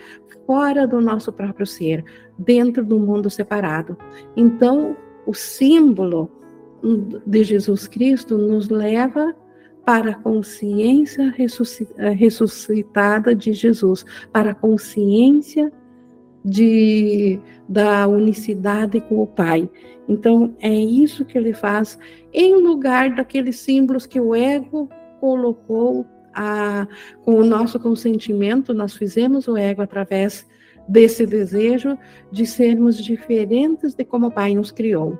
fora 0.45 0.86
do 0.86 0.99
nosso 0.99 1.32
próprio 1.32 1.65
ser, 1.65 2.04
dentro 2.38 2.84
do 2.84 2.99
mundo 2.99 3.30
separado. 3.30 3.97
Então, 4.36 4.97
o 5.26 5.34
símbolo 5.34 6.30
de 7.26 7.43
Jesus 7.43 7.88
Cristo 7.88 8.38
nos 8.38 8.67
leva 8.69 9.34
para 9.86 10.12
a 10.12 10.15
consciência 10.15 11.34
ressuscitada 12.17 13.34
de 13.36 13.54
Jesus, 13.54 14.06
para 14.32 14.52
a 14.52 14.56
consciência 14.56 15.71
de, 16.43 17.39
da 17.67 18.08
unicidade 18.08 18.99
com 19.01 19.21
o 19.21 19.27
Pai. 19.27 19.69
Então, 20.08 20.56
é 20.60 20.73
isso 20.73 21.23
que 21.23 21.38
ele 21.38 21.53
faz, 21.53 21.97
em 22.34 22.56
lugar 22.56 23.15
daqueles 23.15 23.58
símbolos 23.60 24.06
que 24.06 24.19
o 24.19 24.36
ego 24.36 24.89
colocou 25.19 26.06
a, 26.34 26.88
com 27.23 27.36
o 27.36 27.45
nosso 27.45 27.79
consentimento, 27.79 28.73
nós 28.73 28.93
fizemos 28.93 29.47
o 29.47 29.56
ego 29.56 29.82
através 29.82 30.45
desse 30.88 31.25
desejo 31.25 31.97
de 32.32 32.45
sermos 32.45 32.97
diferentes 32.97 33.93
de 33.93 34.03
como 34.03 34.27
o 34.27 34.32
Pai 34.32 34.53
nos 34.53 34.71
criou. 34.71 35.17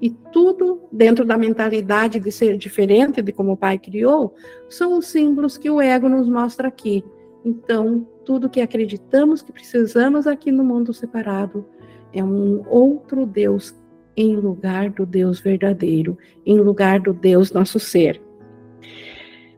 E 0.00 0.10
tudo 0.10 0.82
dentro 0.92 1.24
da 1.24 1.38
mentalidade 1.38 2.20
de 2.20 2.30
ser 2.30 2.58
diferente 2.58 3.22
de 3.22 3.32
como 3.32 3.52
o 3.52 3.56
Pai 3.56 3.78
criou, 3.78 4.34
são 4.68 4.98
os 4.98 5.06
símbolos 5.06 5.56
que 5.56 5.70
o 5.70 5.80
ego 5.80 6.08
nos 6.08 6.28
mostra 6.28 6.68
aqui. 6.68 7.02
Então, 7.42 8.06
tudo 8.26 8.50
que 8.50 8.60
acreditamos 8.60 9.40
que 9.40 9.52
precisamos 9.52 10.26
aqui 10.26 10.50
no 10.50 10.64
mundo 10.64 10.92
separado 10.92 11.64
é 12.12 12.22
um 12.22 12.62
outro 12.68 13.24
Deus 13.24 13.74
em 14.16 14.34
lugar 14.34 14.90
do 14.90 15.06
Deus 15.06 15.38
verdadeiro, 15.38 16.18
em 16.44 16.58
lugar 16.58 17.00
do 17.00 17.12
Deus 17.12 17.52
nosso 17.52 17.78
ser. 17.78 18.20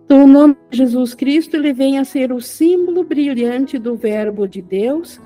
Então, 0.05 0.25
o 0.25 0.27
nome 0.27 0.57
de 0.71 0.79
Jesus 0.79 1.15
Cristo 1.15 1.57
ele 1.57 1.73
vem 1.73 1.99
a 1.99 2.05
ser 2.05 2.33
o 2.33 2.41
símbolo 2.41 3.05
brilhante 3.05 3.79
do 3.79 3.97
Verbo 3.97 4.47
de 4.47 4.61
Deus, 4.61 5.21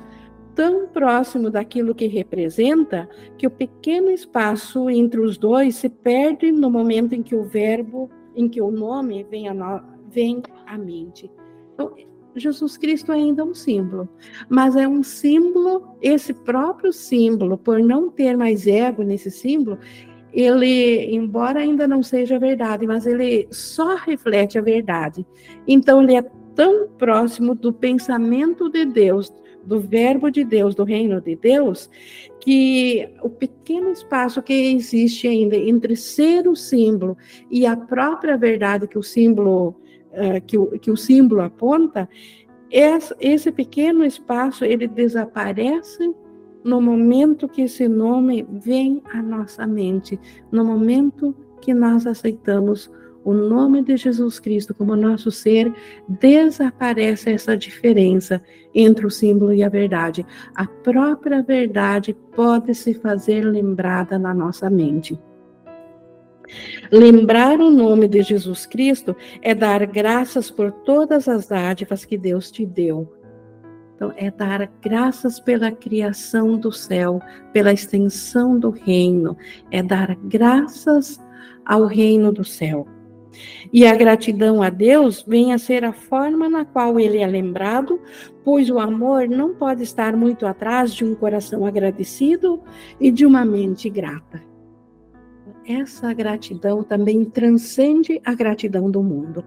tão 0.55 0.87
próximo 0.87 1.51
daquilo 1.51 1.95
que 1.95 2.07
representa, 2.07 3.09
que 3.39 3.47
o 3.47 3.51
pequeno 3.51 4.11
espaço 4.11 4.91
entre 4.91 5.21
os 5.21 5.39
dois 5.39 5.77
se 5.77 5.89
perde 5.89 6.53
no 6.53 6.71
momento 6.71 7.15
em 7.15 7.23
que 7.23 7.35
o 7.35 7.45
verbo, 7.45 8.11
em 8.37 8.49
que 8.49 8.61
o 8.61 8.71
nome 8.71 9.25
vem 9.25 9.49
à, 9.49 9.85
vem 10.11 10.43
à 10.67 10.77
mente. 10.77 11.31
Então, 11.73 11.95
Jesus 12.35 12.77
Cristo 12.77 13.13
é 13.13 13.17
ainda 13.17 13.45
um 13.45 13.55
símbolo, 13.55 14.09
mas 14.49 14.77
é 14.77 14.87
um 14.89 15.03
símbolo, 15.03 15.97
esse 16.01 16.33
próprio 16.33 16.93
símbolo, 16.93 17.59
por 17.59 17.81
não 17.81 18.11
ter 18.11 18.37
mais 18.37 18.67
ego 18.67 19.03
nesse 19.03 19.31
símbolo, 19.31 19.79
ele, 20.33 21.15
embora 21.15 21.61
ainda 21.61 21.87
não 21.87 22.03
seja 22.03 22.39
verdade, 22.39 22.87
mas 22.87 23.07
ele 23.07 23.47
só 23.51 23.97
reflete 23.97 24.59
a 24.59 24.63
verdade. 24.63 25.27
Então, 25.69 26.03
ele 26.03 26.17
é 26.17 26.23
tão 26.55 26.89
próximo 26.89 27.55
do 27.55 27.73
pensamento 27.73 28.69
de 28.69 28.85
Deus, 28.87 29.33
do 29.65 29.79
verbo 29.79 30.31
de 30.31 30.43
Deus, 30.43 30.75
do 30.75 30.85
reino 30.85 31.21
de 31.21 31.37
Deus, 31.37 31.89
que 32.41 33.09
o 33.23 33.29
pequeno 33.29 33.91
espaço 33.91 34.43
que 34.43 34.53
existe 34.53 35.29
ainda 35.29 35.57
entre 35.57 35.95
ser 35.97 36.49
o 36.49 36.57
símbolo 36.57 37.17
e 37.51 37.65
a 37.67 37.77
própria 37.77 38.37
verdade 38.37 38.89
que 38.89 38.99
o 38.99 39.03
símbolo 39.03 39.77
uh, 40.13 40.41
que, 40.47 40.57
o, 40.59 40.67
que 40.79 40.91
o 40.91 40.97
símbolo 40.97 41.43
aponta 41.43 42.09
esse 43.21 43.53
pequeno 43.53 44.03
espaço 44.03 44.65
ele 44.65 44.89
desaparece 44.89 46.15
no 46.65 46.81
momento 46.81 47.49
que 47.49 47.63
esse 47.63 47.87
nome 47.87 48.47
vem 48.51 49.03
à 49.13 49.21
nossa 49.21 49.67
mente, 49.67 50.19
no 50.51 50.65
momento 50.65 51.37
que 51.61 51.75
nós 51.75 52.07
aceitamos 52.07 52.91
o 53.25 53.33
nome 53.33 53.83
de 53.83 53.97
Jesus 53.97 54.41
Cristo 54.41 54.75
como 54.75 54.97
nosso 54.97 55.31
ser, 55.31 55.73
desaparece 56.09 57.31
essa 57.31 57.57
diferença 57.57 58.43
entre 58.75 59.07
o 59.07 59.11
símbolo 59.11 59.53
e 59.53 59.63
a 59.63 59.69
verdade. 59.69 60.27
A 60.55 60.67
própria 60.67 61.43
verdade 61.43 62.17
pode 62.35 62.75
se 62.75 62.95
fazer 62.95 63.45
lembrada 63.45 64.19
na 64.19 64.33
nossa 64.33 64.69
mente. 64.71 65.21
Lembrar 66.91 67.59
o 67.61 67.71
nome 67.71 68.09
de 68.09 68.23
Jesus 68.23 68.67
Cristo 68.67 69.17
é 69.41 69.55
dar 69.55 69.87
graças 69.87 70.51
por 70.51 70.71
todas 70.71 71.29
as 71.29 71.47
dádivas 71.47 72.05
que 72.05 72.19
Deus 72.19 72.51
te 72.51 72.67
deu. 72.67 73.11
Então, 73.95 74.13
é 74.17 74.31
dar 74.31 74.71
graças 74.83 75.39
pela 75.39 75.71
criação 75.71 76.59
do 76.59 76.73
céu, 76.73 77.21
pela 77.53 77.73
extensão 77.73 78.59
do 78.59 78.71
reino, 78.71 79.37
é 79.71 79.83
dar 79.83 80.17
graças 80.17 81.21
ao 81.65 81.87
reino 81.87 82.33
do 82.33 82.45
céu. 82.45 82.87
E 83.73 83.87
a 83.87 83.95
gratidão 83.95 84.63
a 84.63 84.69
Deus 84.69 85.25
vem 85.27 85.53
a 85.53 85.59
ser 85.59 85.85
a 85.85 85.93
forma 85.93 86.49
na 86.49 86.65
qual 86.65 86.99
ele 86.99 87.19
é 87.19 87.27
lembrado, 87.27 88.01
pois 88.45 88.69
o 88.69 88.79
amor 88.79 89.29
não 89.29 89.55
pode 89.55 89.83
estar 89.83 90.17
muito 90.17 90.47
atrás 90.47 90.93
de 90.93 91.05
um 91.05 91.15
coração 91.15 91.65
agradecido 91.65 92.61
e 93.01 93.11
de 93.11 93.25
uma 93.25 93.45
mente 93.45 93.89
grata. 93.89 94.52
Essa 95.67 96.13
gratidão 96.13 96.83
também 96.83 97.25
transcende 97.25 98.21
a 98.25 98.35
gratidão 98.35 98.91
do 98.91 99.03
mundo. 99.03 99.45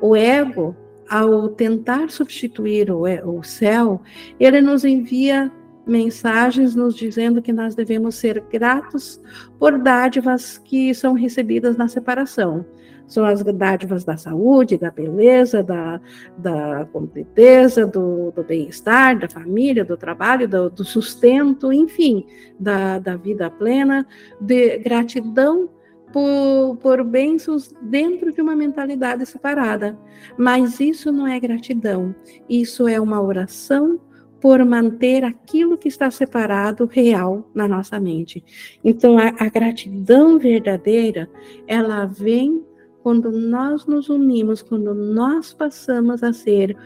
O 0.00 0.14
ego, 0.14 0.76
ao 1.08 1.48
tentar 1.48 2.10
substituir 2.10 2.90
o 2.90 3.42
céu, 3.42 4.00
ele 4.38 4.60
nos 4.60 4.84
envia 4.84 5.50
mensagens 5.86 6.74
nos 6.74 6.94
dizendo 6.94 7.40
que 7.40 7.52
nós 7.52 7.74
devemos 7.74 8.16
ser 8.16 8.40
gratos 8.50 9.20
por 9.58 9.78
dádivas 9.78 10.58
que 10.58 10.94
são 10.94 11.14
recebidas 11.14 11.76
na 11.76 11.88
separação 11.88 12.66
são 13.08 13.24
as 13.24 13.42
dádivas 13.42 14.04
da 14.04 14.16
saúde, 14.16 14.76
da 14.76 14.90
beleza, 14.90 15.62
da, 15.62 16.00
da 16.36 16.86
completeza, 16.92 17.86
do, 17.86 18.30
do 18.30 18.44
bem-estar, 18.44 19.18
da 19.18 19.28
família, 19.28 19.84
do 19.84 19.96
trabalho, 19.96 20.46
do, 20.46 20.70
do 20.70 20.84
sustento, 20.84 21.72
enfim, 21.72 22.26
da, 22.60 22.98
da 22.98 23.16
vida 23.16 23.50
plena, 23.50 24.06
de 24.40 24.78
gratidão 24.78 25.70
por, 26.12 26.76
por 26.76 27.02
bênçãos 27.02 27.74
dentro 27.82 28.32
de 28.32 28.42
uma 28.42 28.54
mentalidade 28.54 29.24
separada. 29.26 29.98
Mas 30.36 30.78
isso 30.78 31.10
não 31.10 31.26
é 31.26 31.40
gratidão, 31.40 32.14
isso 32.48 32.86
é 32.86 33.00
uma 33.00 33.20
oração 33.20 34.00
por 34.40 34.64
manter 34.64 35.24
aquilo 35.24 35.76
que 35.76 35.88
está 35.88 36.10
separado 36.10 36.86
real 36.86 37.50
na 37.52 37.66
nossa 37.66 37.98
mente. 37.98 38.44
Então, 38.84 39.18
a, 39.18 39.28
a 39.38 39.48
gratidão 39.48 40.38
verdadeira, 40.38 41.28
ela 41.66 42.04
vem 42.06 42.64
quando 43.02 43.30
nós 43.30 43.86
nos 43.86 44.08
unimos, 44.08 44.62
quando 44.62 44.94
nós 44.94 45.52
passamos 45.52 46.22
a 46.22 46.32
ser 46.32 46.76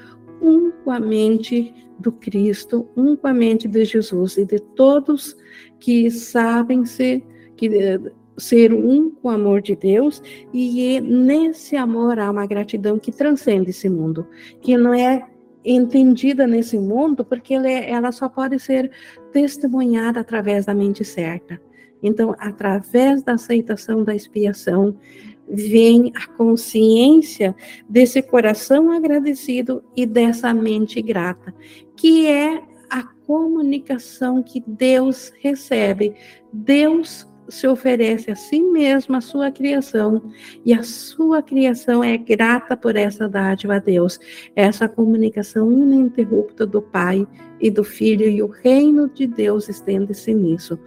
um 0.41 0.71
com 0.85 0.91
a 0.91 1.01
mente 1.01 1.73
do 1.99 2.11
Cristo, 2.13 2.89
um 2.97 3.17
com 3.17 3.29
a 3.29 3.35
mente 3.35 3.69
de 3.69 3.85
Jesus 3.85 4.37
e 4.37 4.45
de 4.45 4.59
todos 4.59 5.37
que 5.79 6.11
sabem 6.11 6.85
ser, 6.85 7.25
que, 7.57 7.69
eh, 7.69 8.01
ser 8.37 8.73
um 8.73 9.11
com 9.11 9.29
o 9.29 9.31
amor 9.31 9.63
de 9.63 9.77
Deus, 9.77 10.23
e 10.53 11.01
nesse 11.01 11.77
amor 11.77 12.19
há 12.19 12.31
uma 12.31 12.47
gratidão 12.47 12.99
que 12.99 13.13
transcende 13.13 13.71
esse 13.71 13.89
mundo, 13.89 14.27
que 14.61 14.77
não 14.77 14.93
é 14.93 15.27
entendida 15.65 16.47
nesse 16.47 16.79
mundo, 16.79 17.25
porque 17.25 17.55
ela, 17.55 17.69
é, 17.69 17.91
ela 17.91 18.11
só 18.11 18.29
pode 18.29 18.59
ser 18.59 18.91
testemunhada 19.33 20.21
através 20.21 20.67
da 20.67 20.75
mente 20.75 21.05
certa. 21.05 21.61
Então, 22.03 22.35
através 22.39 23.23
da 23.23 23.35
aceitação 23.35 24.03
da 24.03 24.15
expiação, 24.15 24.97
vem 25.53 26.11
a 26.15 26.27
consciência 26.27 27.55
desse 27.87 28.23
coração 28.23 28.91
agradecido 28.91 29.85
e 29.95 30.07
dessa 30.07 30.55
mente 30.55 31.03
grata, 31.03 31.55
que 31.95 32.27
é 32.27 32.63
a 32.89 33.03
comunicação 33.27 34.43
que 34.43 34.63
Deus 34.67 35.31
recebe. 35.41 36.15
Deus 36.53 37.31
se 37.49 37.67
oferece 37.67 38.31
a 38.31 38.35
si 38.35 38.63
mesmo, 38.63 39.17
a 39.17 39.21
sua 39.21 39.51
criação, 39.51 40.33
e 40.65 40.73
a 40.73 40.83
sua 40.83 41.43
criação 41.43 42.03
é 42.03 42.17
grata 42.17 42.77
por 42.77 42.97
essa 42.97 43.29
dádiva 43.29 43.75
a 43.75 43.79
Deus, 43.79 44.19
essa 44.57 44.89
comunicação 44.89 45.71
ininterrupta 45.71 46.65
do 46.65 46.81
Pai 46.81 47.27
e 47.61 47.71
do 47.71 47.85
Filho, 47.85 48.27
e 48.27 48.43
o 48.43 48.47
reino 48.47 49.09
de 49.09 49.27
Deus 49.27 49.69
estende-se 49.69 50.33
nisso. 50.33 50.79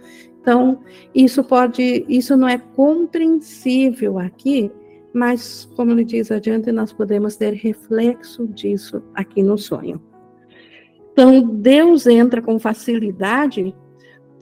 Então, 0.46 0.78
isso 1.12 1.42
pode, 1.42 2.06
isso 2.08 2.36
não 2.36 2.46
é 2.46 2.56
compreensível 2.56 4.16
aqui, 4.16 4.70
mas, 5.12 5.68
como 5.74 5.90
ele 5.90 6.04
diz 6.04 6.30
adiante, 6.30 6.70
nós 6.70 6.92
podemos 6.92 7.34
ter 7.34 7.52
reflexo 7.52 8.46
disso 8.46 9.02
aqui 9.12 9.42
no 9.42 9.58
sonho. 9.58 10.00
Então, 11.10 11.42
Deus 11.42 12.06
entra 12.06 12.40
com 12.40 12.60
facilidade, 12.60 13.74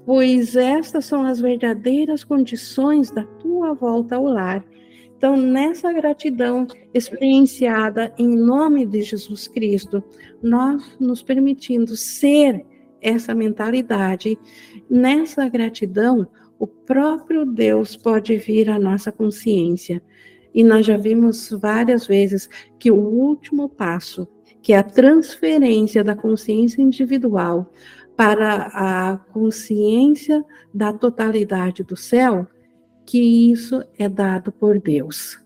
pois 0.05 0.55
estas 0.57 1.07
são 1.07 1.25
as 1.25 1.41
verdadeiras 1.41 2.23
condições 2.23 3.11
da 3.11 3.25
tua 3.25 3.73
volta 3.73 4.17
ao 4.17 4.25
lar. 4.25 4.63
Então, 5.17 5.39
nessa 5.39 5.91
gratidão 5.91 6.67
experienciada 6.93 8.13
em 8.19 8.29
nome 8.29 8.85
de 8.85 9.01
Jesus 9.01 9.49
Cristo, 9.49 10.05
nós 10.43 10.85
nos 11.01 11.23
permitindo 11.23 11.97
ser 11.97 12.63
essa 13.05 13.35
mentalidade, 13.35 14.39
nessa 14.89 15.49
gratidão, 15.49 16.27
o 16.59 16.67
próprio 16.67 17.45
Deus 17.45 17.97
pode 17.97 18.37
vir 18.37 18.71
à 18.71 18.79
nossa 18.79 19.11
consciência. 19.11 20.03
E 20.55 20.63
nós 20.63 20.87
já 20.87 20.97
vimos 20.97 21.51
várias 21.51 22.07
vezes 22.07 22.49
que 22.79 22.91
o 22.91 22.97
último 22.97 23.69
passo, 23.69 24.29
que 24.63 24.73
é 24.73 24.79
a 24.79 24.83
transferência 24.83 26.05
da 26.05 26.15
consciência 26.15 26.81
individual 26.81 27.73
para 28.17 28.71
a 28.73 29.19
consciência 29.33 30.45
da 30.73 30.93
totalidade 30.93 31.83
do 31.83 31.97
céu, 31.97 32.47
que 33.05 33.51
isso 33.51 33.83
é 33.99 34.09
dado 34.09 34.53
por 34.53 34.81
Deus. 34.81 35.43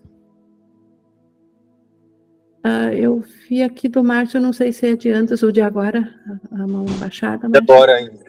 Uh, 2.65 2.93
eu 2.93 3.23
vi 3.47 3.63
aqui 3.63 3.87
do 3.87 4.03
Márcio, 4.03 4.39
não 4.39 4.53
sei 4.53 4.71
se 4.71 4.87
é 4.87 4.95
de 4.95 5.09
antes 5.09 5.41
ou 5.41 5.51
de 5.51 5.61
agora, 5.61 6.13
a 6.51 6.67
mão 6.67 6.85
baixada. 6.99 7.47
Mas... 7.49 7.61
Agora 7.61 7.95
ainda. 7.95 8.28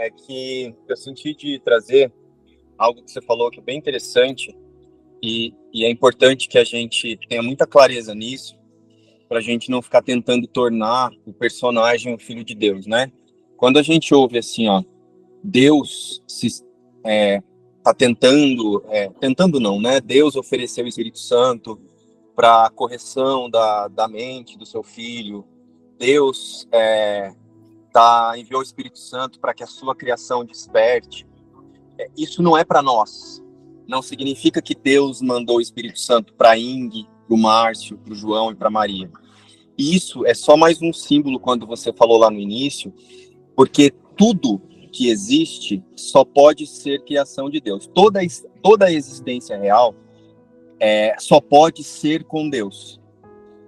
É 0.00 0.10
que 0.10 0.74
eu 0.88 0.96
senti 0.96 1.34
de 1.34 1.60
trazer 1.60 2.12
algo 2.78 3.02
que 3.02 3.10
você 3.10 3.20
falou 3.20 3.50
que 3.50 3.60
é 3.60 3.62
bem 3.62 3.76
interessante 3.76 4.56
e, 5.22 5.52
e 5.72 5.84
é 5.84 5.90
importante 5.90 6.48
que 6.48 6.56
a 6.56 6.64
gente 6.64 7.18
tenha 7.28 7.42
muita 7.42 7.66
clareza 7.66 8.14
nisso 8.14 8.58
para 9.28 9.38
a 9.38 9.42
gente 9.42 9.70
não 9.70 9.82
ficar 9.82 10.02
tentando 10.02 10.46
tornar 10.46 11.10
o 11.26 11.32
personagem 11.32 12.14
o 12.14 12.18
filho 12.18 12.42
de 12.42 12.54
Deus, 12.54 12.86
né? 12.86 13.12
Quando 13.56 13.78
a 13.78 13.82
gente 13.82 14.14
ouve 14.14 14.38
assim, 14.38 14.68
ó, 14.68 14.82
Deus 15.44 16.22
se 16.26 16.64
é, 17.04 17.42
tá 17.84 17.92
tentando, 17.92 18.82
é, 18.88 19.08
tentando 19.20 19.60
não, 19.60 19.80
né? 19.80 20.00
Deus 20.00 20.34
ofereceu 20.34 20.84
o 20.84 20.88
Espírito 20.88 21.18
Santo, 21.18 21.78
para 22.40 22.70
correção 22.70 23.50
da, 23.50 23.86
da 23.88 24.08
mente 24.08 24.56
do 24.56 24.64
seu 24.64 24.82
filho. 24.82 25.44
Deus 25.98 26.66
é, 26.72 27.34
tá, 27.92 28.32
enviou 28.36 28.60
o 28.60 28.64
Espírito 28.64 28.98
Santo 28.98 29.38
para 29.38 29.54
que 29.54 29.62
a 29.62 29.66
sua 29.66 29.94
criação 29.94 30.44
desperte. 30.44 31.26
É, 31.98 32.08
isso 32.16 32.42
não 32.42 32.56
é 32.56 32.64
para 32.64 32.82
nós. 32.82 33.42
Não 33.86 34.02
significa 34.02 34.62
que 34.62 34.74
Deus 34.74 35.20
mandou 35.20 35.56
o 35.56 35.60
Espírito 35.60 35.98
Santo 35.98 36.32
para 36.34 36.56
Ing, 36.56 37.08
para 37.26 37.34
o 37.34 37.38
Márcio, 37.38 37.98
para 37.98 38.12
o 38.12 38.16
João 38.16 38.52
e 38.52 38.54
para 38.54 38.70
Maria. 38.70 39.10
Isso 39.76 40.26
é 40.26 40.34
só 40.34 40.56
mais 40.56 40.80
um 40.82 40.92
símbolo 40.92 41.40
quando 41.40 41.66
você 41.66 41.92
falou 41.92 42.18
lá 42.18 42.30
no 42.30 42.38
início, 42.38 42.92
porque 43.56 43.92
tudo 44.16 44.60
que 44.92 45.08
existe 45.08 45.82
só 45.96 46.24
pode 46.24 46.66
ser 46.66 47.04
criação 47.04 47.48
de 47.48 47.60
Deus. 47.60 47.86
Toda, 47.86 48.20
toda 48.62 48.86
a 48.86 48.92
existência 48.92 49.56
real 49.56 49.94
é, 50.78 51.14
só 51.18 51.40
pode 51.40 51.84
ser 51.84 52.24
com 52.24 52.48
Deus. 52.48 53.00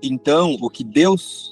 Então, 0.02 0.56
o 0.60 0.68
que 0.68 0.82
Deus, 0.82 1.51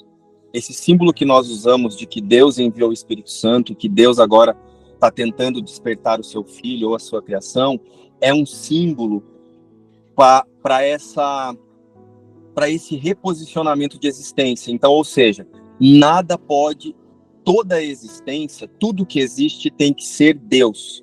esse 0.53 0.73
símbolo 0.73 1.13
que 1.13 1.25
nós 1.25 1.49
usamos 1.49 1.95
de 1.95 2.05
que 2.05 2.19
Deus 2.21 2.59
enviou 2.59 2.89
o 2.89 2.93
Espírito 2.93 3.31
Santo, 3.31 3.75
que 3.75 3.87
Deus 3.87 4.19
agora 4.19 4.55
está 4.93 5.09
tentando 5.09 5.61
despertar 5.61 6.19
o 6.19 6.23
seu 6.23 6.43
filho 6.43 6.89
ou 6.89 6.95
a 6.95 6.99
sua 6.99 7.21
criação, 7.21 7.79
é 8.19 8.33
um 8.33 8.45
símbolo 8.45 9.23
para 10.15 10.83
essa 10.83 11.55
para 12.53 12.69
esse 12.69 12.97
reposicionamento 12.97 13.97
de 13.97 14.07
existência. 14.07 14.71
Então, 14.71 14.91
ou 14.91 15.05
seja, 15.05 15.47
nada 15.79 16.37
pode, 16.37 16.93
toda 17.45 17.75
a 17.75 17.83
existência, 17.83 18.67
tudo 18.67 19.05
que 19.05 19.19
existe 19.19 19.71
tem 19.71 19.93
que 19.93 20.05
ser 20.05 20.37
Deus. 20.37 21.01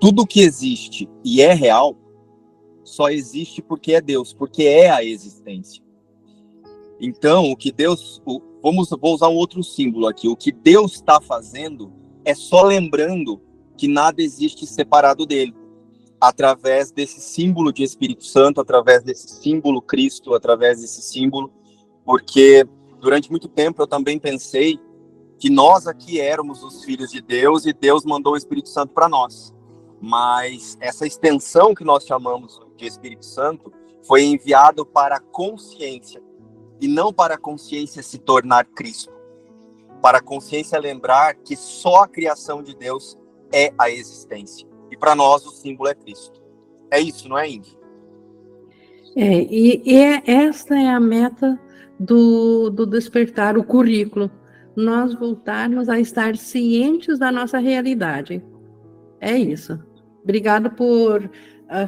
Tudo 0.00 0.26
que 0.26 0.40
existe 0.40 1.08
e 1.22 1.42
é 1.42 1.52
real 1.52 1.96
só 2.82 3.08
existe 3.08 3.62
porque 3.62 3.92
é 3.92 4.00
Deus, 4.00 4.32
porque 4.32 4.64
é 4.64 4.90
a 4.90 5.04
existência. 5.04 5.82
Então, 7.00 7.50
o 7.50 7.56
que 7.56 7.70
Deus 7.70 8.22
vamos 8.64 8.88
vou 8.88 9.12
usar 9.12 9.28
um 9.28 9.36
outro 9.36 9.62
símbolo 9.62 10.06
aqui. 10.06 10.26
O 10.26 10.34
que 10.34 10.50
Deus 10.50 10.94
está 10.94 11.20
fazendo 11.20 11.92
é 12.24 12.34
só 12.34 12.62
lembrando 12.62 13.38
que 13.76 13.86
nada 13.86 14.22
existe 14.22 14.66
separado 14.66 15.26
dele. 15.26 15.54
Através 16.18 16.90
desse 16.90 17.20
símbolo 17.20 17.70
de 17.70 17.82
Espírito 17.82 18.24
Santo, 18.24 18.62
através 18.62 19.02
desse 19.02 19.28
símbolo 19.28 19.82
Cristo, 19.82 20.32
através 20.32 20.80
desse 20.80 21.02
símbolo, 21.02 21.52
porque 22.06 22.66
durante 23.00 23.30
muito 23.30 23.48
tempo 23.48 23.82
eu 23.82 23.86
também 23.86 24.18
pensei 24.18 24.80
que 25.38 25.50
nós 25.50 25.86
aqui 25.86 26.18
éramos 26.18 26.62
os 26.62 26.82
filhos 26.84 27.10
de 27.10 27.20
Deus 27.20 27.66
e 27.66 27.72
Deus 27.74 28.02
mandou 28.06 28.32
o 28.32 28.36
Espírito 28.36 28.70
Santo 28.70 28.94
para 28.94 29.10
nós. 29.10 29.52
Mas 30.00 30.78
essa 30.80 31.06
extensão 31.06 31.74
que 31.74 31.84
nós 31.84 32.06
chamamos 32.06 32.58
de 32.78 32.86
Espírito 32.86 33.26
Santo 33.26 33.70
foi 34.06 34.22
enviado 34.22 34.86
para 34.86 35.16
a 35.16 35.20
consciência 35.20 36.22
e 36.80 36.88
não 36.88 37.12
para 37.12 37.34
a 37.34 37.38
consciência 37.38 38.02
se 38.02 38.18
tornar 38.18 38.64
Cristo. 38.66 39.12
Para 40.02 40.18
a 40.18 40.22
consciência 40.22 40.78
lembrar 40.78 41.34
que 41.36 41.56
só 41.56 42.02
a 42.02 42.08
criação 42.08 42.62
de 42.62 42.74
Deus 42.74 43.18
é 43.52 43.72
a 43.78 43.90
existência. 43.90 44.66
E 44.90 44.96
para 44.96 45.14
nós 45.14 45.46
o 45.46 45.50
símbolo 45.50 45.88
é 45.88 45.94
Cristo. 45.94 46.42
É 46.90 47.00
isso, 47.00 47.28
não 47.28 47.38
é, 47.38 47.48
Indy? 47.48 47.78
É, 49.16 49.42
e, 49.42 49.82
e 49.84 49.96
é, 49.96 50.22
esta 50.26 50.74
é 50.78 50.88
a 50.88 51.00
meta 51.00 51.58
do, 51.98 52.68
do 52.70 52.84
despertar, 52.84 53.56
o 53.56 53.64
currículo. 53.64 54.30
Nós 54.76 55.14
voltarmos 55.14 55.88
a 55.88 56.00
estar 56.00 56.36
cientes 56.36 57.18
da 57.18 57.30
nossa 57.30 57.58
realidade. 57.58 58.44
É 59.20 59.36
isso. 59.36 59.78
Obrigado 60.22 60.70
por 60.70 61.24
uh, 61.24 61.30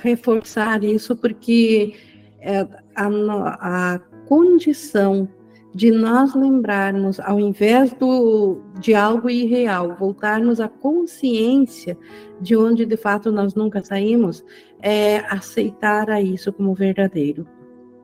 reforçar 0.00 0.84
isso, 0.84 1.16
porque 1.16 1.94
uh, 2.38 2.76
a, 2.94 3.94
a 3.94 4.00
condição 4.26 5.28
de 5.74 5.90
nós 5.90 6.34
lembrarmos, 6.34 7.20
ao 7.20 7.38
invés 7.38 7.92
do, 7.92 8.62
de 8.80 8.94
algo 8.94 9.28
irreal, 9.28 9.94
voltarmos 9.98 10.58
à 10.58 10.68
consciência 10.68 11.98
de 12.40 12.56
onde 12.56 12.86
de 12.86 12.96
fato 12.96 13.30
nós 13.30 13.54
nunca 13.54 13.84
saímos, 13.84 14.42
é 14.80 15.18
aceitar 15.28 16.08
a 16.08 16.20
isso 16.20 16.50
como 16.50 16.74
verdadeiro. 16.74 17.46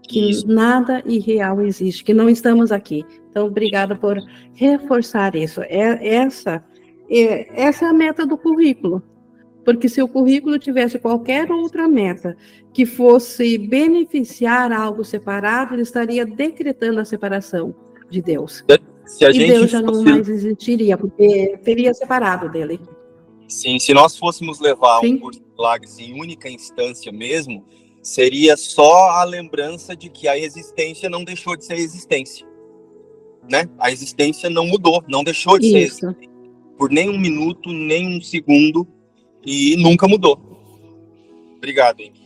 Que 0.03 0.31
isso. 0.31 0.47
nada 0.47 1.03
irreal 1.07 1.63
existe, 1.63 2.05
que 2.05 2.13
não 2.13 2.29
estamos 2.29 2.71
aqui. 2.71 3.07
Então, 3.31 3.47
obrigada 3.47 3.97
por 3.97 4.19
reforçar 4.53 5.35
isso. 5.35 5.63
É, 5.63 6.07
essa, 6.07 6.63
é, 7.09 7.63
essa 7.63 7.87
é 7.87 7.89
a 7.89 7.95
meta 7.95 8.27
do 8.27 8.37
currículo. 8.37 9.03
Porque 9.65 9.89
se 9.89 10.03
o 10.03 10.09
currículo 10.09 10.59
tivesse 10.59 10.99
qualquer 10.99 11.51
outra 11.51 11.89
meta 11.89 12.37
que 12.73 12.85
fosse 12.85 13.59
beneficiar 13.59 14.73
algo 14.73 15.05
separado, 15.05 15.75
ele 15.75 15.83
estaria 15.83 16.27
decretando 16.27 17.01
a 17.01 17.05
separação 17.05 17.75
de 18.11 18.21
Deus. 18.21 18.65
Se 19.07 19.25
a 19.25 19.31
e 19.31 19.35
gente 19.35 19.53
Deus 19.53 19.71
já 19.71 19.81
fosse... 19.81 19.93
não 19.93 20.03
mais 20.03 20.29
existiria, 20.29 20.97
porque 20.97 21.59
teria 21.63 21.93
separado 21.95 22.49
dele. 22.49 22.81
Sim, 23.49 23.79
se 23.79 23.93
nós 23.93 24.17
fôssemos 24.17 24.61
levar 24.61 25.01
Sim. 25.01 25.15
um 25.15 25.19
curso 25.19 25.41
de 25.41 25.47
milagres 25.55 25.99
em 25.99 26.19
única 26.19 26.49
instância 26.49 27.13
mesmo, 27.13 27.65
seria 28.03 28.57
só 28.57 29.11
a 29.11 29.25
lembrança 29.25 29.95
de 29.95 30.09
que 30.09 30.27
a 30.27 30.39
existência 30.39 31.09
não 31.09 31.23
deixou 31.23 31.57
de 31.57 31.65
ser 31.65 31.75
existência. 31.75 32.47
Né? 33.51 33.69
A 33.79 33.91
existência 33.91 34.49
não 34.49 34.67
mudou, 34.67 35.05
não 35.09 35.23
deixou 35.23 35.59
de 35.59 35.67
Isso. 35.67 35.73
ser 35.97 36.07
existência. 36.07 36.33
Por 36.79 36.91
nem 36.91 37.11
um 37.11 37.19
minuto, 37.19 37.71
nem 37.71 38.17
um 38.17 38.21
segundo, 38.21 38.89
e 39.45 39.77
nunca 39.77 40.07
mudou. 40.09 40.39
Obrigado, 41.57 42.01
Henrique. 42.01 42.23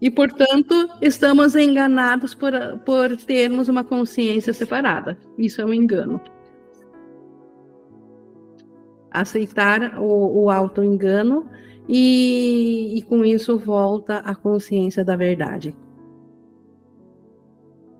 E, 0.00 0.10
portanto, 0.10 0.88
estamos 1.00 1.54
enganados 1.54 2.34
por, 2.34 2.52
por 2.84 3.16
termos 3.16 3.68
uma 3.68 3.84
consciência 3.84 4.52
separada. 4.52 5.16
Isso 5.38 5.60
é 5.60 5.64
um 5.64 5.72
engano. 5.72 6.20
Aceitar 9.10 10.00
o, 10.00 10.44
o 10.44 10.50
auto-engano 10.50 11.48
e, 11.88 12.98
e 12.98 13.02
com 13.02 13.24
isso 13.24 13.58
volta 13.58 14.18
a 14.18 14.34
consciência 14.34 15.04
da 15.04 15.14
verdade. 15.14 15.72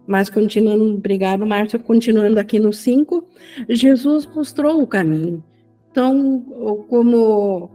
Mas 0.05 0.29
continuando, 0.29 0.95
obrigado, 0.95 1.47
Márcia. 1.47 1.79
Continuando 1.79 2.41
aqui 2.41 2.59
no 2.59 2.73
5, 2.73 3.25
Jesus 3.69 4.27
mostrou 4.27 4.83
o 4.83 4.87
caminho. 4.89 5.43
Então, 5.91 6.41
como 6.89 7.71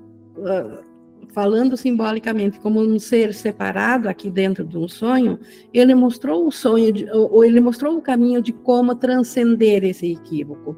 falando 1.30 1.78
simbolicamente 1.78 2.60
como 2.60 2.82
um 2.82 2.98
ser 2.98 3.34
separado 3.34 4.10
aqui 4.10 4.30
dentro 4.30 4.66
de 4.66 4.78
um 4.78 4.88
sonho, 4.88 5.40
ele 5.74 5.94
mostrou 5.94 6.48
o 6.48 6.52
sonho, 6.52 6.92
de, 6.92 7.10
ou 7.12 7.44
ele 7.44 7.60
mostrou 7.60 7.98
o 7.98 8.02
caminho 8.02 8.42
de 8.42 8.52
como 8.52 8.96
transcender 8.96 9.84
esse 9.84 10.14
equívoco. 10.14 10.78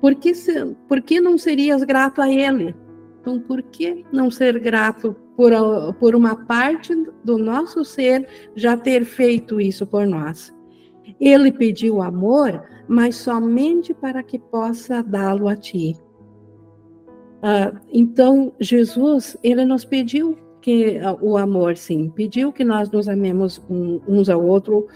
Por 0.00 0.14
que, 0.14 0.34
se, 0.34 0.64
por 0.88 1.02
que 1.02 1.20
não 1.20 1.36
serias 1.36 1.82
grato 1.82 2.20
a 2.20 2.30
ele? 2.30 2.74
Então, 3.20 3.40
por 3.40 3.62
que 3.62 4.04
não 4.12 4.30
ser 4.30 4.60
grato 4.60 5.16
por, 5.36 5.50
por 5.94 6.14
uma 6.14 6.36
parte 6.46 6.94
do 7.24 7.36
nosso 7.36 7.84
ser 7.84 8.28
já 8.54 8.76
ter 8.76 9.04
feito 9.04 9.60
isso 9.60 9.86
por 9.86 10.06
nós? 10.06 10.54
Ele 11.20 11.50
pediu 11.50 12.00
amor, 12.02 12.62
mas 12.86 13.16
somente 13.16 13.92
para 13.92 14.22
que 14.22 14.38
possa 14.38 15.02
dá-lo 15.02 15.48
a 15.48 15.56
ti. 15.56 15.96
Uh, 17.36 17.78
então, 17.92 18.52
Jesus, 18.58 19.36
ele 19.42 19.64
nos 19.64 19.84
pediu 19.84 20.38
que 20.60 20.98
uh, 20.98 21.16
o 21.20 21.36
amor, 21.36 21.76
sim, 21.76 22.10
pediu 22.10 22.52
que 22.52 22.64
nós 22.64 22.90
nos 22.90 23.08
amemos 23.08 23.62
um, 23.70 24.00
uns 24.08 24.28
ao 24.28 24.44
outro, 24.44 24.88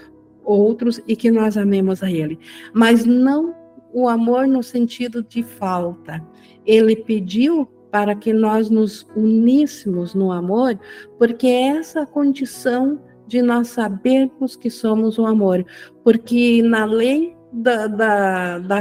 outros 0.45 1.01
e 1.07 1.15
que 1.15 1.31
nós 1.31 1.57
amemos 1.57 2.03
a 2.03 2.11
Ele, 2.11 2.39
mas 2.73 3.05
não 3.05 3.55
o 3.93 4.09
amor 4.09 4.47
no 4.47 4.63
sentido 4.63 5.23
de 5.23 5.43
falta. 5.43 6.25
Ele 6.67 6.97
pediu 6.97 7.69
para 7.91 8.15
que 8.15 8.33
nós 8.33 8.71
nos 8.71 9.07
uníssemos 9.17 10.15
no 10.15 10.33
amor, 10.33 10.79
porque 11.19 11.47
é 11.47 11.69
essa 11.79 12.07
condição 12.07 13.01
de 13.27 13.43
nós 13.43 13.69
sabermos 13.69 14.57
que 14.57 14.71
somos 14.71 15.19
o 15.19 15.27
amor, 15.27 15.65
porque 16.03 16.63
na 16.63 16.85
lei 16.85 17.37
da, 17.53 17.87
da, 17.87 18.59
da 18.59 18.81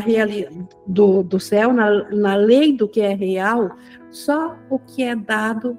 do, 0.86 1.24
do 1.24 1.39
céu, 1.39 1.74
na, 1.74 2.09
na 2.09 2.36
lei 2.36 2.74
do 2.74 2.88
que 2.88 3.01
é 3.01 3.13
real, 3.13 3.72
só 4.09 4.57
o 4.70 4.80
que 4.80 5.03
é 5.03 5.15
dado 5.15 5.78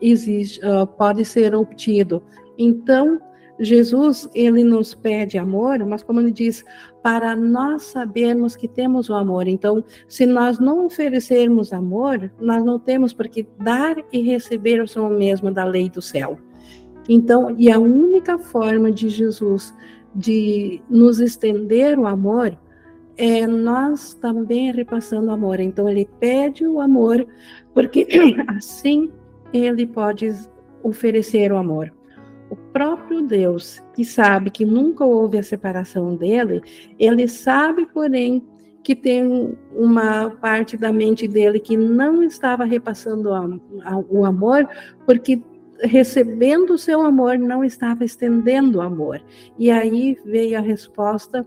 existe, 0.00 0.60
uh, 0.60 0.86
pode 0.86 1.24
ser 1.24 1.54
obtido. 1.54 2.22
Então, 2.58 3.20
Jesus, 3.58 4.28
ele 4.34 4.62
nos 4.62 4.94
pede 4.94 5.38
amor, 5.38 5.78
mas 5.86 6.02
como 6.02 6.20
ele 6.20 6.30
diz, 6.30 6.64
para 7.02 7.34
nós 7.34 7.84
sabermos 7.84 8.54
que 8.54 8.68
temos 8.68 9.08
o 9.08 9.14
amor. 9.14 9.48
Então, 9.48 9.82
se 10.08 10.26
nós 10.26 10.58
não 10.58 10.86
oferecermos 10.86 11.72
amor, 11.72 12.30
nós 12.38 12.64
não 12.64 12.78
temos 12.78 13.12
porque 13.12 13.46
dar 13.58 13.96
e 14.12 14.20
receber 14.20 14.86
são 14.88 15.08
o 15.08 15.18
mesmo 15.18 15.50
da 15.50 15.64
lei 15.64 15.88
do 15.88 16.02
céu. 16.02 16.38
Então, 17.08 17.54
e 17.56 17.70
a 17.70 17.78
única 17.78 18.38
forma 18.38 18.90
de 18.90 19.08
Jesus 19.08 19.72
de 20.16 20.80
nos 20.88 21.20
estender 21.20 21.98
o 21.98 22.06
amor, 22.06 22.56
é 23.18 23.46
nós 23.46 24.14
também 24.14 24.72
repassando 24.72 25.28
o 25.28 25.32
amor. 25.32 25.60
Então, 25.60 25.88
ele 25.88 26.08
pede 26.18 26.66
o 26.66 26.80
amor, 26.80 27.26
porque 27.74 28.06
assim 28.48 29.12
ele 29.52 29.86
pode 29.86 30.32
oferecer 30.82 31.52
o 31.52 31.56
amor. 31.56 31.92
O 32.48 32.56
próprio 32.56 33.22
Deus, 33.22 33.82
que 33.94 34.04
sabe 34.04 34.50
que 34.50 34.64
nunca 34.64 35.04
houve 35.04 35.38
a 35.38 35.42
separação 35.42 36.14
dele, 36.16 36.62
ele 36.98 37.26
sabe, 37.26 37.86
porém, 37.86 38.42
que 38.84 38.94
tem 38.94 39.58
uma 39.74 40.30
parte 40.30 40.76
da 40.76 40.92
mente 40.92 41.26
dele 41.26 41.58
que 41.58 41.76
não 41.76 42.22
estava 42.22 42.64
repassando 42.64 43.30
o 44.08 44.24
amor, 44.24 44.68
porque 45.04 45.42
recebendo 45.82 46.70
o 46.70 46.78
seu 46.78 47.02
amor, 47.02 47.38
não 47.38 47.64
estava 47.64 48.04
estendendo 48.04 48.78
o 48.78 48.82
amor. 48.82 49.20
E 49.58 49.70
aí 49.70 50.18
veio 50.24 50.58
a 50.58 50.60
resposta, 50.60 51.46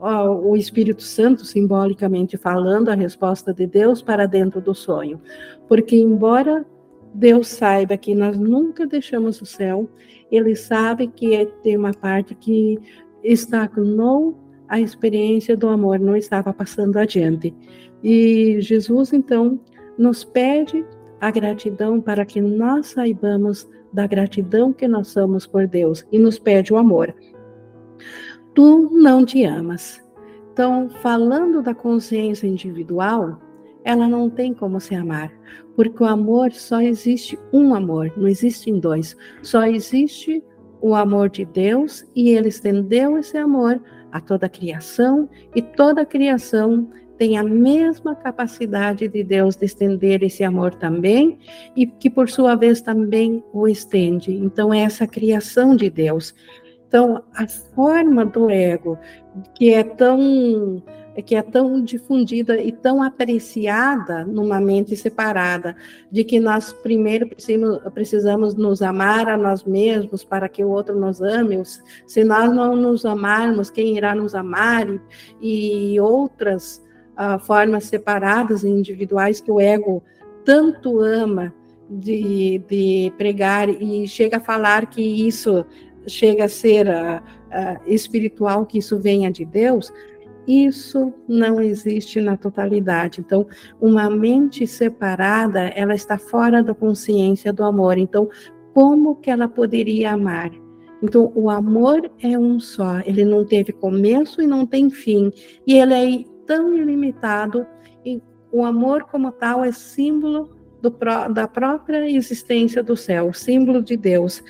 ó, 0.00 0.30
o 0.30 0.56
Espírito 0.56 1.02
Santo, 1.02 1.44
simbolicamente 1.44 2.36
falando, 2.36 2.88
a 2.88 2.94
resposta 2.94 3.52
de 3.52 3.66
Deus 3.66 4.02
para 4.02 4.26
dentro 4.26 4.60
do 4.60 4.74
sonho. 4.74 5.20
Porque, 5.68 5.96
embora 5.96 6.64
Deus 7.14 7.48
saiba 7.48 7.96
que 7.96 8.14
nós 8.14 8.38
nunca 8.38 8.86
deixamos 8.86 9.40
o 9.40 9.46
céu, 9.46 9.88
ele 10.30 10.54
sabe 10.54 11.08
que 11.08 11.46
tem 11.62 11.76
uma 11.76 11.92
parte 11.92 12.34
que 12.34 12.78
estagnou 13.22 14.36
a 14.68 14.80
experiência 14.80 15.56
do 15.56 15.68
amor, 15.68 15.98
não 15.98 16.16
estava 16.16 16.52
passando 16.52 16.98
adiante. 16.98 17.54
E 18.02 18.60
Jesus, 18.60 19.12
então, 19.12 19.58
nos 19.96 20.24
pede 20.24 20.84
a 21.20 21.30
gratidão 21.30 22.00
para 22.00 22.24
que 22.24 22.40
nós 22.40 22.88
saibamos 22.88 23.68
da 23.92 24.06
gratidão 24.06 24.72
que 24.72 24.86
nós 24.86 25.08
somos 25.08 25.46
por 25.46 25.66
Deus 25.66 26.04
e 26.12 26.18
nos 26.18 26.38
pede 26.38 26.72
o 26.72 26.76
amor. 26.76 27.14
Tu 28.54 28.90
não 28.92 29.24
te 29.24 29.44
amas. 29.44 30.00
Então, 30.52 30.90
falando 31.00 31.62
da 31.62 31.74
consciência 31.74 32.46
individual, 32.46 33.38
ela 33.84 34.08
não 34.08 34.28
tem 34.28 34.52
como 34.52 34.80
se 34.80 34.94
amar, 34.94 35.32
porque 35.76 36.02
o 36.02 36.06
amor 36.06 36.52
só 36.52 36.80
existe 36.80 37.38
um 37.52 37.74
amor, 37.74 38.12
não 38.16 38.28
existem 38.28 38.78
dois. 38.78 39.16
Só 39.42 39.64
existe 39.64 40.42
o 40.80 40.94
amor 40.94 41.30
de 41.30 41.44
Deus 41.44 42.04
e 42.14 42.30
ele 42.30 42.48
estendeu 42.48 43.16
esse 43.16 43.36
amor 43.36 43.80
a 44.10 44.20
toda 44.20 44.46
a 44.46 44.50
criação 44.50 45.28
e 45.54 45.62
toda 45.62 46.02
a 46.02 46.06
criação 46.06 46.90
tem 47.18 47.36
a 47.36 47.42
mesma 47.42 48.14
capacidade 48.14 49.08
de 49.08 49.24
Deus 49.24 49.56
de 49.56 49.66
estender 49.66 50.22
esse 50.22 50.44
amor 50.44 50.74
também 50.74 51.38
e 51.76 51.84
que 51.84 52.08
por 52.08 52.30
sua 52.30 52.54
vez 52.54 52.80
também 52.80 53.42
o 53.52 53.66
estende. 53.66 54.32
Então 54.32 54.72
é 54.72 54.80
essa 54.80 55.06
criação 55.06 55.74
de 55.74 55.90
Deus. 55.90 56.32
Então 56.86 57.22
a 57.34 57.46
forma 57.48 58.24
do 58.24 58.48
ego 58.48 58.96
que 59.54 59.74
é 59.74 59.82
tão 59.82 60.82
que 61.24 61.34
é 61.34 61.42
tão 61.42 61.82
difundida 61.82 62.62
e 62.62 62.70
tão 62.70 63.02
apreciada 63.02 64.24
numa 64.24 64.60
mente 64.60 64.94
separada, 64.96 65.74
de 66.12 66.22
que 66.22 66.38
nós 66.38 66.72
primeiro 66.72 67.28
precisamos, 67.92 68.54
nos 68.54 68.82
amar 68.82 69.28
a 69.28 69.36
nós 69.36 69.64
mesmos 69.64 70.22
para 70.22 70.48
que 70.48 70.62
o 70.62 70.68
outro 70.68 70.96
nos 70.96 71.20
ame. 71.20 71.60
Se 72.06 72.22
nós 72.22 72.54
não 72.54 72.76
nos 72.76 73.04
amarmos, 73.04 73.68
quem 73.68 73.96
irá 73.96 74.14
nos 74.14 74.32
amar? 74.32 74.86
E 75.42 75.98
outras 75.98 76.86
uh, 77.18 77.38
formas 77.38 77.84
separadas 77.84 78.62
e 78.62 78.68
individuais 78.68 79.40
que 79.40 79.50
o 79.50 79.60
ego 79.60 80.02
tanto 80.44 81.00
ama 81.00 81.52
de, 81.90 82.62
de 82.68 83.12
pregar 83.18 83.68
e 83.68 84.06
chega 84.06 84.36
a 84.36 84.40
falar 84.40 84.86
que 84.86 85.02
isso 85.02 85.64
chega 86.06 86.44
a 86.44 86.48
ser 86.48 86.86
uh, 86.86 87.18
uh, 87.20 87.80
espiritual, 87.86 88.64
que 88.64 88.78
isso 88.78 88.98
venha 88.98 89.30
de 89.30 89.44
Deus, 89.44 89.92
isso 90.46 91.12
não 91.28 91.60
existe 91.60 92.20
na 92.20 92.36
totalidade. 92.36 93.20
Então, 93.20 93.46
uma 93.78 94.08
mente 94.08 94.66
separada, 94.66 95.60
ela 95.68 95.94
está 95.94 96.16
fora 96.16 96.62
da 96.62 96.74
consciência 96.74 97.52
do 97.52 97.62
amor. 97.62 97.98
Então, 97.98 98.30
como 98.72 99.16
que 99.16 99.30
ela 99.30 99.46
poderia 99.46 100.12
amar? 100.12 100.50
Então, 101.02 101.30
o 101.34 101.50
amor 101.50 102.10
é 102.22 102.38
um 102.38 102.58
só, 102.58 103.00
ele 103.04 103.24
não 103.24 103.44
teve 103.44 103.72
começo 103.72 104.40
e 104.40 104.46
não 104.46 104.66
tem 104.66 104.90
fim, 104.90 105.30
e 105.66 105.74
ele 105.74 105.94
é 105.94 106.24
tão 106.48 106.74
ilimitado, 106.74 107.64
e 108.04 108.20
o 108.50 108.64
amor 108.64 109.04
como 109.04 109.30
tal 109.30 109.62
é 109.62 109.70
símbolo 109.70 110.50
do, 110.82 110.90
da 111.32 111.46
própria 111.46 112.10
existência 112.10 112.82
do 112.82 112.96
céu, 112.96 113.32
símbolo 113.32 113.82
de 113.82 113.96
Deus, 113.96 114.42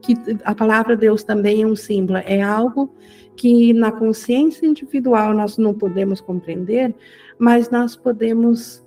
que 0.00 0.14
a 0.44 0.54
palavra 0.54 0.96
Deus 0.96 1.22
também 1.22 1.62
é 1.62 1.66
um 1.66 1.76
símbolo, 1.76 2.18
é 2.24 2.42
algo 2.42 2.92
que 3.36 3.72
na 3.72 3.92
consciência 3.92 4.66
individual 4.66 5.34
nós 5.34 5.58
não 5.58 5.74
podemos 5.74 6.20
compreender, 6.20 6.94
mas 7.38 7.70
nós 7.70 7.94
podemos 7.96 8.84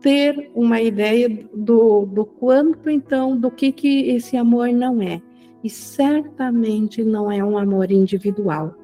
ter 0.00 0.50
uma 0.54 0.80
ideia 0.82 1.28
do, 1.54 2.04
do 2.06 2.26
quanto, 2.26 2.90
então, 2.90 3.36
do 3.36 3.50
que, 3.50 3.72
que 3.72 4.10
esse 4.10 4.36
amor 4.36 4.68
não 4.68 5.00
é. 5.00 5.22
E 5.62 5.70
certamente 5.70 7.02
não 7.02 7.32
é 7.32 7.42
um 7.42 7.56
amor 7.56 7.90
individual. 7.90 8.74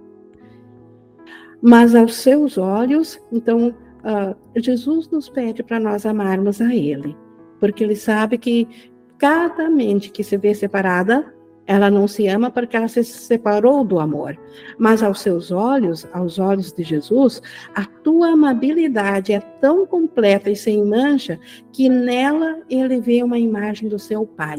Mas 1.62 1.94
aos 1.94 2.14
seus 2.14 2.56
olhos, 2.56 3.20
então, 3.30 3.68
uh, 3.68 4.61
Jesus 4.61 5.08
nos 5.11 5.28
pede 5.28 5.62
para 5.62 5.78
nós 5.78 6.06
amarmos 6.06 6.61
a 6.61 6.74
Ele, 6.74 7.16
porque 7.58 7.84
Ele 7.84 7.96
sabe 7.96 8.38
que 8.38 8.68
cada 9.18 9.68
mente 9.68 10.11
que 10.11 10.24
se 10.24 10.36
vê 10.36 10.54
separada 10.54 11.34
ela 11.70 11.88
não 11.88 12.08
se 12.08 12.26
ama 12.26 12.50
porque 12.50 12.76
ela 12.76 12.88
se 12.88 13.04
separou 13.04 13.84
do 13.84 14.00
amor. 14.00 14.36
Mas 14.76 15.04
aos 15.04 15.20
seus 15.20 15.52
olhos, 15.52 16.04
aos 16.12 16.36
olhos 16.36 16.72
de 16.72 16.82
Jesus, 16.82 17.40
a 17.76 17.84
tua 17.84 18.32
amabilidade 18.32 19.32
é 19.32 19.38
tão 19.38 19.86
completa 19.86 20.50
e 20.50 20.56
sem 20.56 20.84
mancha 20.84 21.38
que 21.72 21.88
nela 21.88 22.58
ele 22.68 23.00
vê 23.00 23.22
uma 23.22 23.38
imagem 23.38 23.88
do 23.88 24.00
seu 24.00 24.26
Pai. 24.26 24.56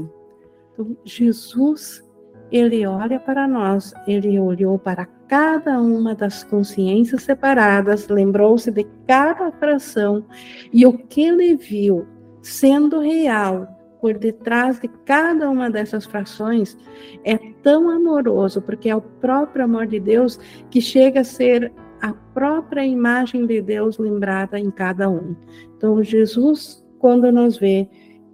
Então, 0.72 0.96
Jesus, 1.04 2.02
ele 2.50 2.88
olha 2.88 3.20
para 3.20 3.46
nós, 3.46 3.94
ele 4.08 4.40
olhou 4.40 4.80
para 4.80 5.06
cada 5.32 5.80
uma 5.80 6.14
das 6.14 6.44
consciências 6.44 7.24
separadas, 7.24 8.10
lembrou-se 8.10 8.70
de 8.70 8.86
cada 9.08 9.50
fração 9.54 10.26
e 10.74 10.86
o 10.86 10.92
que 10.92 11.22
ele 11.24 11.56
viu 11.56 12.06
sendo 12.42 13.00
real 13.00 13.66
por 14.02 14.18
detrás 14.18 14.78
de 14.78 14.90
cada 15.06 15.50
uma 15.50 15.70
dessas 15.70 16.06
frações 16.06 16.78
é 17.24 17.38
tão 17.64 17.90
amoroso, 17.90 18.62
porque 18.62 18.90
é 18.90 18.96
o 18.96 19.00
próprio 19.00 19.64
amor 19.64 19.88
de 19.88 20.02
Deus 20.02 20.38
que 20.70 20.82
chega 20.82 21.22
a 21.22 21.24
ser 21.24 21.72
a 22.02 22.12
própria 22.34 22.86
imagem 22.86 23.46
de 23.46 23.62
Deus 23.62 23.98
lembrada 23.98 24.60
em 24.60 24.70
cada 24.70 25.10
um. 25.10 25.34
Então, 25.78 26.04
Jesus, 26.04 26.86
quando 27.00 27.32
nos 27.32 27.58
vê, 27.58 27.88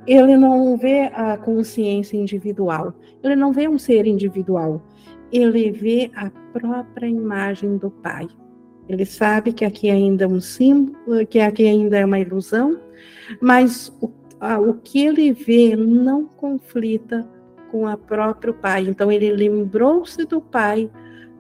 ele 0.08 0.36
não 0.36 0.76
vê 0.76 1.12
a 1.14 1.38
consciência 1.38 2.18
individual, 2.18 2.92
ele 3.22 3.36
não 3.36 3.52
vê 3.52 3.68
um 3.68 3.78
ser 3.78 4.08
individual, 4.08 4.82
ele 5.32 5.72
vê 5.72 6.12
a 6.16 6.30
própria 6.54 7.08
imagem 7.08 7.78
do 7.78 7.90
Pai. 7.90 8.28
Ele 8.88 9.06
sabe 9.06 9.52
que 9.52 9.66
aqui 9.66 9.90
ainda 9.90 10.24
é 10.24 10.28
um 10.28 10.40
símbolo, 10.40 11.26
que 11.28 11.40
aqui 11.40 11.68
ainda 11.68 11.98
é 11.98 12.06
uma 12.06 12.20
ilusão, 12.20 12.80
mas 13.42 13.90
o 14.02 14.10
ah, 14.40 14.60
o 14.60 14.76
que 14.76 15.04
ele 15.06 15.34
vê 15.34 15.76
não 15.76 16.26
conflita 16.26 17.28
com 17.72 17.88
a 17.88 17.98
próprio 17.98 18.54
pai. 18.54 18.88
Então 18.88 19.12
ele 19.12 19.32
lembrou-se 19.32 20.26
do 20.26 20.40
pai 20.40 20.90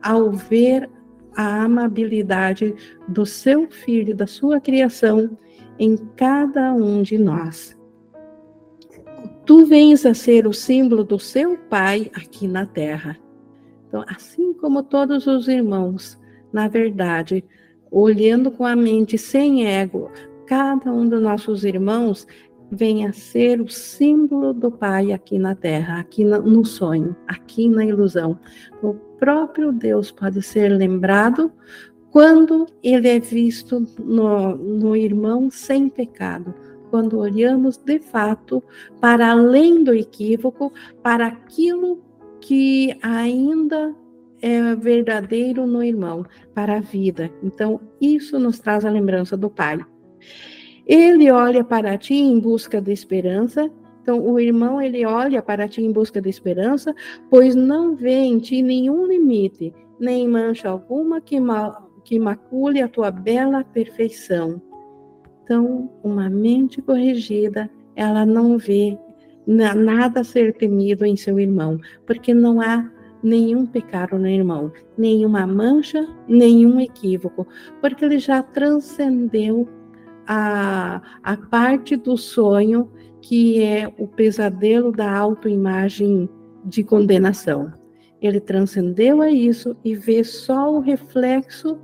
ao 0.01 0.31
ver 0.31 0.89
a 1.35 1.63
amabilidade 1.63 2.73
do 3.07 3.25
seu 3.25 3.69
filho, 3.69 4.15
da 4.15 4.25
sua 4.25 4.59
criação 4.59 5.38
em 5.77 5.95
cada 6.15 6.73
um 6.73 7.03
de 7.03 7.17
nós. 7.17 7.77
Tu 9.45 9.65
vens 9.65 10.05
a 10.05 10.13
ser 10.13 10.47
o 10.47 10.53
símbolo 10.53 11.03
do 11.03 11.19
seu 11.19 11.55
pai 11.55 12.09
aqui 12.15 12.47
na 12.47 12.65
terra. 12.65 13.17
Então, 13.88 14.03
assim 14.07 14.53
como 14.53 14.83
todos 14.83 15.27
os 15.27 15.47
irmãos, 15.47 16.19
na 16.51 16.67
verdade, 16.67 17.43
olhando 17.91 18.51
com 18.51 18.65
a 18.65 18.75
mente 18.75 19.17
sem 19.17 19.65
ego, 19.65 20.11
cada 20.45 20.91
um 20.91 21.07
dos 21.07 21.21
nossos 21.21 21.63
irmãos 21.63 22.27
venha 22.69 23.13
ser 23.13 23.61
o 23.61 23.69
símbolo 23.69 24.53
do 24.53 24.69
Pai 24.69 25.13
aqui 25.13 25.39
na 25.39 25.55
terra, 25.55 25.99
aqui 25.99 26.23
no 26.25 26.65
sonho, 26.65 27.15
aqui 27.27 27.69
na 27.69 27.85
ilusão. 27.85 28.38
O 28.81 28.93
próprio 28.93 29.71
Deus 29.71 30.11
pode 30.11 30.41
ser 30.41 30.69
lembrado 30.69 31.51
quando 32.11 32.67
ele 32.83 33.07
é 33.07 33.19
visto 33.19 33.85
no, 33.99 34.55
no 34.55 34.95
irmão 34.95 35.49
sem 35.49 35.89
pecado, 35.89 36.53
quando 36.89 37.19
olhamos 37.19 37.77
de 37.77 37.99
fato 37.99 38.63
para 38.99 39.31
além 39.31 39.83
do 39.83 39.93
equívoco, 39.93 40.73
para 41.03 41.27
aquilo 41.27 42.01
que 42.48 42.98
ainda 43.02 43.93
é 44.41 44.74
verdadeiro 44.74 45.68
no 45.68 45.84
irmão, 45.84 46.26
para 46.54 46.78
a 46.78 46.80
vida. 46.80 47.30
Então, 47.43 47.82
isso 48.00 48.39
nos 48.39 48.58
traz 48.58 48.86
a 48.86 48.89
lembrança 48.89 49.36
do 49.36 49.50
Pai. 49.50 49.78
Ele 50.86 51.30
olha 51.30 51.62
para 51.62 51.98
ti 51.98 52.14
em 52.14 52.39
busca 52.39 52.80
de 52.80 52.93
esperança. 52.93 53.70
Então, 54.02 54.26
o 54.26 54.39
irmão, 54.39 54.82
ele 54.82 55.06
olha 55.06 55.41
para 55.41 55.68
ti 55.68 55.82
em 55.82 55.91
busca 55.91 56.22
de 56.22 56.30
esperança, 56.30 56.95
pois 57.30 57.54
não 57.54 57.98
vê 57.98 58.16
em 58.16 58.39
ti 58.39 58.62
nenhum 58.62 59.06
limite, 59.06 59.74
nem 60.00 60.26
mancha 60.26 60.70
alguma 60.70 61.20
que, 61.20 61.41
ma 61.41 61.86
que 62.06 62.18
macule 62.18 62.82
a 62.82 62.88
tua 62.88 63.12
bela 63.12 63.66
perfeição. 63.66 64.62
Então, 65.43 65.91
uma 66.02 66.30
mente 66.30 66.82
corrigida, 66.82 67.70
ela 67.93 68.26
não 68.26 68.58
vê 68.58 68.98
nada 69.48 70.20
a 70.20 70.24
ser 70.24 70.54
temido 70.54 71.06
em 71.06 71.16
seu 71.16 71.39
irmão, 71.39 71.80
porque 72.06 72.34
não 72.34 72.60
há 72.60 72.91
nenhum 73.24 73.66
pecado 73.66 74.20
no 74.20 74.28
irmão, 74.28 74.72
nenhuma 74.98 75.48
mancha, 75.48 76.08
nenhum 76.28 76.80
equívoco, 76.80 77.48
porque 77.82 78.06
ele 78.06 78.20
já 78.20 78.43
transcendeu 78.43 79.68
a, 80.28 81.02
a 81.24 81.38
parte 81.38 81.95
do 81.95 82.18
sonho 82.18 82.91
que 83.22 83.62
é 83.64 83.91
o 83.98 84.08
pesadelo 84.08 84.91
da 84.91 85.12
autoimagem 85.18 86.30
de 86.64 86.84
condenação. 86.84 87.74
Ele 88.22 88.39
transcendeu 88.39 89.22
a 89.22 89.30
isso 89.30 89.76
e 89.84 89.95
vê 89.95 90.24
só 90.24 90.74
o 90.74 90.80
reflexo 90.80 91.78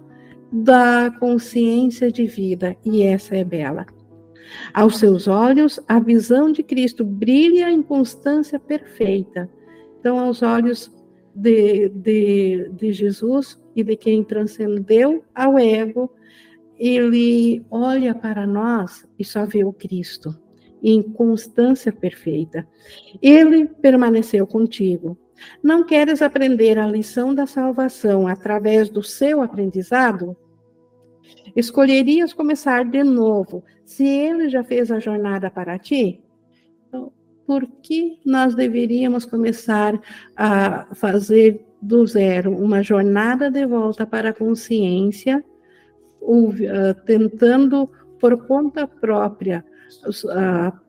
da 0.51 1.11
consciência 1.19 2.11
de 2.11 2.25
vida, 2.25 2.75
e 2.85 3.01
essa 3.01 3.35
é 3.35 3.43
bela. 3.43 3.85
Aos 4.73 4.97
seus 4.97 5.27
olhos, 5.27 5.79
a 5.87 5.99
visão 5.99 6.51
de 6.51 6.63
Cristo 6.63 7.03
brilha 7.03 7.69
em 7.71 7.81
constância 7.81 8.59
perfeita. 8.59 9.49
Então, 9.99 10.19
aos 10.19 10.41
olhos 10.41 10.91
de, 11.33 11.89
de, 11.89 12.69
de 12.73 12.91
Jesus 12.91 13.59
e 13.75 13.83
de 13.83 13.95
quem 13.95 14.23
transcendeu 14.23 15.23
ao 15.33 15.57
ego, 15.57 16.11
ele 16.77 17.65
olha 17.69 18.13
para 18.13 18.45
nós 18.45 19.07
e 19.17 19.23
só 19.23 19.45
vê 19.45 19.63
o 19.63 19.73
Cristo 19.73 20.37
em 20.83 21.01
constância 21.01 21.93
perfeita. 21.93 22.67
Ele 23.21 23.65
permaneceu 23.65 24.45
contigo. 24.45 25.17
Não 25.63 25.85
queres 25.85 26.21
aprender 26.21 26.77
a 26.77 26.87
lição 26.87 27.33
da 27.33 27.47
salvação 27.47 28.27
através 28.27 28.89
do 28.89 29.01
seu 29.01 29.41
aprendizado? 29.41 30.35
Escolherias 31.55 32.33
começar 32.33 32.85
de 32.85 33.03
novo 33.03 33.63
se 33.85 34.05
ele 34.07 34.49
já 34.49 34.63
fez 34.63 34.91
a 34.91 34.99
jornada 34.99 35.49
para 35.49 35.77
ti? 35.77 36.21
Então, 36.87 37.11
por 37.45 37.67
que 37.81 38.19
nós 38.25 38.55
deveríamos 38.55 39.25
começar 39.25 39.99
a 40.35 40.87
fazer 40.95 41.65
do 41.81 42.05
zero, 42.07 42.55
uma 42.55 42.81
jornada 42.81 43.51
de 43.51 43.65
volta 43.65 44.05
para 44.05 44.29
a 44.29 44.33
consciência, 44.33 45.43
uh, 46.21 46.53
tentando 47.05 47.89
por 48.19 48.47
conta 48.47 48.87
própria 48.87 49.65
uh, 50.05 50.82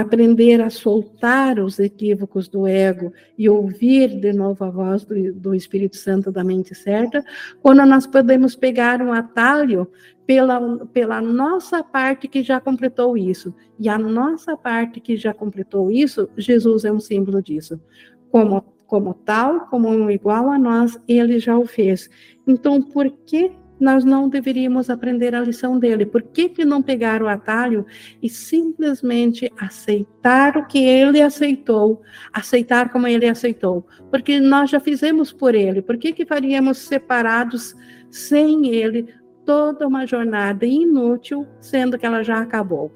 aprender 0.00 0.60
a 0.60 0.70
soltar 0.70 1.58
os 1.58 1.78
equívocos 1.78 2.48
do 2.48 2.66
ego 2.66 3.12
e 3.36 3.48
ouvir 3.48 4.20
de 4.20 4.32
novo 4.32 4.64
a 4.64 4.70
voz 4.70 5.04
do, 5.04 5.32
do, 5.32 5.54
Espírito 5.54 5.96
Santo 5.96 6.30
da 6.30 6.44
mente 6.44 6.74
certa, 6.74 7.24
quando 7.62 7.84
nós 7.86 8.06
podemos 8.06 8.54
pegar 8.54 9.00
um 9.00 9.12
atalho 9.12 9.88
pela, 10.26 10.86
pela 10.86 11.20
nossa 11.20 11.82
parte 11.82 12.28
que 12.28 12.42
já 12.42 12.60
completou 12.60 13.16
isso. 13.16 13.54
E 13.78 13.88
a 13.88 13.98
nossa 13.98 14.56
parte 14.56 15.00
que 15.00 15.16
já 15.16 15.32
completou 15.32 15.90
isso, 15.90 16.28
Jesus 16.36 16.84
é 16.84 16.92
um 16.92 17.00
símbolo 17.00 17.42
disso. 17.42 17.80
Como, 18.30 18.62
como 18.86 19.14
tal, 19.14 19.66
como 19.68 19.88
um 19.88 20.10
igual 20.10 20.50
a 20.50 20.58
nós, 20.58 21.00
ele 21.08 21.38
já 21.38 21.56
o 21.56 21.66
fez. 21.66 22.10
Então, 22.46 22.82
por 22.82 23.10
que 23.10 23.52
nós 23.80 24.04
não 24.04 24.28
deveríamos 24.28 24.90
aprender 24.90 25.34
a 25.34 25.40
lição 25.40 25.78
dele. 25.78 26.04
Por 26.04 26.22
que, 26.22 26.48
que 26.48 26.64
não 26.64 26.82
pegar 26.82 27.22
o 27.22 27.28
atalho 27.28 27.86
e 28.22 28.28
simplesmente 28.28 29.52
aceitar 29.56 30.56
o 30.56 30.66
que 30.66 30.78
ele 30.78 31.22
aceitou, 31.22 32.02
aceitar 32.32 32.90
como 32.90 33.06
ele 33.06 33.28
aceitou? 33.28 33.86
Porque 34.10 34.40
nós 34.40 34.70
já 34.70 34.80
fizemos 34.80 35.32
por 35.32 35.54
ele. 35.54 35.82
Por 35.82 35.96
que, 35.96 36.12
que 36.12 36.26
faríamos 36.26 36.78
separados 36.78 37.76
sem 38.10 38.68
ele 38.74 39.08
toda 39.44 39.86
uma 39.86 40.06
jornada 40.06 40.66
inútil, 40.66 41.46
sendo 41.60 41.98
que 41.98 42.06
ela 42.06 42.22
já 42.22 42.40
acabou? 42.40 42.92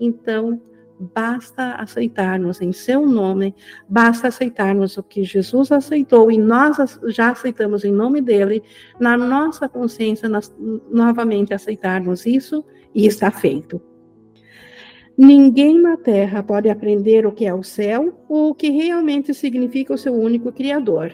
Então, 0.00 0.60
basta 0.98 1.74
aceitarmos 1.74 2.60
em 2.60 2.72
seu 2.72 3.06
nome, 3.06 3.54
basta 3.88 4.28
aceitarmos 4.28 4.96
o 4.96 5.02
que 5.02 5.24
Jesus 5.24 5.72
aceitou 5.72 6.30
e 6.30 6.38
nós 6.38 6.76
já 7.08 7.30
aceitamos 7.30 7.84
em 7.84 7.92
nome 7.92 8.20
dele, 8.20 8.62
na 9.00 9.16
nossa 9.16 9.68
consciência, 9.68 10.28
nós 10.28 10.54
novamente 10.90 11.52
aceitarmos 11.52 12.26
isso 12.26 12.64
e 12.94 13.06
está 13.06 13.30
feito. 13.30 13.80
Ninguém 15.16 15.80
na 15.80 15.96
Terra 15.96 16.42
pode 16.42 16.68
aprender 16.68 17.24
o 17.24 17.32
que 17.32 17.46
é 17.46 17.54
o 17.54 17.62
céu 17.62 18.24
ou 18.28 18.50
o 18.50 18.54
que 18.54 18.70
realmente 18.70 19.32
significa 19.32 19.94
o 19.94 19.98
seu 19.98 20.12
único 20.12 20.50
Criador. 20.50 21.12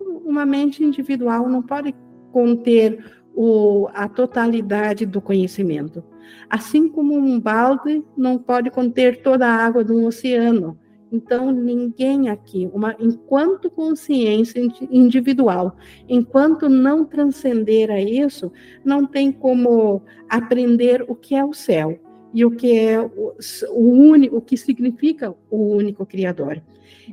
Uma 0.00 0.46
mente 0.46 0.82
individual 0.82 1.48
não 1.48 1.62
pode 1.62 1.94
conter 2.32 2.98
o, 3.34 3.88
a 3.92 4.08
totalidade 4.08 5.04
do 5.04 5.20
conhecimento. 5.20 6.02
Assim 6.48 6.88
como 6.88 7.14
um 7.14 7.38
balde 7.40 8.04
não 8.16 8.38
pode 8.38 8.70
conter 8.70 9.22
toda 9.22 9.46
a 9.46 9.56
água 9.66 9.84
de 9.84 9.92
um 9.92 10.06
oceano. 10.06 10.78
Então, 11.12 11.52
ninguém 11.52 12.28
aqui, 12.28 12.68
uma, 12.74 12.96
enquanto 12.98 13.70
consciência 13.70 14.60
individual, 14.90 15.76
enquanto 16.08 16.68
não 16.68 17.04
transcender 17.04 17.90
a 17.90 18.00
isso, 18.00 18.50
não 18.84 19.06
tem 19.06 19.30
como 19.30 20.02
aprender 20.28 21.04
o 21.06 21.14
que 21.14 21.36
é 21.36 21.44
o 21.44 21.52
céu 21.52 22.00
e 22.32 22.44
o 22.44 22.50
que 22.50 22.76
é 22.76 23.00
o, 23.00 23.36
o 23.70 23.90
único, 23.92 24.36
o 24.38 24.40
que 24.40 24.56
significa 24.56 25.32
o 25.48 25.76
único 25.76 26.04
Criador. 26.04 26.60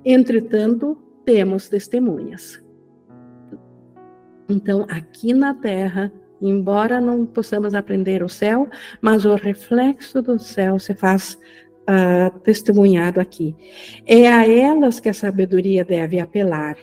Entretanto, 0.04 0.98
temos 1.24 1.70
testemunhas. 1.70 2.60
Então, 4.52 4.86
aqui 4.90 5.34
na 5.34 5.54
Terra, 5.54 6.12
embora 6.42 7.00
não 7.00 7.26
possamos 7.26 7.74
aprender 7.74 8.22
o 8.22 8.28
céu, 8.28 8.70
mas 9.00 9.24
o 9.24 9.36
reflexo 9.36 10.22
do 10.22 10.38
céu 10.38 10.78
se 10.78 10.94
faz 10.94 11.38
uh, 11.84 12.38
testemunhado 12.40 13.22
aqui. 13.22 13.56
É 14.06 14.28
a 14.28 14.46
elas 14.46 15.00
que 15.00 15.08
a 15.08 15.14
sabedoria 15.14 15.86
deve 15.86 16.20
apelar. 16.20 16.76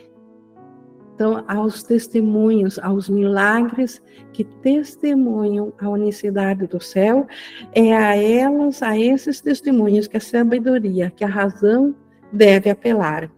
Então, 1.13 1.43
aos 1.47 1.83
testemunhos, 1.83 2.79
aos 2.79 3.07
milagres 3.07 4.01
que 4.33 4.43
testemunham 4.43 5.71
a 5.77 5.89
unicidade 5.89 6.65
do 6.65 6.81
céu, 6.81 7.27
é 7.73 7.95
a 7.95 8.15
elas, 8.15 8.81
a 8.81 8.97
esses 8.97 9.41
testemunhos 9.41 10.07
que 10.07 10.17
a 10.17 10.21
sabedoria, 10.21 11.11
que 11.15 11.23
a 11.23 11.27
razão 11.27 11.93
deve 12.33 12.69
apelar. 12.71 13.29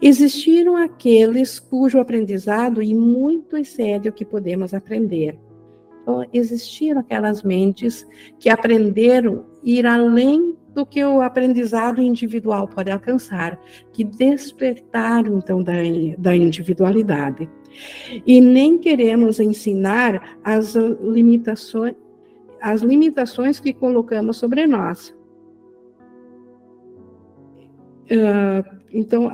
Existiram 0.00 0.76
aqueles 0.76 1.58
cujo 1.58 1.98
aprendizado 1.98 2.82
e 2.82 2.94
muito 2.94 3.56
excede 3.56 4.08
o 4.08 4.12
que 4.12 4.24
podemos 4.24 4.72
aprender. 4.74 5.38
Então, 6.02 6.24
existiram 6.32 7.00
aquelas 7.00 7.42
mentes 7.42 8.06
que 8.38 8.48
aprenderam 8.48 9.44
ir 9.62 9.86
além 9.86 10.56
do 10.74 10.86
que 10.86 11.04
o 11.04 11.20
aprendizado 11.20 12.00
individual 12.00 12.66
pode 12.66 12.90
alcançar, 12.90 13.60
que 13.92 14.04
despertaram 14.04 15.38
então 15.38 15.62
da, 15.62 15.74
da 16.16 16.34
individualidade. 16.34 17.48
E 18.26 18.40
nem 18.40 18.78
queremos 18.78 19.38
ensinar 19.40 20.38
as 20.42 20.74
limitações, 20.74 21.94
as 22.60 22.80
limitações 22.80 23.60
que 23.60 23.72
colocamos 23.72 24.36
sobre 24.36 24.66
nós. 24.66 25.14
Uh, 28.10 28.77
então, 28.92 29.30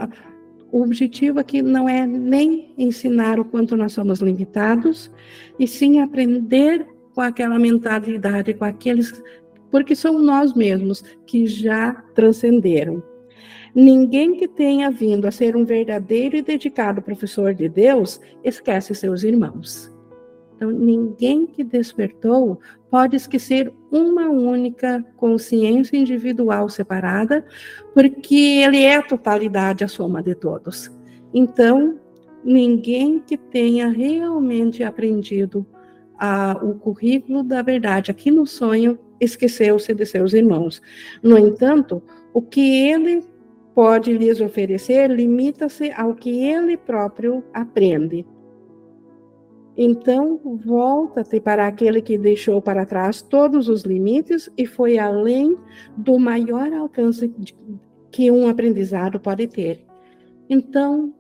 o 0.73 0.83
objetivo 0.83 1.39
aqui 1.39 1.63
não 1.63 1.89
é 1.89 2.07
nem 2.07 2.75
ensinar 2.77 3.39
o 3.39 3.45
quanto 3.45 3.77
nós 3.77 3.93
somos 3.93 4.21
limitados, 4.21 5.11
e 5.59 5.69
sim 5.69 6.01
aprender 6.01 6.87
com 7.15 7.21
aquela 7.21 7.59
mentalidade, 7.59 8.55
com 8.55 8.65
aqueles, 8.65 9.23
porque 9.71 9.95
são 9.95 10.19
nós 10.19 10.53
mesmos 10.53 11.05
que 11.27 11.47
já 11.47 11.93
transcenderam. 12.15 13.03
Ninguém 13.73 14.37
que 14.37 14.49
tenha 14.49 14.91
vindo 14.91 15.27
a 15.27 15.31
ser 15.31 15.57
um 15.57 15.65
verdadeiro 15.65 16.37
e 16.37 16.43
dedicado 16.43 17.03
professor 17.03 17.55
de 17.55 17.69
Deus 17.69 18.21
esquece 18.43 18.95
seus 18.95 19.23
irmãos. 19.23 19.94
Então, 20.65 20.71
ninguém 20.71 21.47
que 21.47 21.63
despertou 21.63 22.59
pode 22.91 23.17
esquecer 23.17 23.71
uma 23.93 24.31
única 24.31 25.05
consciência 25.15 25.95
individual 25.95 26.71
separada, 26.71 27.45
porque 27.93 28.63
ele 28.65 28.83
é 28.83 28.97
a 28.97 29.03
totalidade, 29.03 29.85
a 29.85 29.89
soma 29.89 30.23
de 30.23 30.35
todos. 30.35 30.91
Então, 31.35 31.99
ninguém 32.43 33.19
que 33.19 33.37
tenha 33.37 33.89
realmente 33.89 34.83
aprendido 34.83 35.67
a, 36.19 36.59
o 36.63 36.75
currículo 36.77 37.43
da 37.43 37.61
verdade 37.61 38.11
aqui 38.11 38.31
no 38.31 38.47
sonho 38.47 38.99
esqueceu-se 39.21 39.93
de 39.93 40.07
seus 40.07 40.33
irmãos. 40.33 40.81
No 41.23 41.37
entanto, 41.37 42.03
o 42.33 42.41
que 42.41 42.89
ele 42.89 43.23
pode 43.75 44.17
lhes 44.17 44.41
oferecer 44.41 45.11
limita-se 45.11 45.91
ao 45.93 46.15
que 46.15 46.31
ele 46.31 46.77
próprio 46.77 47.45
aprende. 47.53 48.25
Então, 49.77 50.41
volta-te 50.65 51.41
para 51.41 51.67
aquele 51.67 52.01
que 52.01 52.17
deixou 52.17 52.63
para 52.63 52.87
trás 52.87 53.21
todos 53.21 53.69
os 53.69 53.83
limites 53.83 54.49
e 54.57 54.67
foi 54.67 54.99
além 54.99 55.57
do 55.97 56.19
maior 56.19 56.73
alcance 56.73 57.33
que 58.11 58.31
um 58.31 58.49
aprendizado 58.49 59.19
pode 59.19 59.49
ter. 59.49 59.85
Então, 60.49 61.13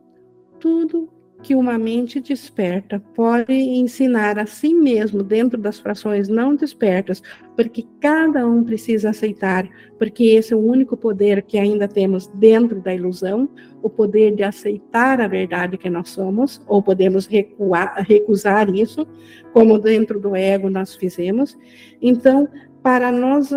tudo 0.61 1.09
que 1.45 1.55
uma 1.55 1.76
mente 1.76 2.20
desperta 2.20 2.99
pode 3.14 3.53
ensinar 3.53 4.38
a 4.38 4.47
si 4.47 4.72
mesmo 4.72 5.22
dentro 5.22 5.59
das 5.59 5.78
frações 5.78 6.26
não 6.26 6.57
despertas, 6.57 7.22
porque 7.55 7.86
cada 8.01 8.47
um 8.47 8.64
precisa 8.64 9.11
aceitar, 9.11 9.68
porque 9.99 10.24
esse 10.24 10.55
é 10.55 10.57
o 10.57 10.66
único 10.66 10.97
poder 10.97 11.42
que 11.42 11.59
ainda 11.59 11.86
temos 11.86 12.28
dentro 12.28 12.80
da 12.80 12.95
ilusão, 12.95 13.47
o 13.82 13.90
poder 13.90 14.34
de 14.34 14.42
aceitar 14.42 15.20
a 15.20 15.28
verdade 15.28 15.76
que 15.76 15.90
nós 15.90 16.09
somos, 16.09 16.62
ou 16.66 16.82
podemos 16.82 17.26
recuar, 17.26 17.95
recusar 18.09 18.74
isso, 18.74 19.07
como 19.53 19.78
dentro 19.78 20.18
do 20.18 20.34
ego 20.34 20.70
nós 20.70 20.97
fizemos. 20.97 21.59
Então, 22.01 22.49
para 22.82 23.12
nós 23.12 23.51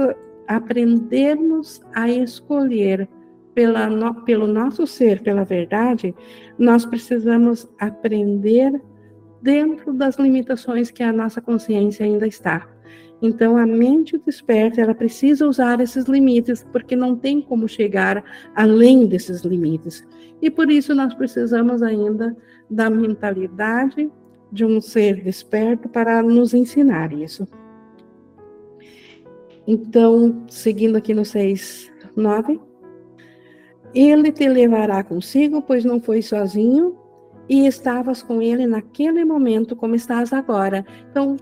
aprendermos 0.46 1.82
a 1.96 2.10
escolher 2.10 3.08
pela, 3.58 3.90
no, 3.90 4.14
pelo 4.24 4.46
nosso 4.46 4.86
ser, 4.86 5.22
pela 5.22 5.44
verdade, 5.44 6.14
nós 6.58 6.86
precisamos 6.86 7.68
aprender 7.80 8.82
dentro 9.42 9.94
das 9.94 10.18
limitações 10.18 10.92
que 10.92 11.04
a 11.04 11.14
nossa 11.14 11.42
consciência 11.42 12.06
ainda 12.06 12.28
está. 12.28 12.68
Então, 13.22 13.58
a 13.58 13.66
mente 13.66 14.18
desperta, 14.18 14.80
ela 14.80 14.94
precisa 14.94 15.48
usar 15.48 15.80
esses 15.80 16.06
limites, 16.06 16.64
porque 16.72 16.96
não 16.96 17.16
tem 17.16 17.42
como 17.42 17.68
chegar 17.68 18.24
além 18.56 19.08
desses 19.08 19.42
limites. 19.42 20.06
E 20.42 20.52
por 20.52 20.70
isso 20.70 20.94
nós 20.94 21.14
precisamos 21.16 21.82
ainda 21.82 22.36
da 22.70 22.90
mentalidade 22.90 24.12
de 24.52 24.66
um 24.66 24.80
ser 24.80 25.24
desperto 25.24 25.90
para 25.90 26.22
nos 26.22 26.54
ensinar 26.54 27.12
isso. 27.12 27.48
Então, 29.66 30.46
seguindo 30.48 30.96
aqui 30.96 31.14
no 31.14 31.26
6, 31.26 31.92
9. 32.16 32.67
Ele 33.98 34.32
te 34.32 34.48
levará 34.48 35.04
consigo, 35.04 35.60
pois 35.60 35.84
não 35.84 36.00
foi 36.00 36.22
sozinho, 36.22 36.96
e 37.50 37.66
estavas 37.66 38.22
com 38.22 38.40
ele 38.40 38.68
naquele 38.68 39.26
momento 39.26 39.76
como 39.76 39.96
estás 39.96 40.32
agora. 40.32 40.86
Então, 41.10 41.36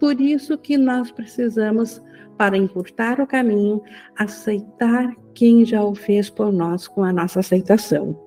por 0.00 0.20
isso 0.20 0.58
que 0.58 0.76
nós 0.76 1.12
precisamos, 1.12 2.02
para 2.36 2.56
encurtar 2.56 3.20
o 3.20 3.28
caminho, 3.28 3.80
aceitar 4.16 5.14
quem 5.34 5.64
já 5.64 5.84
o 5.84 5.94
fez 5.94 6.28
por 6.28 6.52
nós 6.52 6.88
com 6.88 7.04
a 7.04 7.12
nossa 7.12 7.38
aceitação. 7.38 8.18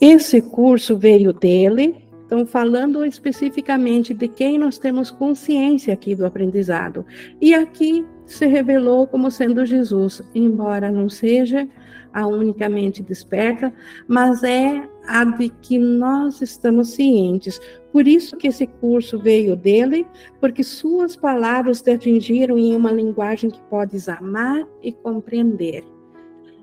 Esse 0.00 0.42
curso 0.42 0.96
veio 0.96 1.32
dele, 1.32 1.94
então 2.26 2.44
falando 2.44 3.04
especificamente 3.04 4.12
de 4.12 4.26
quem 4.26 4.58
nós 4.58 4.78
temos 4.78 5.12
consciência 5.12 5.94
aqui 5.94 6.16
do 6.16 6.26
aprendizado. 6.26 7.06
E 7.40 7.54
aqui 7.54 8.04
se 8.32 8.46
revelou 8.46 9.06
como 9.06 9.30
sendo 9.30 9.64
Jesus, 9.64 10.22
embora 10.34 10.90
não 10.90 11.08
seja 11.08 11.68
a 12.12 12.26
unicamente 12.26 13.02
desperta, 13.02 13.72
mas 14.06 14.42
é 14.42 14.88
a 15.06 15.24
de 15.24 15.48
que 15.48 15.78
nós 15.78 16.40
estamos 16.40 16.90
cientes. 16.90 17.60
Por 17.92 18.06
isso 18.06 18.36
que 18.36 18.48
esse 18.48 18.66
curso 18.66 19.18
veio 19.18 19.56
dele, 19.56 20.06
porque 20.40 20.62
suas 20.62 21.16
palavras 21.16 21.80
te 21.82 21.90
atingiram 21.90 22.58
em 22.58 22.74
uma 22.74 22.92
linguagem 22.92 23.50
que 23.50 23.60
podes 23.70 24.08
amar 24.08 24.66
e 24.82 24.92
compreender. 24.92 25.84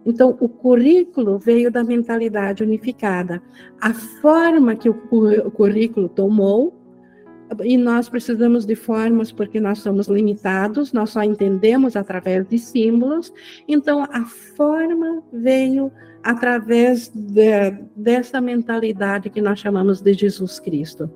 Então, 0.06 0.38
o 0.40 0.48
currículo 0.48 1.40
veio 1.40 1.72
da 1.72 1.84
mentalidade 1.84 2.64
unificada. 2.64 3.42
A 3.82 3.92
forma 3.94 4.76
que 4.76 4.88
o 4.88 4.94
currículo 5.52 6.08
tomou 6.08 6.74
e 7.64 7.78
nós 7.78 8.10
precisamos 8.10 8.66
de 8.66 8.76
formas 8.76 9.32
porque 9.32 9.60
nós 9.60 9.80
somos 9.80 10.08
limitados, 10.08 10.92
nós 10.92 11.12
só 11.12 11.24
entendemos 11.24 11.96
através 11.96 12.48
de 12.48 12.58
símbolos. 12.58 13.32
Então, 13.68 14.04
a 14.04 14.26
forma 14.56 15.24
veio 15.32 15.92
através 16.24 17.10
de, 17.10 17.72
dessa 17.96 18.42
mentalidade 18.42 19.30
que 19.30 19.42
nós 19.42 19.60
chamamos 19.60 20.02
de 20.02 20.14
Jesus 20.14 20.60
Cristo. 20.60 21.10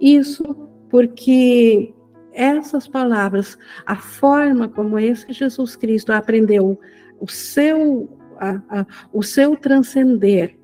Isso 0.00 0.44
porque 0.88 1.94
essas 2.32 2.86
palavras, 2.86 3.58
a 3.84 3.96
forma 3.96 4.68
como 4.68 4.98
esse 4.98 5.32
Jesus 5.32 5.76
Cristo 5.76 6.12
aprendeu 6.12 6.78
o 7.20 7.30
seu, 7.30 8.08
a, 8.38 8.60
a, 8.68 8.86
o 9.12 9.22
seu 9.22 9.56
transcender, 9.56 10.56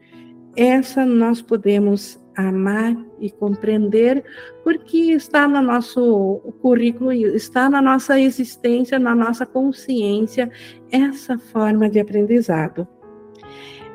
essa 0.57 1.05
nós 1.05 1.41
podemos 1.41 2.23
amar 2.37 2.95
e 3.23 3.31
compreender, 3.31 4.25
porque 4.65 5.13
está 5.13 5.47
no 5.47 5.63
nosso 5.63 6.41
currículo, 6.61 7.13
está 7.13 7.71
na 7.71 7.81
nossa 7.81 8.21
existência, 8.21 8.99
na 8.99 9.15
nossa 9.15 9.47
consciência, 9.47 10.51
essa 10.91 11.39
forma 11.39 11.89
de 11.89 12.01
aprendizado. 12.01 12.87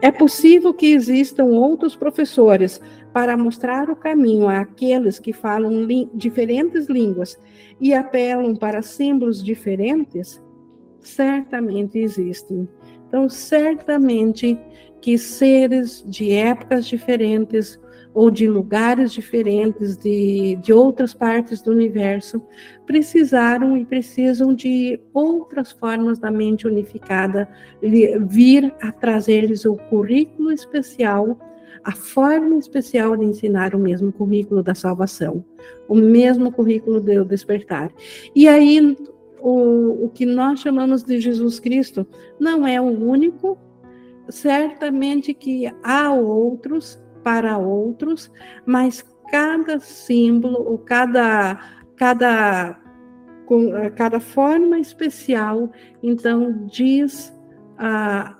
É 0.01 0.11
possível 0.11 0.73
que 0.73 0.93
existam 0.93 1.45
outros 1.45 1.95
professores 1.95 2.79
para 3.11 3.35
mostrar 3.35 3.89
o 3.89 3.95
caminho 3.95 4.47
àqueles 4.47 5.19
que 5.19 5.33
falam 5.33 5.87
diferentes 6.13 6.87
línguas 6.87 7.37
e 7.81 7.93
apelam 7.93 8.55
para 8.55 8.81
símbolos 8.81 9.43
diferentes? 9.43 10.41
Certamente 10.99 11.97
existem. 11.97 12.69
Então, 13.07 13.27
certamente 13.27 14.57
que 15.01 15.17
seres 15.17 16.03
de 16.05 16.31
épocas 16.31 16.85
diferentes, 16.85 17.79
ou 18.17 18.31
de 18.31 18.47
lugares 18.47 19.13
diferentes, 19.13 19.95
de, 19.95 20.55
de 20.55 20.73
outras 20.73 21.13
partes 21.13 21.61
do 21.61 21.69
universo, 21.69 22.41
precisaram 22.83 23.77
e 23.77 23.85
precisam 23.85 24.55
de 24.55 24.99
outras 25.13 25.71
formas 25.71 26.17
da 26.17 26.31
mente 26.31 26.65
unificada 26.65 27.47
vir 27.79 28.73
a 28.81 28.91
trazer-lhes 28.91 29.65
o 29.65 29.75
currículo 29.75 30.51
especial, 30.51 31.37
a 31.83 31.91
forma 31.91 32.57
especial 32.57 33.15
de 33.15 33.23
ensinar 33.23 33.75
o 33.75 33.79
mesmo 33.79 34.11
currículo 34.11 34.63
da 34.63 34.73
salvação, 34.73 35.45
o 35.87 35.93
mesmo 35.93 36.51
currículo 36.51 36.99
do 36.99 37.23
despertar. 37.23 37.91
E 38.35 38.47
aí, 38.47 38.97
o, 39.39 40.05
o 40.05 40.09
que 40.09 40.25
nós 40.25 40.59
chamamos 40.59 41.03
de 41.03 41.21
Jesus 41.21 41.59
Cristo 41.59 42.03
não 42.39 42.65
é 42.65 42.81
o 42.81 42.85
único, 42.85 43.59
certamente 44.27 45.35
que 45.35 45.71
há 45.83 46.11
outros 46.11 46.99
para 47.27 47.57
outros, 47.57 48.31
mas 48.65 49.05
cada 49.29 49.81
símbolo 49.81 50.63
ou 50.65 50.77
cada 50.77 51.59
cada 51.97 52.79
cada 53.97 54.21
forma 54.21 54.79
especial, 54.79 55.69
então 56.01 56.65
diz 56.67 57.37
a 57.77 58.33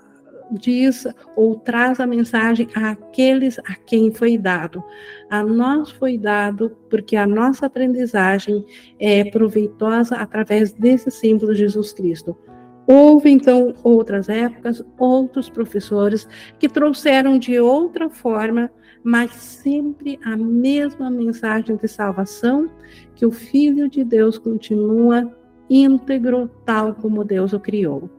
diz 0.52 1.06
ou 1.36 1.56
traz 1.56 2.00
a 2.00 2.06
mensagem 2.06 2.66
àqueles 2.74 3.58
a 3.58 3.74
quem 3.74 4.10
foi 4.10 4.38
dado. 4.38 4.82
A 5.28 5.42
nós 5.42 5.90
foi 5.90 6.16
dado 6.16 6.74
porque 6.88 7.14
a 7.14 7.26
nossa 7.26 7.66
aprendizagem 7.66 8.64
é 8.98 9.22
proveitosa 9.30 10.16
através 10.16 10.72
desse 10.72 11.10
símbolo 11.10 11.52
de 11.52 11.58
Jesus 11.58 11.92
Cristo. 11.92 12.34
Houve, 12.90 13.28
então, 13.28 13.74
outras 13.84 14.30
épocas, 14.30 14.82
outros 14.98 15.50
professores 15.50 16.26
que 16.58 16.70
trouxeram 16.70 17.38
de 17.38 17.60
outra 17.60 18.08
forma, 18.08 18.70
mas 19.02 19.32
sempre 19.32 20.18
a 20.24 20.36
mesma 20.36 21.10
mensagem 21.10 21.76
de 21.76 21.88
salvação, 21.88 22.70
que 23.14 23.26
o 23.26 23.30
Filho 23.30 23.88
de 23.88 24.04
Deus 24.04 24.38
continua 24.38 25.32
íntegro, 25.68 26.50
tal 26.64 26.94
como 26.94 27.24
Deus 27.24 27.52
o 27.52 27.60
criou. 27.60 28.10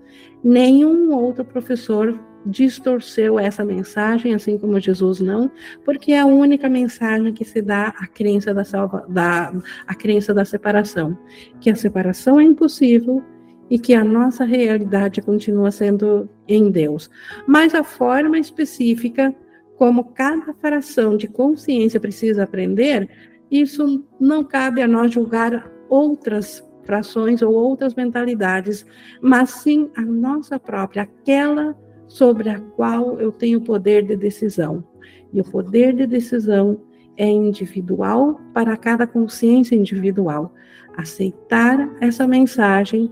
Nenhum 0.43 1.13
outro 1.13 1.43
professor 1.43 2.17
distorceu 2.45 3.38
essa 3.38 3.65
mensagem, 3.65 4.34
assim 4.34 4.57
como 4.57 4.80
Jesus 4.80 5.19
não, 5.19 5.51
porque 5.84 6.13
é 6.13 6.19
a 6.19 6.25
única 6.25 6.69
mensagem 6.69 7.34
que 7.34 7.43
se 7.43 7.61
dá 7.61 7.88
à 7.88 8.07
crença 8.07 8.53
da, 8.53 8.63
salva, 8.63 9.05
da, 9.09 9.53
a 9.86 9.95
crença 9.95 10.34
da 10.34 10.45
separação, 10.45 11.17
que 11.59 11.69
a 11.69 11.75
separação 11.75 12.39
é 12.39 12.43
impossível 12.43 13.23
e 13.69 13.77
que 13.77 13.93
a 13.93 14.03
nossa 14.03 14.45
realidade 14.45 15.21
continua 15.21 15.71
sendo 15.71 16.30
em 16.47 16.71
Deus. 16.71 17.09
Mas 17.45 17.75
a 17.75 17.84
forma 17.84 18.39
específica 18.39 19.36
como 19.80 20.11
cada 20.11 20.53
fração 20.55 21.15
de 21.15 21.25
consciência 21.25 22.01
precisa 22.01 22.43
aprender, 22.43 23.09
isso 23.49 24.03
não 24.19 24.43
cabe 24.43 24.82
a 24.82 24.88
nós 24.88 25.13
julgar 25.13 25.71
outras 25.88 26.61
frações 26.84 27.41
ou 27.41 27.53
outras 27.53 27.95
mentalidades, 27.95 28.86
mas 29.21 29.51
sim 29.51 29.89
a 29.95 30.01
nossa 30.01 30.59
própria, 30.59 31.03
aquela 31.03 31.77
sobre 32.09 32.49
a 32.49 32.59
qual 32.59 33.21
eu 33.21 33.32
tenho 33.32 33.61
poder 33.61 34.05
de 34.05 34.17
decisão. 34.17 34.84
E 35.32 35.39
o 35.39 35.45
poder 35.45 35.95
de 35.95 36.05
decisão 36.05 36.82
é 37.15 37.30
individual 37.30 38.38
para 38.53 38.75
cada 38.75 39.07
consciência 39.07 39.75
individual. 39.75 40.53
Aceitar 40.97 41.89
essa 42.01 42.27
mensagem 42.27 43.09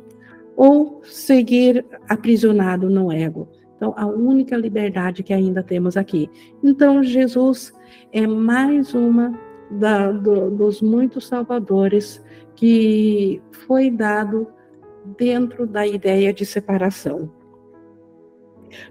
ou 0.58 1.02
seguir 1.06 1.86
aprisionado 2.10 2.90
no 2.90 3.10
ego. 3.10 3.48
Então, 3.78 3.94
a 3.96 4.08
única 4.08 4.58
liberdade 4.58 5.24
que 5.24 5.34
ainda 5.34 5.64
temos 5.64 5.96
aqui. 5.96 6.30
Então, 6.64 7.04
Jesus 7.04 7.74
é 8.12 8.26
mais 8.26 8.94
uma 8.94 9.40
da, 9.70 10.12
do, 10.12 10.50
dos 10.50 10.82
muitos 10.82 11.28
salvadores 11.28 12.24
que 12.56 13.40
foi 13.52 13.92
dado 13.92 14.48
dentro 15.18 15.68
da 15.68 15.86
ideia 15.86 16.34
de 16.34 16.46
separação. 16.46 17.32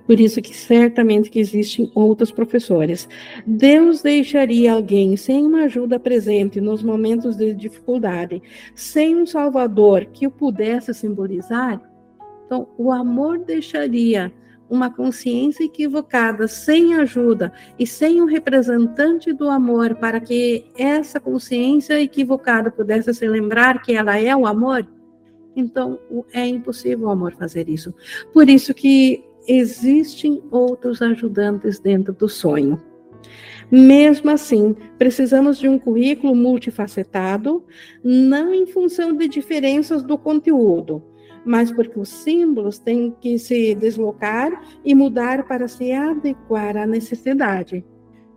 Por 0.07 0.19
isso 0.19 0.41
que 0.41 0.57
certamente 0.57 1.31
que 1.31 1.39
existem 1.39 1.91
outros 1.95 2.31
professores. 2.31 3.09
Deus 3.47 4.03
deixaria 4.03 4.73
alguém 4.73 5.17
sem 5.17 5.45
uma 5.45 5.65
ajuda 5.65 5.99
presente 5.99 6.61
nos 6.61 6.83
momentos 6.83 7.37
de 7.37 7.53
dificuldade, 7.53 8.43
sem 8.75 9.17
um 9.17 9.27
salvador 9.27 10.07
que 10.07 10.27
o 10.27 10.31
pudesse 10.31 10.95
simbolizar? 10.95 11.81
Então, 12.47 12.69
o 12.79 12.93
amor 12.93 13.39
deixaria 13.39 14.33
uma 14.69 14.91
consciência 14.91 15.65
equivocada, 15.65 16.49
sem 16.49 16.95
ajuda 16.95 17.53
e 17.79 17.87
sem 17.87 18.21
um 18.21 18.25
representante 18.25 19.33
do 19.33 19.49
amor 19.49 19.95
para 19.97 20.21
que 20.21 20.65
essa 20.77 21.21
consciência 21.21 22.01
equivocada 22.01 22.71
pudesse 22.71 23.13
se 23.15 23.29
lembrar 23.29 23.83
que 23.83 23.95
ela 23.95 24.19
é 24.19 24.35
o 24.35 24.47
amor? 24.47 24.87
Então, 25.55 25.99
é 26.33 26.47
impossível 26.47 27.09
o 27.09 27.11
amor 27.11 27.33
fazer 27.33 27.69
isso. 27.69 27.95
Por 28.33 28.49
isso 28.49 28.75
que 28.75 29.25
existem 29.49 30.43
outros 30.51 31.01
ajudantes 31.01 31.79
dentro 31.79 32.13
do 32.13 32.29
sonho. 32.29 32.83
Mesmo 33.71 34.31
assim, 34.31 34.77
precisamos 34.97 35.59
de 35.59 35.69
um 35.69 35.79
currículo 35.79 36.35
multifacetado, 36.37 37.65
não 38.03 38.55
em 38.55 38.67
função 38.67 39.13
de 39.17 39.27
diferenças 39.27 40.03
do 40.03 40.17
conteúdo, 40.17 41.03
mas 41.47 41.71
porque 41.71 41.99
os 41.99 42.09
símbolos 42.09 42.81
têm 42.81 43.15
que 43.21 43.39
se 43.39 43.73
deslocar 43.77 44.51
e 44.85 44.97
mudar 44.97 45.47
para 45.47 45.69
se 45.69 45.93
adequar 45.93 46.77
à 46.77 46.85
necessidade. 46.85 47.85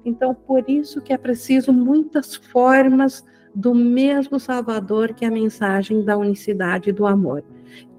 Então, 0.05 0.33
por 0.33 0.63
isso 0.69 1.01
que 1.01 1.11
é 1.11 1.17
preciso 1.17 1.73
muitas 1.73 2.35
formas 2.35 3.25
do 3.53 3.73
mesmo 3.73 4.39
Salvador 4.39 5.13
que 5.15 5.25
a 5.25 5.31
mensagem 5.31 6.05
da 6.05 6.15
unicidade 6.15 6.91
do 6.91 7.07
amor. 7.07 7.43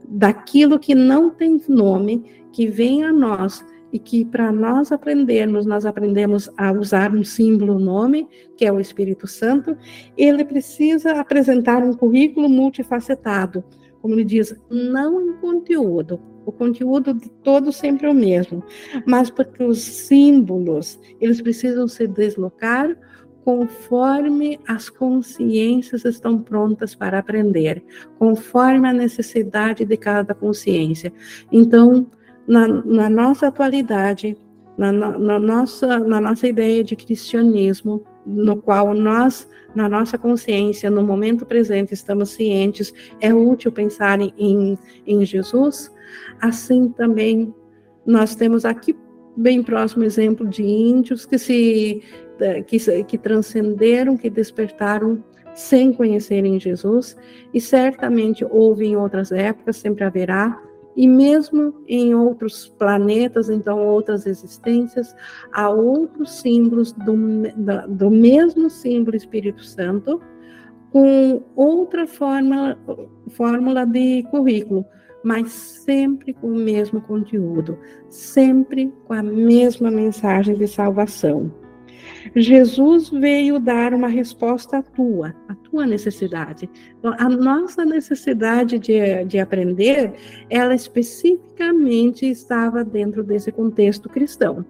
Daquilo 0.09 0.79
que 0.79 0.95
não 0.95 1.29
tem 1.29 1.61
nome, 1.69 2.25
que 2.53 2.69
vem 2.69 3.03
a 3.03 3.13
nós 3.13 3.65
e 3.93 3.99
que 3.99 4.25
para 4.25 4.53
nós 4.53 4.93
aprendermos, 4.93 5.67
nós 5.67 5.85
aprendemos 5.85 6.49
a 6.57 6.71
usar 6.71 7.13
um 7.13 7.25
símbolo, 7.25 7.81
nome, 7.81 8.29
que 8.57 8.65
é 8.65 8.73
o 8.73 8.79
Espírito 8.79 9.27
Santo, 9.27 9.77
ele 10.17 10.45
precisa 10.45 11.21
apresentar 11.21 11.83
um 11.83 11.93
currículo 11.93 12.49
multifacetado, 12.49 13.65
como 14.01 14.15
ele 14.15 14.25
diz, 14.25 14.55
não 14.71 15.21
em 15.21 15.33
conteúdo, 15.35 16.21
o 16.47 16.53
conteúdo 16.53 17.15
de 17.15 17.29
todo 17.43 17.73
sempre 17.73 18.07
é 18.07 18.11
o 18.11 18.15
mesmo, 18.15 18.65
mas 19.07 19.31
porque 19.31 19.63
os 19.63 19.81
símbolos, 19.81 20.99
eles 21.21 21.41
precisam 21.41 21.87
se 21.87 22.07
deslocar 22.07 22.97
conforme 23.45 24.61
as 24.67 24.89
consciências 24.89 26.05
estão 26.05 26.39
prontas 26.39 26.95
para 26.95 27.19
aprender, 27.19 27.83
conforme 28.19 28.89
a 28.89 28.93
necessidade 28.93 29.85
de 29.85 29.97
cada 29.97 30.35
consciência. 30.35 31.13
Então, 31.51 32.07
na, 32.47 32.69
na 32.69 33.09
nossa 33.09 33.47
atualidade, 33.47 34.37
na, 34.77 34.93
na, 34.93 35.39
nossa, 35.39 35.99
na 35.99 36.21
nossa 36.21 36.49
ideia 36.49 36.83
de 36.83 36.97
cristianismo, 36.97 38.05
no 38.27 38.61
qual 38.61 38.95
nós, 38.95 39.49
na 39.75 39.89
nossa 39.89 40.19
consciência, 40.19 40.91
no 40.91 41.03
momento 41.03 41.47
presente, 41.47 41.95
estamos 41.95 42.31
cientes, 42.31 42.93
é 43.21 43.33
útil 43.33 43.73
pensar 43.73 44.21
em, 44.21 44.79
em 45.07 45.25
Jesus, 45.25 45.91
assim 46.41 46.89
também 46.91 47.55
nós 48.05 48.35
temos 48.35 48.65
aqui 48.65 48.97
bem 49.37 49.63
próximo 49.63 50.05
exemplo 50.05 50.47
de 50.47 50.63
índios 50.63 51.25
que 51.25 51.39
se 51.39 52.03
que, 52.67 53.05
que 53.05 53.19
transcenderam, 53.19 54.17
que 54.17 54.31
despertaram 54.31 55.23
sem 55.55 55.93
conhecerem 55.93 56.59
Jesus, 56.59 57.17
e 57.53 57.61
certamente 57.61 58.45
houve 58.45 58.87
em 58.87 58.97
outras 58.97 59.31
épocas, 59.31 59.77
sempre 59.77 60.05
haverá, 60.05 60.61
e 61.01 61.09
mesmo 61.09 61.83
em 61.89 62.15
outros 62.15 62.69
planetas, 62.79 63.49
então 63.49 63.87
outras 63.87 64.27
existências, 64.27 65.17
há 65.51 65.71
outros 65.71 66.31
símbolos 66.43 66.93
do, 66.93 67.17
do 67.89 68.11
mesmo 68.11 68.69
símbolo 68.69 69.17
Espírito 69.17 69.65
Santo, 69.65 70.21
com 70.91 71.43
outra 71.57 72.07
forma, 72.07 72.79
fórmula 73.31 73.87
de 73.87 74.25
currículo, 74.25 74.85
mas 75.25 75.51
sempre 75.51 76.35
com 76.35 76.49
o 76.49 76.55
mesmo 76.55 77.01
conteúdo, 77.01 77.79
sempre 78.11 78.93
com 79.07 79.15
a 79.15 79.23
mesma 79.23 79.91
mensagem 79.91 80.55
de 80.55 80.69
salvação. 80.69 81.51
Jesus 82.35 83.11
veio 83.11 83.59
dar 83.59 83.95
uma 83.95 84.09
resposta 84.09 84.79
à 84.79 84.83
tua, 84.83 85.35
à 85.49 85.55
tua 85.55 85.87
necessidade. 85.87 86.69
Então, 86.99 87.15
a 87.19 87.29
nossa 87.29 87.85
necessidade 87.85 88.79
de, 88.79 89.25
de 89.25 89.39
aprender, 89.39 90.13
ela 90.49 90.75
especificamente 90.75 92.27
estava 92.27 92.85
dentro 92.85 93.23
desse 93.23 93.51
contexto 93.51 94.09
cristão. 94.09 94.65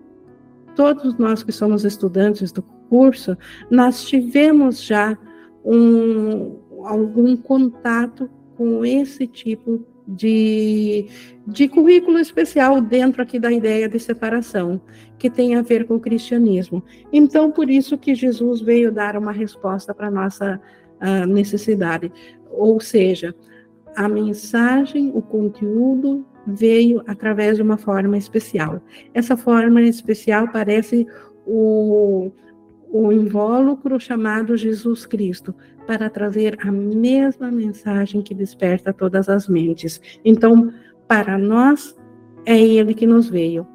Todos 0.74 1.16
nós 1.18 1.42
que 1.42 1.52
somos 1.52 1.84
estudantes 1.84 2.52
do 2.52 2.62
curso, 2.62 3.36
nós 3.70 4.04
tivemos 4.04 4.82
já 4.82 5.16
um, 5.64 6.58
algum 6.84 7.36
contato 7.36 8.30
com 8.56 8.84
esse 8.84 9.26
tipo 9.26 9.84
de, 10.10 11.06
de 11.46 11.68
currículo 11.68 12.18
especial 12.18 12.80
dentro 12.80 13.22
aqui 13.22 13.38
da 13.38 13.52
ideia 13.52 13.88
de 13.88 13.98
separação, 14.00 14.80
que 15.16 15.30
tem 15.30 15.54
a 15.54 15.62
ver 15.62 15.86
com 15.86 15.94
o 15.94 16.00
cristianismo. 16.00 16.82
Então, 17.12 17.52
por 17.52 17.70
isso 17.70 17.96
que 17.96 18.14
Jesus 18.14 18.60
veio 18.60 18.90
dar 18.90 19.16
uma 19.16 19.30
resposta 19.30 19.94
para 19.94 20.08
a 20.08 20.10
nossa 20.10 20.60
uh, 21.00 21.26
necessidade. 21.26 22.10
Ou 22.50 22.80
seja, 22.80 23.34
a 23.94 24.08
mensagem, 24.08 25.12
o 25.14 25.22
conteúdo 25.22 26.26
veio 26.46 27.02
através 27.06 27.56
de 27.56 27.62
uma 27.62 27.76
forma 27.76 28.18
especial. 28.18 28.82
Essa 29.14 29.36
forma 29.36 29.82
especial 29.82 30.48
parece 30.48 31.06
o, 31.46 32.32
o 32.90 33.12
invólucro 33.12 34.00
chamado 34.00 34.56
Jesus 34.56 35.06
Cristo, 35.06 35.54
para 35.90 36.08
trazer 36.08 36.56
a 36.62 36.70
mesma 36.70 37.50
mensagem 37.50 38.22
que 38.22 38.32
desperta 38.32 38.92
todas 38.92 39.28
as 39.28 39.48
mentes. 39.48 40.00
Então, 40.24 40.72
para 41.08 41.36
nós, 41.36 41.98
é 42.46 42.56
Ele 42.56 42.94
que 42.94 43.08
nos 43.08 43.28
veio. 43.28 43.66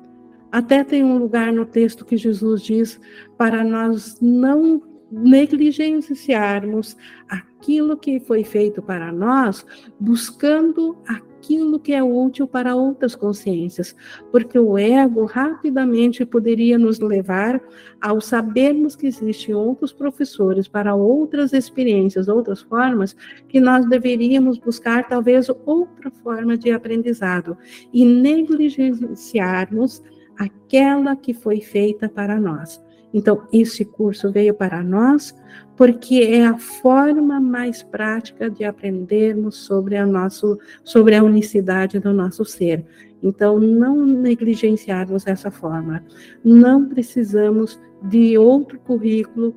Até 0.49 0.81
tem 0.81 1.03
um 1.03 1.17
lugar 1.17 1.51
no 1.51 1.65
texto 1.65 2.05
que 2.05 2.15
Jesus 2.15 2.61
diz 2.61 3.01
para 3.37 3.65
nós 3.65 4.17
não 4.21 4.81
negligenciarmos 5.11 6.95
aquilo 7.27 7.97
que 7.97 8.21
foi 8.21 8.45
feito 8.45 8.81
para 8.81 9.11
nós, 9.11 9.65
buscando 9.99 10.95
a 11.09 11.19
aquilo 11.45 11.79
que 11.79 11.93
é 11.93 12.03
útil 12.03 12.47
para 12.47 12.75
outras 12.75 13.15
consciências, 13.15 13.95
porque 14.31 14.57
o 14.57 14.77
ego 14.77 15.25
rapidamente 15.25 16.25
poderia 16.25 16.77
nos 16.77 16.99
levar 16.99 17.61
ao 18.01 18.19
sabermos 18.19 18.95
que 18.95 19.05
existem 19.05 19.53
outros 19.53 19.93
professores 19.93 20.67
para 20.67 20.95
outras 20.95 21.53
experiências, 21.53 22.27
outras 22.27 22.61
formas, 22.63 23.15
que 23.47 23.59
nós 23.59 23.87
deveríamos 23.87 24.57
buscar 24.57 25.07
talvez 25.07 25.47
outra 25.65 26.09
forma 26.23 26.57
de 26.57 26.71
aprendizado 26.71 27.55
e 27.93 28.03
negligenciarmos 28.03 30.01
aquela 30.37 31.15
que 31.15 31.33
foi 31.33 31.61
feita 31.61 32.09
para 32.09 32.39
nós. 32.39 32.83
Então, 33.15 33.47
esse 33.53 33.85
curso 33.85 34.29
veio 34.29 34.53
para 34.53 34.83
nós 34.83 35.33
porque 35.77 36.15
é 36.15 36.45
a 36.45 36.57
forma 36.57 37.39
mais 37.39 37.81
prática 37.81 38.49
de 38.49 38.65
aprendermos 38.65 39.55
sobre 39.55 39.95
a, 39.95 40.05
nosso, 40.05 40.59
sobre 40.83 41.15
a 41.15 41.23
unicidade 41.23 41.97
do 41.97 42.11
nosso 42.11 42.43
ser. 42.43 42.85
Então, 43.23 43.57
não 43.57 44.05
negligenciarmos 44.05 45.25
essa 45.27 45.49
forma. 45.49 46.03
Não 46.43 46.89
precisamos 46.89 47.79
de 48.03 48.37
outro 48.37 48.77
currículo, 48.79 49.55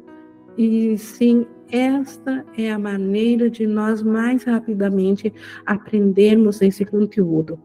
e 0.57 0.97
sim, 0.97 1.45
esta 1.69 2.47
é 2.57 2.71
a 2.71 2.79
maneira 2.79 3.51
de 3.51 3.67
nós 3.67 4.05
mais 4.05 4.45
rapidamente 4.45 5.35
aprendermos 5.67 6.63
esse 6.63 6.85
conteúdo. 6.85 7.59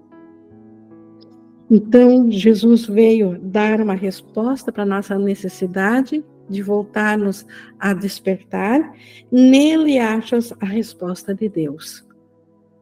Então, 1.75 2.29
Jesus 2.29 2.85
veio 2.85 3.39
dar 3.41 3.81
uma 3.81 3.95
resposta 3.95 4.71
para 4.71 4.85
nossa 4.85 5.17
necessidade 5.17 6.23
de 6.47 6.61
voltarmos 6.61 7.47
a 7.79 7.95
despertar. 7.95 8.93
Nele 9.31 9.97
achas 9.97 10.53
a 10.59 10.67
resposta 10.67 11.33
de 11.33 11.49
Deus. 11.49 12.07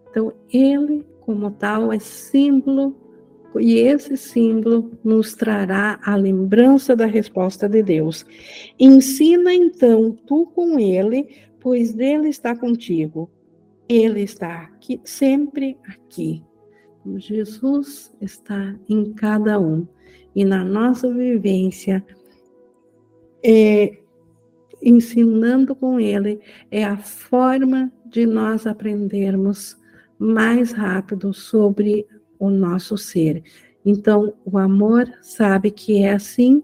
Então, 0.09 0.33
ele, 0.51 1.05
como 1.21 1.51
tal, 1.51 1.93
é 1.93 1.99
símbolo, 1.99 2.93
e 3.57 3.75
esse 3.75 4.17
símbolo 4.17 4.91
nos 5.01 5.35
trará 5.35 5.97
a 6.03 6.17
lembrança 6.17 6.93
da 6.93 7.05
resposta 7.05 7.69
de 7.69 7.81
Deus. 7.81 8.25
Ensina 8.77 9.53
então 9.53 10.11
tu 10.27 10.47
com 10.47 10.77
ele, 10.77 11.29
pois 11.61 11.97
ele 11.97 12.27
está 12.27 12.53
contigo. 12.53 13.31
Ele 13.87 14.19
está 14.21 14.63
aqui, 14.63 14.99
sempre 15.05 15.77
aqui. 15.87 16.43
Jesus 17.17 18.13
está 18.21 18.75
em 18.87 19.11
cada 19.13 19.59
um. 19.59 19.87
E 20.35 20.45
na 20.45 20.63
nossa 20.63 21.11
vivência, 21.11 22.05
é, 23.43 23.97
ensinando 24.81 25.75
com 25.75 25.99
Ele, 25.99 26.39
é 26.69 26.83
a 26.83 26.97
forma 26.97 27.91
de 28.05 28.25
nós 28.25 28.65
aprendermos 28.65 29.77
mais 30.17 30.71
rápido 30.71 31.33
sobre 31.33 32.05
o 32.37 32.49
nosso 32.49 32.97
ser. 32.97 33.43
Então, 33.85 34.33
o 34.45 34.57
amor 34.57 35.11
sabe 35.21 35.71
que 35.71 36.03
é 36.03 36.13
assim 36.13 36.61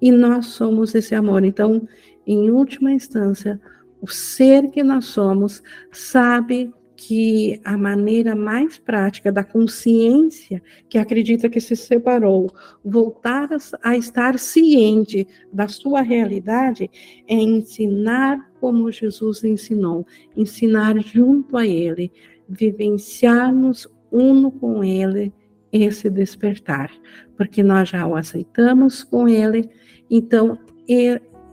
e 0.00 0.10
nós 0.10 0.46
somos 0.46 0.94
esse 0.94 1.14
amor. 1.14 1.44
Então, 1.44 1.86
em 2.26 2.50
última 2.50 2.92
instância, 2.92 3.60
o 4.00 4.08
ser 4.08 4.70
que 4.70 4.82
nós 4.82 5.06
somos 5.06 5.62
sabe 5.92 6.72
que 7.06 7.60
a 7.62 7.76
maneira 7.76 8.34
mais 8.34 8.78
prática 8.78 9.30
da 9.30 9.44
consciência 9.44 10.62
que 10.88 10.96
acredita 10.96 11.50
que 11.50 11.60
se 11.60 11.76
separou, 11.76 12.50
voltar 12.82 13.50
a, 13.82 13.94
estar 13.94 14.38
ciente 14.38 15.28
da 15.52 15.68
sua 15.68 16.00
realidade, 16.00 16.90
é 17.28 17.34
ensinar 17.34 18.50
como 18.58 18.90
Jesus 18.90 19.44
ensinou, 19.44 20.06
ensinar 20.34 20.98
junto 21.00 21.58
a 21.58 21.66
Ele, 21.66 22.10
vivenciarmos 22.48 23.86
uno 24.10 24.50
com 24.50 24.82
Ele 24.82 25.30
esse 25.70 26.08
despertar, 26.08 26.90
porque 27.36 27.62
nós 27.62 27.90
já 27.90 28.06
o 28.06 28.16
aceitamos 28.16 29.04
com 29.04 29.28
Ele, 29.28 29.68
então 30.08 30.58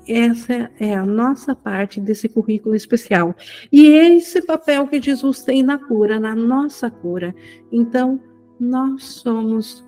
essa 0.07 0.71
é 0.79 0.95
a 0.95 1.05
nossa 1.05 1.55
parte 1.55 1.99
desse 1.99 2.27
currículo 2.27 2.75
especial. 2.75 3.35
E 3.71 3.87
esse 3.87 4.41
papel 4.41 4.87
que 4.87 5.01
Jesus 5.01 5.43
tem 5.43 5.63
na 5.63 5.77
cura, 5.77 6.19
na 6.19 6.35
nossa 6.35 6.89
cura. 6.89 7.35
Então, 7.71 8.19
nós 8.59 9.03
somos 9.05 9.85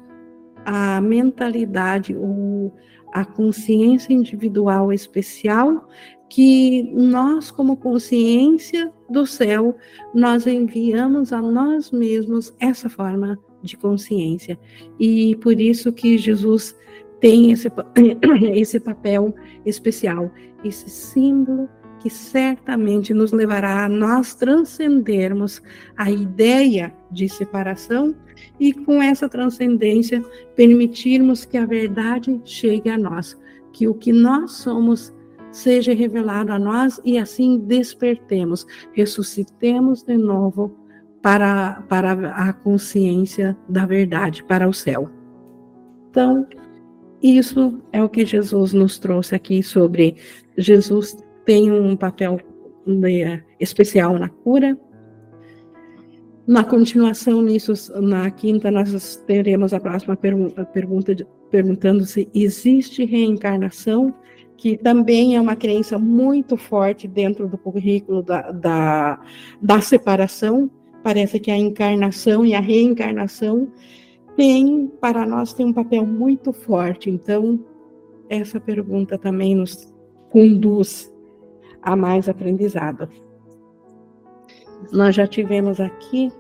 a 0.66 1.02
mentalidade, 1.02 2.16
ou 2.16 2.74
a 3.14 3.24
consciência 3.24 4.12
individual 4.12 4.92
especial 4.92 5.88
que 6.30 6.92
nós, 6.94 7.52
como 7.52 7.78
consciência 7.78 8.92
do 9.08 9.28
céu, 9.28 9.78
nós 10.16 10.48
enviamos 10.48 11.32
a 11.32 11.40
nós 11.40 11.92
mesmos 11.92 12.52
essa 12.60 12.90
forma 12.90 13.38
de 13.62 13.78
consciência. 13.78 14.60
E 15.00 15.36
por 15.36 15.62
isso 15.62 15.94
que 15.94 16.18
Jesus 16.18 16.76
tem 17.24 17.52
esse, 17.52 17.72
esse 18.54 18.82
papel 18.82 19.34
especial, 19.66 20.30
esse 20.62 20.90
símbolo 20.90 21.70
que 22.02 22.10
certamente 22.10 23.14
nos 23.14 23.32
levará 23.32 23.86
a 23.86 23.88
nós 23.88 24.36
transcendermos 24.36 25.64
a 25.96 26.12
ideia 26.12 26.94
de 27.10 27.30
separação 27.30 28.14
e, 28.60 28.74
com 28.74 29.02
essa 29.02 29.30
transcendência, 29.30 30.22
permitirmos 30.54 31.46
que 31.46 31.58
a 31.58 31.66
verdade 31.66 32.42
chegue 32.44 32.90
a 32.90 32.98
nós, 32.98 33.40
que 33.72 33.88
o 33.88 33.94
que 33.94 34.12
nós 34.12 34.52
somos 34.52 35.14
seja 35.50 35.94
revelado 35.94 36.52
a 36.52 36.60
nós 36.60 37.00
e 37.06 37.18
assim 37.18 37.58
despertemos, 37.58 38.68
ressuscitemos 38.92 40.04
de 40.04 40.18
novo 40.18 40.78
para, 41.22 41.84
para 41.88 42.32
a 42.32 42.52
consciência 42.52 43.58
da 43.70 43.86
verdade, 43.86 44.44
para 44.44 44.68
o 44.68 44.74
céu. 44.74 45.10
Então, 46.10 46.46
isso 47.24 47.82
é 47.94 48.04
o 48.04 48.10
que 48.10 48.26
Jesus 48.26 48.74
nos 48.74 49.00
trouxe 49.00 49.34
aqui 49.34 49.64
sobre 49.64 50.18
Jesus 50.58 51.18
tem 51.46 51.72
um 51.72 51.96
papel 51.96 52.40
né, 52.86 53.44
especial 53.60 54.20
na 54.20 54.30
cura. 54.30 54.78
Na 56.46 56.64
continuação 56.64 57.42
nisso, 57.42 57.74
na 58.02 58.30
quinta, 58.30 58.70
nós 58.70 59.16
teremos 59.26 59.74
a 59.74 59.80
próxima 59.80 60.18
pergunta, 60.18 60.66
pergunta 60.66 61.16
perguntando 61.50 62.06
se 62.06 62.28
existe 62.34 63.06
reencarnação, 63.06 64.14
que 64.58 64.76
também 64.76 65.38
é 65.38 65.42
uma 65.42 65.56
crença 65.56 65.98
muito 65.98 66.58
forte 66.58 67.08
dentro 67.08 67.48
do 67.48 67.58
currículo 67.58 68.22
da, 68.22 68.52
da, 68.52 69.22
da 69.62 69.80
separação. 69.80 70.70
Parece 71.02 71.40
que 71.40 71.52
a 71.52 71.58
encarnação 71.58 72.46
e 72.46 72.54
a 72.54 72.60
reencarnação 72.60 73.72
tem, 74.36 74.88
para 75.00 75.26
nós, 75.26 75.54
tem 75.54 75.66
um 75.66 75.74
papel 75.74 76.06
muito 76.06 76.52
forte. 76.52 77.10
Então, 77.10 77.60
essa 78.30 78.60
pergunta 78.60 79.18
também 79.18 79.56
nos 79.56 79.94
conduz 80.30 81.12
a 81.82 81.96
mais 81.96 82.28
aprendizado. 82.28 83.08
Nós 84.92 85.16
já 85.16 85.28
tivemos 85.28 85.80
aqui, 85.80 86.32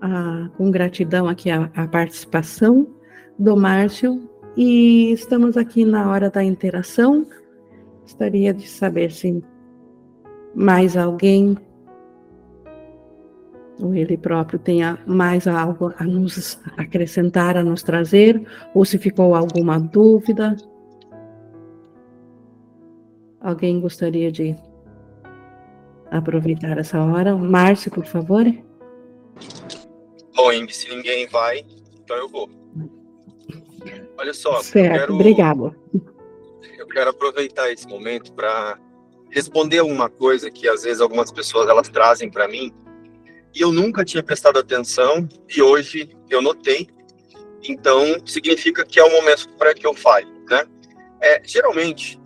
a, 0.00 0.50
com 0.56 0.70
gratidão 0.70 1.28
aqui 1.28 1.50
a, 1.50 1.70
a 1.74 1.86
participação 1.86 2.86
do 3.38 3.56
Márcio 3.56 4.28
e 4.56 5.12
estamos 5.12 5.56
aqui 5.56 5.84
na 5.84 6.10
hora 6.10 6.30
da 6.30 6.42
interação. 6.42 7.26
Gostaria 8.02 8.54
de 8.54 8.66
saber 8.66 9.10
se 9.12 9.42
mais 10.54 10.96
alguém 10.96 11.56
ou 13.80 13.94
ele 13.94 14.16
próprio 14.16 14.58
tenha 14.58 14.98
mais 15.06 15.46
algo 15.46 15.92
a 15.98 16.04
nos 16.04 16.58
acrescentar, 16.76 17.56
a 17.56 17.62
nos 17.62 17.82
trazer, 17.82 18.40
ou 18.74 18.84
se 18.84 18.98
ficou 18.98 19.34
alguma 19.34 19.78
dúvida. 19.78 20.56
Alguém 23.40 23.80
gostaria 23.80 24.32
de 24.32 24.56
aproveitar 26.10 26.78
essa 26.78 27.02
hora? 27.02 27.36
Márcio, 27.36 27.90
por 27.90 28.06
favor. 28.06 28.44
Bom, 30.34 30.52
Ing, 30.52 30.72
se 30.72 30.88
ninguém 30.88 31.26
vai, 31.28 31.64
então 31.94 32.16
eu 32.16 32.28
vou. 32.28 32.48
Olha 34.18 34.32
só, 34.32 34.60
certo, 34.62 34.94
eu 34.94 35.00
quero, 35.00 35.14
obrigado. 35.14 35.76
Eu 36.78 36.86
quero 36.86 37.10
aproveitar 37.10 37.70
esse 37.70 37.86
momento 37.86 38.32
para 38.32 38.78
responder 39.30 39.78
alguma 39.78 40.08
coisa 40.08 40.50
que 40.50 40.66
às 40.66 40.82
vezes 40.82 41.00
algumas 41.00 41.30
pessoas 41.30 41.68
elas 41.68 41.88
trazem 41.88 42.30
para 42.30 42.48
mim 42.48 42.72
e 43.56 43.62
eu 43.62 43.72
nunca 43.72 44.04
tinha 44.04 44.22
prestado 44.22 44.58
atenção 44.58 45.26
e 45.48 45.62
hoje 45.62 46.10
eu 46.28 46.42
notei. 46.42 46.86
Então 47.66 48.04
significa 48.26 48.84
que 48.84 49.00
é 49.00 49.04
o 49.04 49.10
momento 49.10 49.48
para 49.56 49.72
que 49.72 49.86
eu 49.86 49.94
fale, 49.94 50.26
né? 50.50 50.62
É, 51.22 51.40
geralmente, 51.42 52.20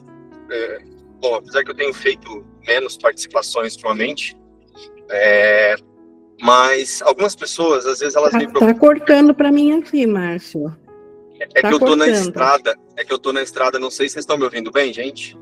é, 0.51 0.78
bom, 1.20 1.37
apesar 1.37 1.62
que 1.62 1.70
eu 1.70 1.74
tenho 1.76 1.95
feito 1.95 2.45
menos 2.66 2.99
participações 2.99 3.74
ultimamente, 3.74 4.37
é, 5.09 5.76
mas 6.43 7.01
algumas 7.01 7.37
pessoas 7.37 7.87
às 7.87 8.01
vezes 8.01 8.16
elas 8.16 8.33
tá, 8.33 8.39
me 8.39 8.49
preocupam. 8.49 8.74
Tá 8.74 8.81
cortando 8.81 9.33
para 9.33 9.53
mim 9.53 9.78
aqui, 9.78 10.09
Márcio. 10.09 10.76
É, 11.39 11.45
é 11.45 11.62
tá 11.62 11.68
que 11.68 11.74
eu 11.74 11.78
cortando. 11.78 11.89
tô 11.91 11.97
na 11.97 12.09
estrada, 12.09 12.76
é 12.97 13.05
que 13.05 13.12
eu 13.12 13.18
tô 13.18 13.33
na 13.33 13.43
estrada, 13.43 13.78
não 13.78 13.91
sei 13.91 14.09
se 14.09 14.14
vocês 14.14 14.24
estão 14.24 14.37
me 14.37 14.43
ouvindo 14.43 14.72
bem, 14.72 14.93
gente. 14.93 15.39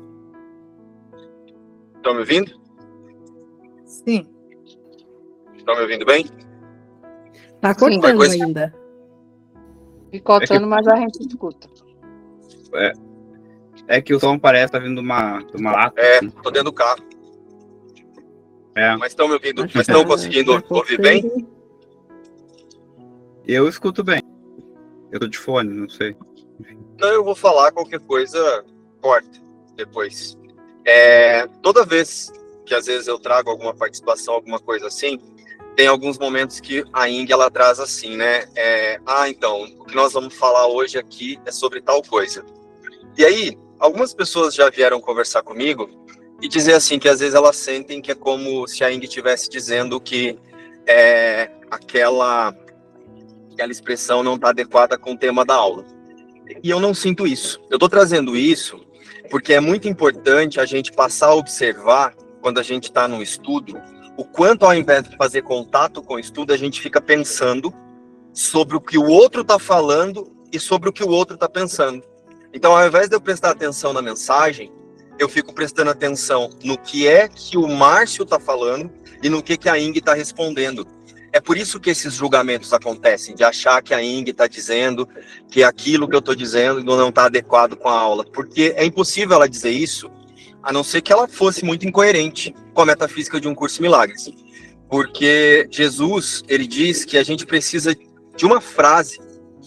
Estão 1.95 2.13
me 2.13 2.19
ouvindo? 2.19 2.61
Sim. 3.85 4.38
Estão 5.69 5.75
me 5.75 5.81
ouvindo 5.83 6.05
bem? 6.05 6.25
Tá 7.61 7.75
cortando 7.75 8.17
coisa... 8.17 8.43
ainda. 8.43 8.75
Picotando, 10.09 10.53
é 10.53 10.59
que... 10.59 10.65
mas 10.65 10.87
a 10.87 10.95
gente 10.95 11.27
escuta. 11.27 11.69
É. 12.73 12.93
É 13.87 14.01
que 14.01 14.15
o 14.15 14.19
som 14.19 14.39
parece 14.39 14.65
estar 14.65 14.79
tá 14.79 14.83
vindo 14.83 14.95
de 14.95 15.05
uma, 15.05 15.39
de 15.43 15.57
uma 15.57 15.71
lata. 15.71 16.01
É, 16.01 16.21
tô 16.41 16.49
dentro 16.49 16.71
do 16.71 16.73
carro. 16.73 17.03
É. 18.73 18.95
Mas 18.97 19.11
estão 19.11 19.27
me 19.27 19.35
ouvindo, 19.35 19.61
mas 19.61 19.87
estão 19.87 20.03
conseguindo 20.05 20.59
tá 20.59 20.75
ouvir 20.75 20.99
bem? 20.99 21.47
Eu 23.45 23.67
escuto 23.67 24.03
bem. 24.03 24.23
Eu 25.11 25.19
tô 25.19 25.27
de 25.27 25.37
fone, 25.37 25.69
não 25.69 25.89
sei. 25.89 26.15
Então 26.95 27.09
eu 27.09 27.23
vou 27.23 27.35
falar 27.35 27.71
qualquer 27.71 27.99
coisa, 27.99 28.65
corta 29.01 29.39
depois. 29.75 30.35
É, 30.83 31.45
toda 31.61 31.85
vez 31.85 32.31
que 32.65 32.73
às 32.73 32.87
vezes 32.87 33.07
eu 33.07 33.19
trago 33.19 33.51
alguma 33.51 33.75
participação, 33.75 34.33
alguma 34.33 34.59
coisa 34.59 34.87
assim, 34.87 35.19
tem 35.75 35.87
alguns 35.87 36.17
momentos 36.17 36.59
que 36.59 36.83
a 36.91 37.09
Ing 37.09 37.31
ela 37.31 37.49
traz 37.49 37.79
assim, 37.79 38.17
né? 38.17 38.45
É, 38.55 38.99
ah, 39.05 39.29
então, 39.29 39.63
o 39.79 39.85
que 39.85 39.95
nós 39.95 40.13
vamos 40.13 40.33
falar 40.33 40.67
hoje 40.67 40.97
aqui 40.97 41.39
é 41.45 41.51
sobre 41.51 41.81
tal 41.81 42.01
coisa. 42.03 42.45
E 43.17 43.23
aí, 43.23 43.57
algumas 43.79 44.13
pessoas 44.13 44.53
já 44.53 44.69
vieram 44.69 44.99
conversar 44.99 45.41
comigo 45.41 45.89
e 46.41 46.47
dizer 46.47 46.73
assim 46.73 46.99
que 46.99 47.09
às 47.09 47.19
vezes 47.19 47.35
elas 47.35 47.55
sentem 47.55 48.01
que 48.01 48.11
é 48.11 48.15
como 48.15 48.67
se 48.67 48.83
a 48.83 48.91
Ing 48.91 49.03
estivesse 49.03 49.49
dizendo 49.49 49.99
que 49.99 50.37
é, 50.85 51.49
aquela 51.69 52.53
aquela 53.53 53.71
expressão 53.71 54.23
não 54.23 54.35
está 54.35 54.49
adequada 54.49 54.97
com 54.97 55.13
o 55.13 55.17
tema 55.17 55.43
da 55.43 55.55
aula. 55.55 55.85
E 56.63 56.69
eu 56.69 56.79
não 56.79 56.93
sinto 56.93 57.27
isso. 57.27 57.59
Eu 57.69 57.75
estou 57.75 57.89
trazendo 57.89 58.35
isso 58.35 58.79
porque 59.29 59.53
é 59.53 59.59
muito 59.59 59.87
importante 59.87 60.59
a 60.59 60.65
gente 60.65 60.91
passar 60.91 61.27
a 61.27 61.35
observar 61.35 62.15
quando 62.41 62.59
a 62.59 62.63
gente 62.63 62.85
está 62.85 63.07
no 63.07 63.21
estudo 63.21 63.79
o 64.19 64.25
quanto 64.25 64.65
ao 64.65 64.73
invés 64.73 65.07
de 65.07 65.15
fazer 65.15 65.43
contato 65.43 66.03
com 66.03 66.15
o 66.15 66.19
estudo 66.19 66.51
a 66.51 66.57
gente 66.57 66.81
fica 66.81 66.99
pensando 66.99 67.73
sobre 68.33 68.75
o 68.75 68.81
que 68.81 68.97
o 68.97 69.07
outro 69.07 69.43
está 69.43 69.57
falando 69.57 70.29
e 70.51 70.59
sobre 70.59 70.89
o 70.89 70.91
que 70.91 71.05
o 71.05 71.07
outro 71.07 71.35
está 71.35 71.47
pensando. 71.47 72.03
Então, 72.53 72.75
ao 72.75 72.85
invés 72.85 73.07
de 73.07 73.15
eu 73.15 73.21
prestar 73.21 73.51
atenção 73.51 73.93
na 73.93 74.01
mensagem, 74.01 74.73
eu 75.17 75.29
fico 75.29 75.53
prestando 75.53 75.89
atenção 75.89 76.49
no 76.65 76.77
que 76.77 77.07
é 77.07 77.29
que 77.29 77.57
o 77.57 77.65
Márcio 77.65 78.23
está 78.23 78.37
falando 78.41 78.91
e 79.23 79.29
no 79.29 79.41
que, 79.41 79.55
que 79.55 79.69
a 79.69 79.79
Ing 79.79 79.97
está 79.97 80.13
respondendo. 80.13 80.85
É 81.31 81.39
por 81.39 81.55
isso 81.55 81.79
que 81.79 81.89
esses 81.89 82.15
julgamentos 82.15 82.73
acontecem, 82.73 83.33
de 83.33 83.45
achar 83.45 83.81
que 83.81 83.93
a 83.93 84.03
Ing 84.03 84.29
está 84.29 84.47
dizendo 84.47 85.07
que 85.49 85.63
aquilo 85.63 86.09
que 86.09 86.15
eu 86.15 86.19
estou 86.19 86.35
dizendo 86.35 86.83
não 86.83 87.07
está 87.07 87.27
adequado 87.27 87.77
com 87.77 87.87
a 87.87 87.97
aula, 87.97 88.25
porque 88.25 88.73
é 88.75 88.83
impossível 88.83 89.37
ela 89.37 89.47
dizer 89.47 89.71
isso, 89.71 90.11
a 90.63 90.71
não 90.71 90.83
ser 90.83 91.01
que 91.01 91.11
ela 91.11 91.27
fosse 91.27 91.63
muito 91.63 91.87
incoerente 91.87 92.53
com 92.73 92.81
a 92.81 92.85
metafísica 92.85 93.39
de 93.39 93.47
um 93.47 93.55
curso 93.55 93.81
milagres. 93.81 94.29
Porque 94.89 95.67
Jesus, 95.69 96.43
ele 96.47 96.65
diz 96.65 97.05
que 97.05 97.17
a 97.17 97.23
gente 97.23 97.45
precisa 97.45 97.95
de 98.35 98.45
uma 98.45 98.59
frase 98.59 99.19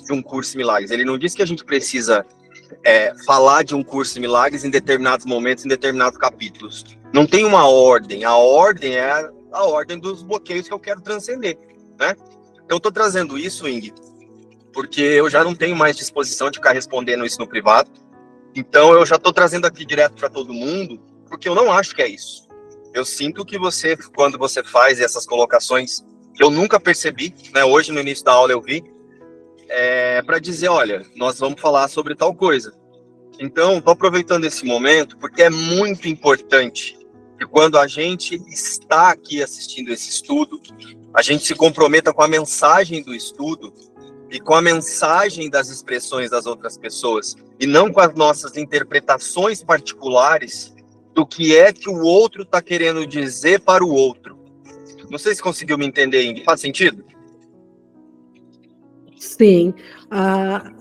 de 0.05 0.13
um 0.13 0.21
curso 0.21 0.57
milagres. 0.57 0.91
Ele 0.91 1.05
não 1.05 1.17
diz 1.17 1.35
que 1.35 1.43
a 1.43 1.47
gente 1.47 1.65
precisa 1.65 2.27
é, 2.85 3.13
falar 3.25 3.63
de 3.63 3.75
um 3.75 3.83
curso 3.83 4.15
de 4.15 4.21
milagres 4.21 4.65
em 4.65 4.71
determinados 4.71 5.25
momentos, 5.25 5.65
em 5.65 5.69
determinados 5.69 6.19
capítulos. 6.19 6.85
Não 7.13 7.27
tem 7.27 7.45
uma 7.45 7.69
ordem. 7.69 8.25
A 8.25 8.35
ordem 8.35 8.97
é 8.97 9.31
a 9.53 9.65
ordem 9.65 9.99
dos 9.99 10.23
bloqueios 10.23 10.67
que 10.67 10.75
eu 10.75 10.79
quero 10.79 11.01
transcender, 11.01 11.59
né? 11.99 12.17
Então, 12.65 12.79
estou 12.79 12.91
trazendo 12.91 13.39
isso, 13.39 13.69
Ing, 13.69 13.93
porque 14.73 15.03
eu 15.03 15.29
já 15.29 15.45
não 15.45 15.55
tenho 15.55 15.77
mais 15.77 15.97
disposição 15.97 16.51
de 16.51 16.59
ficar 16.59 16.73
respondendo 16.73 17.27
isso 17.27 17.39
no 17.39 17.47
privado. 17.47 17.91
Então, 18.55 18.93
eu 18.93 19.07
já 19.07 19.17
estou 19.17 19.33
trazendo 19.33 19.67
aqui 19.67 19.85
direto 19.85 20.15
para 20.15 20.29
todo 20.29 20.53
mundo, 20.53 21.01
porque 21.29 21.49
eu 21.49 21.55
não 21.55 21.73
acho 21.73 21.95
que 21.95 22.03
é 22.03 22.09
isso. 22.09 22.47
Eu 22.93 23.05
sinto 23.05 23.45
que 23.45 23.59
você, 23.59 23.97
quando 24.15 24.37
você 24.37 24.63
faz 24.63 25.01
essas 25.01 25.25
colocações, 25.25 26.05
que 26.35 26.43
eu 26.43 26.51
nunca 26.51 26.79
percebi, 26.79 27.35
né? 27.55 27.65
Hoje, 27.65 27.91
no 27.93 28.01
início 28.01 28.25
da 28.25 28.33
aula, 28.33 28.53
eu 28.53 28.61
vi, 28.61 28.85
é, 29.69 30.21
para 30.23 30.39
dizer, 30.39 30.69
olha, 30.69 31.03
nós 31.17 31.39
vamos 31.39 31.61
falar 31.61 31.89
sobre 31.89 32.15
tal 32.15 32.35
coisa. 32.35 32.75
Então, 33.39 33.79
estou 33.79 33.95
aproveitando 33.95 34.45
esse 34.45 34.65
momento, 34.65 35.17
porque 35.17 35.43
é 35.43 35.51
muito 35.51 36.07
importante 36.07 36.99
que 37.39 37.47
quando 37.47 37.79
a 37.79 37.87
gente 37.87 38.37
está 38.49 39.11
aqui 39.11 39.43
assistindo 39.43 39.91
esse 39.91 40.11
estudo, 40.11 40.61
a 41.15 41.23
gente 41.23 41.47
se 41.47 41.55
comprometa 41.55 42.13
com 42.13 42.23
a 42.23 42.29
mensagem 42.29 43.03
do 43.03 43.15
estudo 43.15 43.73
e 44.31 44.39
com 44.39 44.55
a 44.55 44.63
mensagem 44.63 45.51
das 45.51 45.69
expressões 45.69 46.31
das 46.31 46.47
outras 46.47 46.77
pessoas, 46.79 47.35
e 47.63 47.67
não 47.67 47.93
com 47.93 48.01
as 48.01 48.13
nossas 48.13 48.57
interpretações 48.57 49.63
particulares 49.63 50.75
do 51.15 51.25
que 51.25 51.57
é 51.57 51.73
que 51.73 51.89
o 51.89 52.03
outro 52.03 52.43
está 52.43 52.61
querendo 52.61 53.07
dizer 53.07 53.61
para 53.61 53.85
o 53.85 53.89
outro. 53.89 54.37
Não 55.09 55.17
sei 55.17 55.33
se 55.33 55.41
conseguiu 55.41 55.79
me 55.79 55.87
entender, 55.87 56.25
Ingrid. 56.25 56.45
Faz 56.45 56.61
sentido? 56.61 57.05
Sim. 59.17 59.73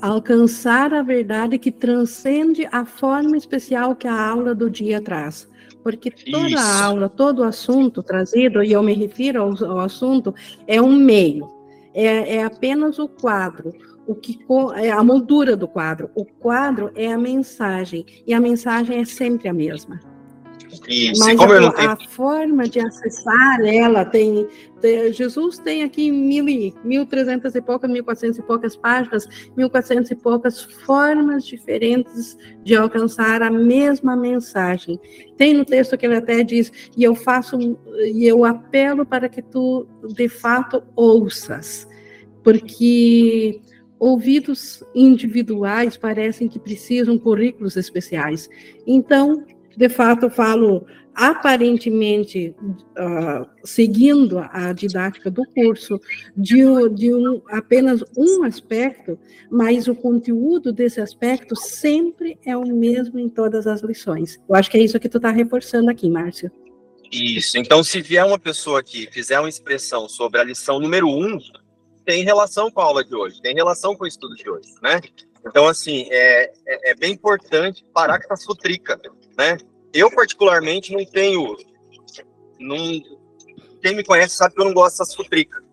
Alcançar 0.02 0.92
a 0.92 1.04
verdade 1.04 1.60
que 1.60 1.72
transcende 1.72 2.68
a 2.72 2.84
forma 2.84 3.38
especial 3.38 3.96
que 3.96 4.08
a 4.08 4.30
aula 4.30 4.56
do 4.56 4.68
dia 4.68 5.00
traz 5.00 5.48
Porque 5.84 6.10
toda 6.10 6.50
Isso. 6.50 6.58
a 6.58 6.84
aula, 6.84 7.08
todo 7.08 7.40
o 7.40 7.44
assunto 7.44 8.02
trazido, 8.02 8.64
e 8.64 8.72
eu 8.72 8.82
me 8.82 8.96
refiro 8.96 9.40
ao, 9.44 9.66
ao 9.66 9.80
assunto, 9.82 10.34
é 10.66 10.82
um 10.82 10.96
meio, 10.96 11.48
é, 11.94 12.38
é 12.38 12.44
apenas 12.44 12.98
o 12.98 13.08
quadro 13.08 13.72
o 14.12 14.16
que 14.16 14.40
é 14.76 14.92
a 14.92 15.04
moldura 15.04 15.56
do 15.56 15.68
quadro. 15.68 16.10
O 16.16 16.26
quadro 16.26 16.92
é 16.96 17.12
a 17.12 17.18
mensagem 17.18 18.06
e 18.28 18.34
a 18.34 18.40
mensagem 18.40 19.00
é 19.00 19.06
sempre 19.06 19.48
a 19.48 19.54
mesma. 19.54 20.00
Isso. 20.88 21.24
Mas 21.24 21.40
a, 21.40 21.48
tenho... 21.48 21.92
a, 21.92 21.98
forma 22.10 22.68
de 22.68 22.80
acessar 22.80 23.62
ela 23.62 24.06
tem, 24.06 24.48
tem, 24.80 25.12
Jesus 25.12 25.58
tem 25.58 25.84
aqui 25.84 26.12
mil 26.12 26.48
e 26.48 26.74
mil 26.84 27.06
trezentas 27.06 27.56
e 27.56 27.62
poucas, 27.62 27.90
mil 27.90 28.04
quatrocentas 28.04 28.38
e 28.38 28.42
poucas 28.42 28.76
páginas, 28.76 29.28
mil 29.56 29.70
quatrocentas 29.70 30.12
e 30.12 30.16
poucas 30.16 30.62
formas 30.62 31.46
diferentes 31.46 32.38
de 32.64 32.76
alcançar 32.76 33.42
a 33.42 33.52
mesma 33.52 34.16
mensagem. 34.16 35.00
Tem 35.38 35.54
no 35.54 35.66
texto 35.66 35.98
que 35.98 36.06
ele 36.06 36.16
até 36.16 36.44
diz 36.44 36.72
e 36.96 37.04
eu 37.04 37.16
faço 37.16 37.58
e 37.60 38.26
eu 38.26 38.46
apelo 38.46 39.06
para 39.06 39.28
que 39.28 39.42
tu 39.42 39.88
de 40.16 40.30
fato 40.30 40.84
ouças, 40.96 41.88
porque 42.44 43.62
ouvidos 44.02 44.84
individuais 44.96 45.96
parecem 45.96 46.48
que 46.48 46.58
precisam 46.58 47.20
currículos 47.20 47.78
especiais. 47.78 48.50
Então, 48.88 49.46
de 49.78 49.90
fato, 49.90 50.26
eu 50.26 50.30
falo 50.32 50.88
aparentemente 51.14 52.56
uh, 52.62 53.46
seguindo 53.64 54.40
a 54.40 54.74
didática 54.74 55.30
do 55.30 55.46
curso 55.54 56.00
de, 56.36 56.64
de 56.96 57.14
um, 57.14 57.42
apenas 57.50 58.04
um 58.18 58.44
aspecto, 58.44 59.20
mas 59.52 59.88
o 59.88 59.94
conteúdo 59.94 60.74
desse 60.74 61.00
aspecto 61.00 61.56
sempre 61.56 62.40
é 62.44 62.58
o 62.58 62.66
mesmo 62.66 63.20
em 63.20 63.30
todas 63.30 63.68
as 63.68 63.82
lições. 63.84 64.40
Eu 64.50 64.56
acho 64.56 64.72
que 64.72 64.78
é 64.78 64.82
isso 64.82 65.00
que 65.00 65.10
tu 65.10 65.18
está 65.18 65.30
reforçando 65.30 65.92
aqui, 65.92 66.10
Márcio. 66.10 66.52
Isso. 67.12 67.58
Então, 67.58 67.84
se 67.84 68.02
vier 68.02 68.26
uma 68.26 68.40
pessoa 68.40 68.80
aqui 68.80 69.08
fizer 69.12 69.40
uma 69.40 69.50
expressão 69.50 70.10
sobre 70.10 70.40
a 70.40 70.44
lição 70.44 70.80
número 70.80 71.08
um, 71.08 71.38
tem 72.06 72.24
relação 72.24 72.72
com 72.72 72.82
a 72.82 72.84
aula 72.84 73.04
de 73.04 73.16
hoje, 73.16 73.42
tem 73.42 73.56
relação 73.56 73.96
com 73.96 74.04
o 74.04 74.08
estudo 74.08 74.36
de 74.36 74.50
hoje, 74.50 74.74
né? 74.82 75.00
Então, 75.46 75.68
assim, 75.68 76.08
é, 76.12 76.52
é, 76.66 76.92
é 76.92 76.96
bem 76.96 77.14
importante 77.14 77.86
parar 77.94 78.20
com 78.20 78.34
essa 78.34 78.46
futrica, 78.46 79.00
né? 79.38 79.58
Eu, 79.94 80.10
particularmente, 80.12 80.94
não 80.94 81.06
tenho... 81.06 81.58
Não, 82.60 82.78
quem 83.82 83.96
me 83.96 84.04
conhece 84.04 84.36
sabe 84.36 84.54
que 84.54 84.62
eu 84.62 84.66
não 84.66 84.74
gosto 84.74 85.00
dessas 85.00 85.16
futricas. 85.16 85.64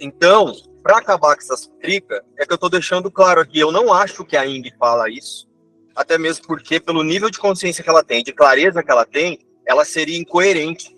Então, 0.00 0.54
para 0.82 0.98
acabar 0.98 1.34
com 1.34 1.42
essas 1.42 1.66
futricas, 1.66 2.20
é 2.38 2.46
que 2.46 2.52
eu 2.52 2.56
estou 2.56 2.70
deixando 2.70 3.10
claro 3.10 3.40
aqui, 3.40 3.58
eu 3.58 3.70
não 3.70 3.92
acho 3.92 4.24
que 4.24 4.36
a 4.36 4.46
Ing 4.46 4.72
fala 4.78 5.10
isso, 5.10 5.46
até 5.94 6.16
mesmo 6.16 6.46
porque, 6.46 6.80
pelo 6.80 7.02
nível 7.02 7.30
de 7.30 7.38
consciência 7.38 7.82
que 7.82 7.90
ela 7.90 8.04
tem, 8.04 8.22
de 8.22 8.32
clareza 8.32 8.82
que 8.82 8.90
ela 8.90 9.04
tem, 9.04 9.38
ela 9.66 9.84
seria 9.84 10.18
incoerente 10.18 10.96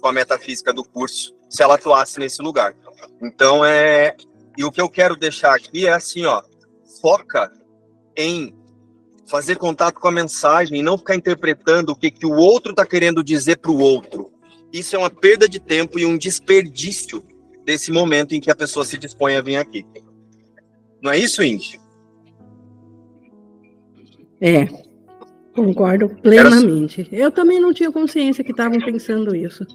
com 0.00 0.08
a 0.08 0.12
metafísica 0.12 0.72
do 0.72 0.84
curso 0.84 1.37
se 1.48 1.62
ela 1.62 1.74
atuasse 1.74 2.18
nesse 2.18 2.42
lugar. 2.42 2.74
Então, 3.22 3.64
é. 3.64 4.16
E 4.56 4.64
o 4.64 4.72
que 4.72 4.80
eu 4.80 4.88
quero 4.88 5.16
deixar 5.16 5.54
aqui 5.54 5.86
é 5.86 5.92
assim, 5.92 6.24
ó. 6.24 6.42
Foca 7.00 7.52
em 8.16 8.54
fazer 9.26 9.56
contato 9.56 10.00
com 10.00 10.08
a 10.08 10.12
mensagem 10.12 10.80
e 10.80 10.82
não 10.82 10.98
ficar 10.98 11.14
interpretando 11.14 11.90
o 11.90 11.96
que, 11.96 12.10
que 12.10 12.26
o 12.26 12.32
outro 12.32 12.72
está 12.72 12.84
querendo 12.84 13.22
dizer 13.22 13.58
para 13.58 13.70
o 13.70 13.78
outro. 13.78 14.32
Isso 14.72 14.96
é 14.96 14.98
uma 14.98 15.10
perda 15.10 15.48
de 15.48 15.60
tempo 15.60 15.98
e 15.98 16.04
um 16.04 16.18
desperdício 16.18 17.22
desse 17.64 17.92
momento 17.92 18.34
em 18.34 18.40
que 18.40 18.50
a 18.50 18.56
pessoa 18.56 18.84
se 18.84 18.98
dispõe 18.98 19.36
a 19.36 19.42
vir 19.42 19.56
aqui. 19.56 19.84
Não 21.00 21.12
é 21.12 21.18
isso, 21.18 21.42
Indy? 21.42 21.78
É, 24.40 24.66
concordo 25.54 26.08
plenamente. 26.08 27.08
Eu 27.12 27.30
também 27.30 27.60
não 27.60 27.72
tinha 27.72 27.92
consciência 27.92 28.42
que 28.42 28.52
estavam 28.52 28.78
pensando 28.80 29.34
isso. 29.34 29.66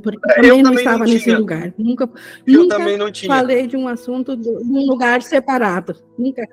Porque 0.00 0.18
é, 0.30 0.34
também, 0.34 0.50
também 0.50 0.62
não 0.62 0.74
estava 0.74 0.98
não 0.98 1.06
nesse 1.06 1.34
lugar. 1.34 1.74
Nunca, 1.76 2.10
eu 2.46 2.62
nunca 2.62 2.78
também 2.78 2.96
não 2.96 3.12
tinha. 3.12 3.34
falei 3.34 3.66
de 3.66 3.76
um 3.76 3.86
assunto 3.88 4.36
de 4.36 4.48
um 4.48 4.86
lugar 4.86 5.22
separado. 5.22 5.96
Nunca. 6.18 6.48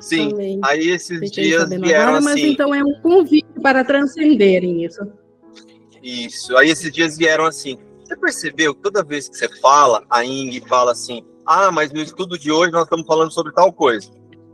Sim, 0.00 0.60
aí 0.64 0.88
esses 0.88 1.30
dias 1.30 1.68
vieram 1.68 2.02
agora, 2.02 2.20
Mas 2.20 2.34
assim... 2.34 2.52
então 2.52 2.74
é 2.74 2.82
um 2.82 3.00
convite 3.02 3.48
para 3.62 3.84
transcenderem 3.84 4.84
isso. 4.84 5.00
Isso, 6.02 6.56
aí 6.56 6.70
esses 6.70 6.90
dias 6.92 7.16
vieram 7.16 7.44
assim. 7.44 7.78
Você 8.04 8.16
percebeu 8.16 8.74
que 8.74 8.80
toda 8.80 9.04
vez 9.04 9.28
que 9.28 9.36
você 9.36 9.48
fala, 9.60 10.02
a 10.08 10.24
Ing 10.24 10.60
fala 10.66 10.92
assim, 10.92 11.22
ah, 11.44 11.70
mas 11.70 11.92
no 11.92 12.00
estudo 12.00 12.38
de 12.38 12.50
hoje 12.50 12.72
nós 12.72 12.84
estamos 12.84 13.06
falando 13.06 13.30
sobre 13.30 13.52
tal 13.52 13.72
coisa. 13.72 14.10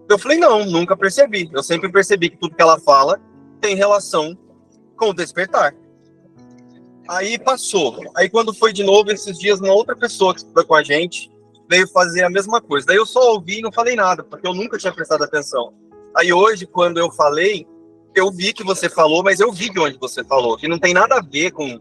Eu 0.09 0.19
falei, 0.19 0.39
não, 0.39 0.65
nunca 0.65 0.97
percebi. 0.97 1.49
Eu 1.53 1.63
sempre 1.63 1.91
percebi 1.91 2.31
que 2.31 2.37
tudo 2.37 2.55
que 2.55 2.63
ela 2.63 2.79
fala 2.81 3.21
tem 3.61 3.77
relação 3.77 4.37
com 4.97 5.11
o 5.11 5.15
despertar. 5.15 5.75
Aí 7.09 7.39
passou. 7.39 8.01
Aí 8.17 8.29
quando 8.29 8.55
foi 8.55 8.73
de 8.73 8.83
novo, 8.83 9.11
esses 9.11 9.39
dias, 9.39 9.61
uma 9.61 9.73
outra 9.73 9.95
pessoa 9.97 10.35
que 10.35 10.41
estuda 10.41 10.65
com 10.65 10.75
a 10.75 10.83
gente 10.83 11.31
veio 11.69 11.89
fazer 11.89 12.23
a 12.23 12.31
mesma 12.31 12.61
coisa. 12.61 12.87
Daí 12.87 12.97
eu 12.97 13.07
só 13.07 13.33
ouvi 13.33 13.59
e 13.59 13.63
não 13.63 13.73
falei 13.73 13.97
nada, 13.97 14.23
porque 14.23 14.47
eu 14.47 14.55
nunca 14.55 14.79
tinha 14.79 14.93
prestado 14.93 15.25
atenção. 15.25 15.73
Aí 16.17 16.33
hoje, 16.33 16.67
quando 16.67 16.99
eu 16.99 17.11
falei, 17.11 17.67
eu 18.15 18.31
vi 18.31 18.53
que 18.53 18.63
você 18.63 18.89
falou, 18.89 19.23
mas 19.23 19.41
eu 19.41 19.51
vi 19.53 19.71
de 19.71 19.81
onde 19.81 19.99
você 19.99 20.23
falou, 20.25 20.57
que 20.57 20.69
não 20.69 20.79
tem 20.79 20.95
nada 20.95 21.17
a 21.17 21.23
ver 21.23 21.51
com. 21.51 21.81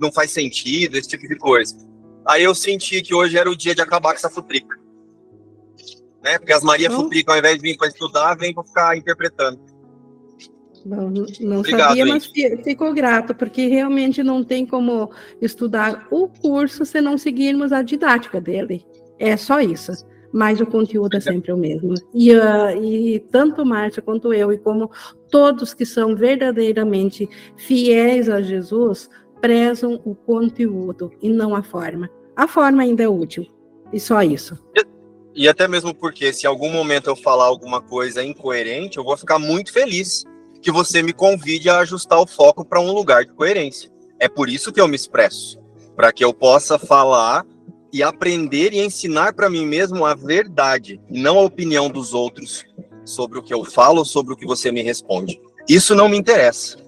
Não 0.00 0.12
faz 0.12 0.30
sentido, 0.30 0.96
esse 0.96 1.08
tipo 1.08 1.26
de 1.26 1.36
coisa. 1.36 1.76
Aí 2.24 2.44
eu 2.44 2.54
senti 2.54 3.02
que 3.02 3.14
hoje 3.14 3.36
era 3.36 3.50
o 3.50 3.56
dia 3.56 3.74
de 3.74 3.82
acabar 3.82 4.10
com 4.10 4.16
essa 4.16 4.30
futrica. 4.30 4.78
Né? 6.22 6.38
Porque 6.38 6.52
as 6.52 6.62
Maria 6.62 6.86
então, 6.86 7.02
Futrica, 7.02 7.32
ao 7.32 7.38
invés 7.38 7.56
de 7.56 7.62
vir 7.62 7.76
para 7.76 7.88
estudar, 7.88 8.36
vem 8.36 8.54
para 8.54 8.64
ficar 8.64 8.96
interpretando. 8.96 9.60
Não, 10.84 11.10
não 11.10 11.58
Obrigado, 11.58 11.88
sabia, 11.88 12.06
mas 12.06 12.26
ficou 12.62 12.92
grato, 12.92 13.34
porque 13.34 13.66
realmente 13.66 14.22
não 14.22 14.44
tem 14.44 14.66
como 14.66 15.10
estudar 15.40 16.06
o 16.10 16.28
curso 16.28 16.84
se 16.84 17.00
não 17.00 17.16
seguirmos 17.16 17.72
a 17.72 17.82
didática 17.82 18.40
dele. 18.40 18.84
É 19.18 19.36
só 19.36 19.60
isso. 19.60 19.92
Mas 20.32 20.60
o 20.60 20.66
conteúdo 20.66 21.16
é 21.16 21.20
sempre 21.20 21.52
o 21.52 21.56
mesmo. 21.56 21.94
E, 22.12 22.34
uh, 22.34 22.82
e 22.82 23.18
tanto 23.30 23.64
Márcia 23.64 24.02
quanto 24.02 24.32
eu, 24.34 24.52
e 24.52 24.58
como 24.58 24.90
todos 25.30 25.72
que 25.72 25.86
são 25.86 26.14
verdadeiramente 26.14 27.28
fiéis 27.56 28.28
a 28.28 28.42
Jesus, 28.42 29.08
prezam 29.40 30.00
o 30.04 30.14
conteúdo 30.14 31.10
e 31.22 31.30
não 31.30 31.54
a 31.54 31.62
forma. 31.62 32.10
A 32.36 32.46
forma 32.46 32.82
ainda 32.82 33.02
é 33.02 33.08
útil. 33.08 33.46
E 33.90 33.98
só 33.98 34.22
isso. 34.22 34.58
E, 34.76 34.84
e 35.44 35.48
até 35.48 35.66
mesmo 35.66 35.94
porque, 35.94 36.32
se 36.32 36.44
em 36.44 36.48
algum 36.48 36.70
momento 36.70 37.08
eu 37.08 37.16
falar 37.16 37.44
alguma 37.44 37.80
coisa 37.80 38.22
incoerente, 38.22 38.98
eu 38.98 39.04
vou 39.04 39.16
ficar 39.16 39.38
muito 39.38 39.72
feliz 39.72 40.24
que 40.60 40.70
você 40.70 41.02
me 41.02 41.12
convide 41.12 41.68
a 41.68 41.78
ajustar 41.78 42.20
o 42.20 42.26
foco 42.26 42.64
para 42.64 42.80
um 42.80 42.92
lugar 42.92 43.24
de 43.24 43.32
coerência. 43.32 43.90
É 44.18 44.28
por 44.28 44.48
isso 44.48 44.72
que 44.72 44.80
eu 44.80 44.88
me 44.88 44.96
expresso, 44.96 45.58
para 45.94 46.12
que 46.12 46.24
eu 46.24 46.34
possa 46.34 46.78
falar 46.78 47.46
e 47.92 48.02
aprender 48.02 48.72
e 48.72 48.80
ensinar 48.80 49.32
para 49.32 49.48
mim 49.48 49.64
mesmo 49.64 50.04
a 50.04 50.14
verdade, 50.14 51.00
não 51.08 51.38
a 51.38 51.42
opinião 51.42 51.88
dos 51.88 52.12
outros 52.12 52.64
sobre 53.04 53.38
o 53.38 53.42
que 53.42 53.54
eu 53.54 53.64
falo, 53.64 54.04
sobre 54.04 54.34
o 54.34 54.36
que 54.36 54.46
você 54.46 54.70
me 54.70 54.82
responde. 54.82 55.40
Isso 55.68 55.94
não 55.94 56.08
me 56.08 56.18
interessa. 56.18 56.78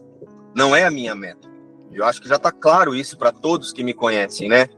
Não 0.54 0.74
é 0.74 0.84
a 0.84 0.90
minha 0.90 1.14
meta. 1.14 1.48
Eu 1.92 2.04
acho 2.04 2.20
que 2.20 2.28
já 2.28 2.36
está 2.36 2.52
claro 2.52 2.94
isso 2.94 3.16
para 3.16 3.32
todos 3.32 3.72
que 3.72 3.82
me 3.82 3.94
conhecem, 3.94 4.48
né? 4.48 4.68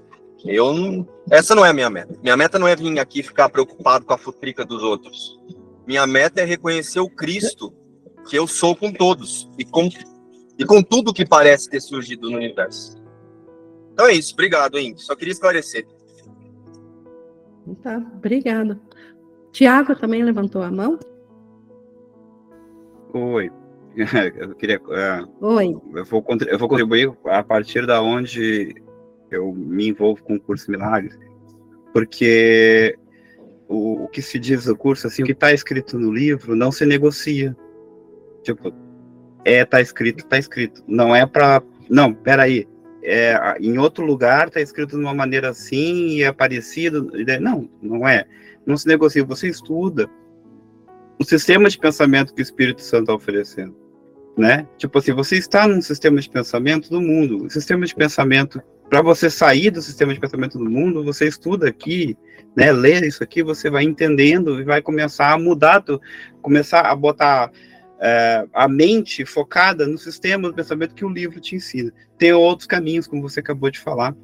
Eu 0.45 0.73
não... 0.73 1.07
essa 1.31 1.55
não 1.55 1.65
é 1.65 1.71
a 1.71 1.73
minha 1.73 1.91
meta. 1.91 2.19
Minha 2.23 2.37
meta 2.37 2.59
não 2.59 2.69
é 2.69 2.75
vir 2.75 2.99
aqui 2.99 3.23
ficar 3.23 3.49
preocupado 3.49 4.05
com 4.05 4.13
a 4.13 4.19
futrica 4.19 4.65
dos 4.65 4.83
outros. 4.83 5.39
Minha 5.87 6.07
meta 6.07 6.41
é 6.41 6.45
reconhecer 6.45 7.01
o 7.01 7.09
Cristo 7.09 7.73
que 8.29 8.37
eu 8.37 8.47
sou 8.47 8.75
com 8.77 8.93
todos 8.93 9.49
e 9.59 9.65
com, 9.65 9.89
e 10.59 10.65
com 10.65 10.83
tudo 10.83 11.13
que 11.13 11.27
parece 11.27 11.69
ter 11.69 11.81
surgido 11.81 12.31
no 12.31 12.37
universo. 12.37 12.97
Então 13.93 14.07
é 14.07 14.15
isso, 14.15 14.33
obrigado, 14.33 14.79
hein? 14.79 14.95
Só 14.97 15.15
queria 15.15 15.33
esclarecer. 15.33 15.87
Tá, 17.83 17.99
obrigado. 18.15 18.81
Tiago 19.53 19.95
também 19.95 20.23
levantou 20.25 20.63
a 20.63 20.71
mão? 20.71 20.99
Oi. 23.13 23.51
Eu 24.37 24.55
queria. 24.55 24.81
Uh, 24.81 25.47
Oi. 25.47 25.77
Eu 25.95 26.05
vou, 26.05 26.25
eu 26.49 26.59
vou 26.59 26.69
contribuir 26.69 27.13
a 27.27 27.43
partir 27.43 27.87
da 27.87 28.01
onde 28.01 28.75
eu 29.31 29.53
me 29.53 29.89
envolvo 29.89 30.23
com 30.23 30.37
o 30.37 30.41
curso 30.41 30.71
Milagres, 30.71 31.19
porque 31.93 32.99
o, 33.69 34.05
o 34.05 34.09
que 34.09 34.23
se 34.23 34.39
diz 34.39 34.67
no 34.67 34.77
curso, 34.77 35.07
assim, 35.07 35.23
o 35.23 35.27
que 35.27 35.33
está 35.33 35.53
escrito 35.53 35.99
no 35.99 36.13
livro 36.13 36.55
não 36.55 36.73
se 36.73 36.85
negocia. 36.87 37.57
Tipo, 38.43 38.73
é, 39.45 39.65
tá 39.65 39.81
escrito, 39.81 40.27
tá 40.27 40.39
escrito. 40.39 40.83
Não 40.87 41.15
é 41.15 41.27
pra. 41.27 41.63
Não, 41.89 42.13
peraí. 42.13 42.69
É, 43.05 43.57
em 43.59 43.79
outro 43.79 44.05
lugar 44.05 44.49
tá 44.49 44.61
escrito 44.61 44.97
de 44.97 45.03
uma 45.03 45.15
maneira 45.15 45.51
assim 45.51 46.09
e 46.09 46.23
é 46.23 46.33
parecido. 46.33 47.11
Não, 47.41 47.69
não 47.81 48.07
é. 48.07 48.25
Não 48.65 48.77
se 48.77 48.87
negocia. 48.87 49.25
Você 49.25 49.49
estuda 49.49 50.09
o 51.19 51.25
sistema 51.25 51.69
de 51.69 51.79
pensamento 51.79 52.35
que 52.35 52.41
o 52.41 52.43
Espírito 52.43 52.83
Santo 52.83 53.03
está 53.03 53.15
oferecendo. 53.15 53.77
Né? 54.37 54.67
Tipo 54.79 54.99
assim, 54.99 55.13
você 55.13 55.37
está 55.37 55.69
num 55.69 55.83
sistema 55.83 56.21
de 56.21 56.31
pensamento 56.31 56.89
do 56.89 57.01
mundo. 57.01 57.45
O 57.45 57.51
sistema 57.51 57.85
de 57.85 57.95
pensamento, 57.95 58.63
para 58.89 59.03
você 59.03 59.29
sair 59.29 59.71
do 59.71 59.83
sistema 59.83 60.15
de 60.15 60.21
pensamento 60.21 60.57
do 60.57 60.71
mundo, 60.71 61.05
você 61.05 61.27
estuda 61.27 61.69
aqui, 61.69 62.17
né? 62.57 62.73
Lê 62.73 63.07
isso 63.07 63.23
aqui, 63.23 63.43
você 63.43 63.69
vai 63.69 63.85
entendendo 63.85 64.59
e 64.59 64.65
vai 64.65 64.81
começar 64.81 65.33
a 65.33 65.39
mudar, 65.39 65.85
começar 66.41 66.81
a 66.81 66.97
botar 66.97 67.51
é, 68.03 68.45
a 68.53 68.67
mente 68.67 69.25
focada 69.25 69.87
no 69.87 69.97
sistema 69.97 70.49
do 70.49 70.55
pensamento 70.55 70.95
que 70.95 71.05
o 71.05 71.09
livro 71.09 71.41
te 71.41 71.55
ensina. 71.55 71.93
Tem 72.19 72.33
outros 72.33 72.67
caminhos, 72.67 73.07
como 73.07 73.23
você 73.23 73.39
acabou 73.39 73.71
de 73.71 73.79
falar, 73.79 74.15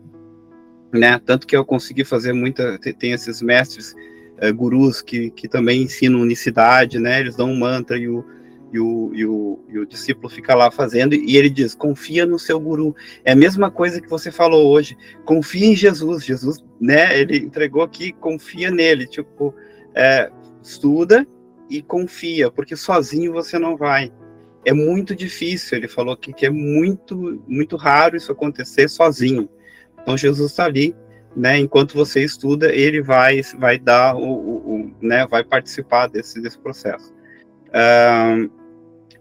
né? 0.92 1.20
Tanto 1.24 1.46
que 1.46 1.56
eu 1.56 1.64
consegui 1.64 2.04
fazer 2.04 2.32
muita. 2.32 2.76
Tem 2.98 3.12
esses 3.12 3.40
mestres, 3.40 3.94
é, 4.38 4.50
gurus, 4.50 5.00
que, 5.00 5.30
que 5.30 5.46
também 5.46 5.82
ensinam 5.82 6.20
unicidade, 6.20 6.98
né? 6.98 7.20
Eles 7.20 7.36
dão 7.36 7.52
um 7.52 7.56
mantra 7.56 7.96
e 7.96 8.08
o, 8.08 8.24
e 8.72 8.80
o, 8.80 9.10
e 9.14 9.24
o, 9.24 9.64
e 9.68 9.78
o 9.78 9.86
discípulo 9.86 10.28
fica 10.28 10.56
lá 10.56 10.72
fazendo, 10.72 11.14
e 11.14 11.36
ele 11.36 11.48
diz: 11.48 11.72
confia 11.72 12.26
no 12.26 12.38
seu 12.38 12.58
guru. 12.58 12.96
É 13.24 13.30
a 13.30 13.36
mesma 13.36 13.70
coisa 13.70 14.00
que 14.00 14.10
você 14.10 14.32
falou 14.32 14.72
hoje, 14.72 14.96
confia 15.24 15.66
em 15.66 15.76
Jesus. 15.76 16.24
Jesus, 16.24 16.58
né? 16.80 17.16
Ele 17.16 17.36
entregou 17.36 17.82
aqui, 17.82 18.12
confia 18.12 18.72
nele. 18.72 19.06
Tipo, 19.06 19.54
é, 19.94 20.32
estuda 20.60 21.24
e 21.68 21.82
confia, 21.82 22.50
porque 22.50 22.76
sozinho 22.76 23.32
você 23.32 23.58
não 23.58 23.76
vai. 23.76 24.12
É 24.64 24.72
muito 24.72 25.14
difícil, 25.14 25.78
ele 25.78 25.88
falou 25.88 26.14
aqui 26.14 26.32
que 26.32 26.46
é 26.46 26.50
muito, 26.50 27.42
muito 27.46 27.76
raro 27.76 28.16
isso 28.16 28.32
acontecer 28.32 28.88
sozinho. 28.88 29.48
Então 30.02 30.16
Jesus 30.16 30.50
está 30.50 30.64
ali, 30.64 30.94
né? 31.36 31.58
Enquanto 31.58 31.94
você 31.94 32.22
estuda, 32.22 32.74
ele 32.74 33.00
vai, 33.00 33.40
vai 33.58 33.78
dar 33.78 34.16
o, 34.16 34.20
o, 34.20 34.74
o 34.74 34.94
né? 35.00 35.26
Vai 35.26 35.44
participar 35.44 36.08
desse, 36.08 36.40
desse 36.40 36.58
processo. 36.58 37.12
Uh, 37.68 38.50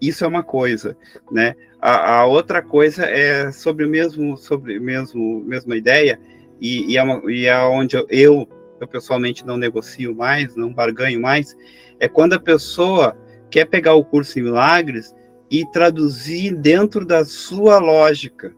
isso 0.01 0.23
é 0.23 0.27
uma 0.27 0.43
coisa, 0.43 0.97
né? 1.31 1.55
A, 1.81 2.19
a, 2.19 2.25
outra 2.25 2.61
coisa 2.61 3.05
é 3.05 3.51
sobre 3.51 3.85
o 3.85 3.89
mesmo, 3.89 4.37
sobre 4.37 4.79
mesmo, 4.79 5.41
mesma 5.41 5.75
ideia 5.75 6.19
e, 6.59 6.93
e, 6.93 6.97
é, 6.97 7.03
uma, 7.03 7.31
e 7.31 7.45
é 7.45 7.59
onde 7.59 7.95
eu, 7.95 8.07
eu, 8.09 8.49
eu 8.79 8.87
pessoalmente 8.87 9.45
não 9.45 9.57
negocio 9.57 10.15
mais, 10.15 10.55
não 10.55 10.73
barganho 10.73 11.21
mais, 11.21 11.55
é 11.99 12.07
quando 12.07 12.33
a 12.33 12.39
pessoa 12.39 13.17
quer 13.49 13.65
pegar 13.65 13.93
o 13.93 14.03
curso 14.03 14.39
em 14.39 14.43
milagres 14.43 15.15
e 15.49 15.65
traduzir 15.71 16.55
dentro 16.55 17.05
da 17.05 17.23
sua 17.25 17.79
lógica. 17.79 18.53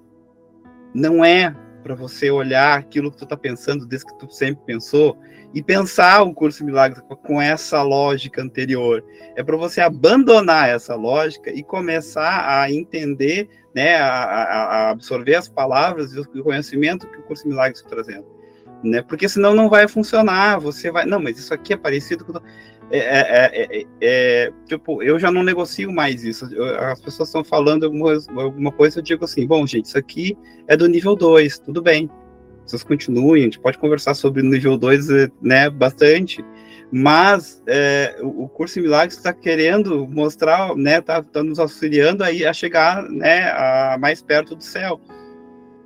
Não 0.94 1.24
é 1.24 1.56
para 1.84 1.96
você 1.96 2.30
olhar 2.30 2.78
aquilo 2.78 3.12
que 3.12 3.18
tu 3.18 3.24
está 3.24 3.38
pensando 3.38 3.86
desde 3.86 4.08
que 4.08 4.20
tu 4.20 4.32
sempre 4.32 4.64
pensou 4.66 5.18
e 5.54 5.64
pensar 5.64 6.22
o 6.22 6.34
curso 6.34 6.60
de 6.60 6.66
milagres 6.66 7.02
com 7.26 7.42
essa 7.42 7.82
lógica 7.82 8.42
anterior. 8.42 9.04
É 9.36 9.44
para 9.44 9.58
você 9.58 9.82
abandonar 9.82 10.70
essa 10.70 10.96
lógica 10.96 11.52
e 11.52 11.64
começar 11.64 12.62
a 12.62 12.72
entender, 12.72 13.50
né, 13.74 13.96
a, 13.96 14.08
a 14.08 14.90
absorver 14.92 15.36
as 15.36 15.48
palavras 15.48 16.14
e 16.14 16.20
o 16.20 16.44
conhecimento 16.44 17.08
que 17.08 17.18
o 17.18 17.24
curso 17.24 17.44
de 17.44 17.50
milagres 17.50 17.80
está 17.80 17.90
trazendo. 17.90 18.26
Né? 18.84 19.02
Porque 19.02 19.28
senão 19.28 19.54
não 19.54 19.70
vai 19.70 19.88
funcionar. 19.88 20.60
Você 20.60 20.92
vai, 20.92 21.06
não, 21.06 21.20
mas 21.20 21.38
isso 21.40 21.54
aqui 21.54 21.74
é 21.74 21.78
parecido 21.78 22.24
com 22.24 22.34
é, 22.92 23.00
é, 23.00 23.80
é, 23.80 23.86
é, 24.02 24.52
tipo, 24.66 25.04
eu 25.04 25.20
já 25.20 25.32
não 25.32 25.44
negocio 25.44 25.92
mais 25.92 26.24
isso. 26.24 26.46
As 26.80 27.02
pessoas 27.02 27.30
estão 27.30 27.44
falando 27.44 27.86
alguma, 27.86 28.14
alguma 28.36 28.72
coisa, 28.72 29.00
eu 29.00 29.04
digo 29.04 29.26
assim, 29.26 29.46
bom, 29.46 29.66
gente, 29.68 29.86
isso 29.86 29.98
aqui 29.98 30.38
é 30.68 30.76
do 30.76 30.88
nível 30.88 31.16
2, 31.16 31.60
tudo 31.60 31.82
bem 31.82 32.10
vocês 32.70 32.84
continuem, 32.84 33.42
a 33.42 33.46
gente 33.46 33.60
pode 33.60 33.78
conversar 33.78 34.14
sobre 34.14 34.42
o 34.42 34.46
nível 34.46 34.78
2, 34.78 35.10
eh, 35.10 35.32
né, 35.42 35.70
bastante, 35.70 36.44
mas 36.92 37.62
é, 37.68 38.18
o 38.22 38.48
curso 38.48 38.80
em 38.80 38.84
milagres 38.84 39.18
está 39.18 39.34
querendo 39.34 40.08
mostrar, 40.08 40.76
né, 40.76 41.00
está 41.00 41.22
tá 41.22 41.44
nos 41.44 41.60
auxiliando 41.60 42.24
aí 42.24 42.46
a 42.46 42.54
chegar, 42.54 43.04
né, 43.04 43.44
a 43.52 43.98
mais 44.00 44.22
perto 44.22 44.56
do 44.56 44.64
céu, 44.64 45.02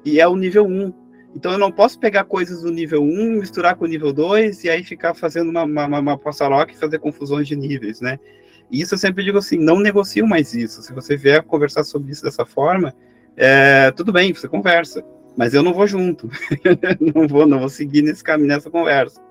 e 0.03 0.19
é 0.19 0.27
o 0.27 0.35
nível 0.35 0.65
1, 0.65 0.85
um. 0.85 1.02
Então 1.35 1.51
eu 1.51 1.57
não 1.57 1.72
posso 1.72 1.99
pegar 1.99 2.26
coisas 2.26 2.61
do 2.61 2.72
nível 2.72 3.03
1, 3.03 3.05
um, 3.05 3.39
misturar 3.39 3.76
com 3.76 3.85
o 3.85 3.88
nível 3.88 4.14
2 4.14 4.64
e 4.64 4.69
aí 4.69 4.84
ficar 4.84 5.14
fazendo 5.14 5.49
uma, 5.49 5.64
uma, 5.64 5.99
uma 5.99 6.19
e 6.69 6.76
fazer 6.76 6.99
confusões 6.99 7.47
de 7.47 7.55
níveis, 7.55 8.01
né? 8.01 8.19
E 8.72 8.81
isso 8.81 8.93
eu 8.93 8.97
sempre 8.97 9.23
digo 9.23 9.38
assim, 9.38 9.57
não 9.57 9.80
negocio 9.80 10.27
mais 10.27 10.53
isso. 10.53 10.81
Se 10.81 10.93
você 10.93 11.18
vier 11.18 11.43
conversar 11.43 11.84
sobre 11.84 12.11
isso 12.11 12.23
dessa 12.23 12.45
forma, 12.45 12.93
é, 13.35 13.91
tudo 13.91 14.11
bem, 14.11 14.34
você 14.34 14.47
conversa 14.47 15.03
mas 15.35 15.53
eu 15.53 15.64
não 15.64 15.73
vou 15.73 15.88
junto, 15.88 16.30
não 17.15 17.27
vou, 17.27 17.45
não 17.45 17.60
vou 17.60 17.69
seguir 17.69 18.01
nesse 18.01 18.23
caminho, 18.23 18.49
nessa 18.49 18.69
conversa, 18.69 19.22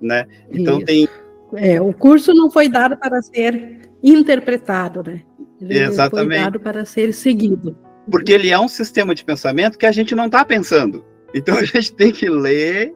né? 0.00 0.26
Então 0.50 0.78
Isso. 0.78 0.86
tem 0.86 1.08
é, 1.54 1.80
o 1.80 1.94
curso 1.94 2.34
não 2.34 2.50
foi 2.50 2.68
dado 2.68 2.96
para 2.98 3.22
ser 3.22 3.80
interpretado, 4.02 5.02
né? 5.02 5.22
Ele 5.60 5.78
Exatamente. 5.78 6.28
Foi 6.28 6.44
dado 6.44 6.60
para 6.60 6.84
ser 6.84 7.14
seguido. 7.14 7.76
Porque 8.10 8.32
ele 8.32 8.50
é 8.50 8.58
um 8.58 8.68
sistema 8.68 9.14
de 9.14 9.24
pensamento 9.24 9.78
que 9.78 9.86
a 9.86 9.92
gente 9.92 10.14
não 10.14 10.26
está 10.26 10.44
pensando. 10.44 11.04
Então 11.34 11.56
a 11.56 11.64
gente 11.64 11.92
tem 11.92 12.10
que 12.10 12.28
ler, 12.28 12.94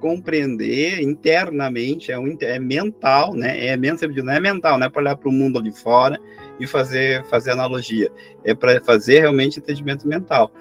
compreender 0.00 1.00
internamente, 1.00 2.10
é, 2.10 2.18
um, 2.18 2.36
é 2.40 2.58
mental, 2.58 3.34
né? 3.34 3.66
É 3.66 3.76
não 3.76 4.32
é 4.32 4.40
mental, 4.40 4.78
não 4.78 4.86
é 4.86 4.90
para 4.90 5.00
olhar 5.00 5.16
para 5.16 5.28
o 5.28 5.32
mundo 5.32 5.58
ali 5.58 5.72
fora 5.72 6.20
e 6.58 6.66
fazer, 6.66 7.24
fazer 7.26 7.52
analogia. 7.52 8.10
É 8.44 8.54
para 8.54 8.82
fazer 8.82 9.20
realmente 9.20 9.60
entendimento 9.60 10.06
mental. 10.06 10.52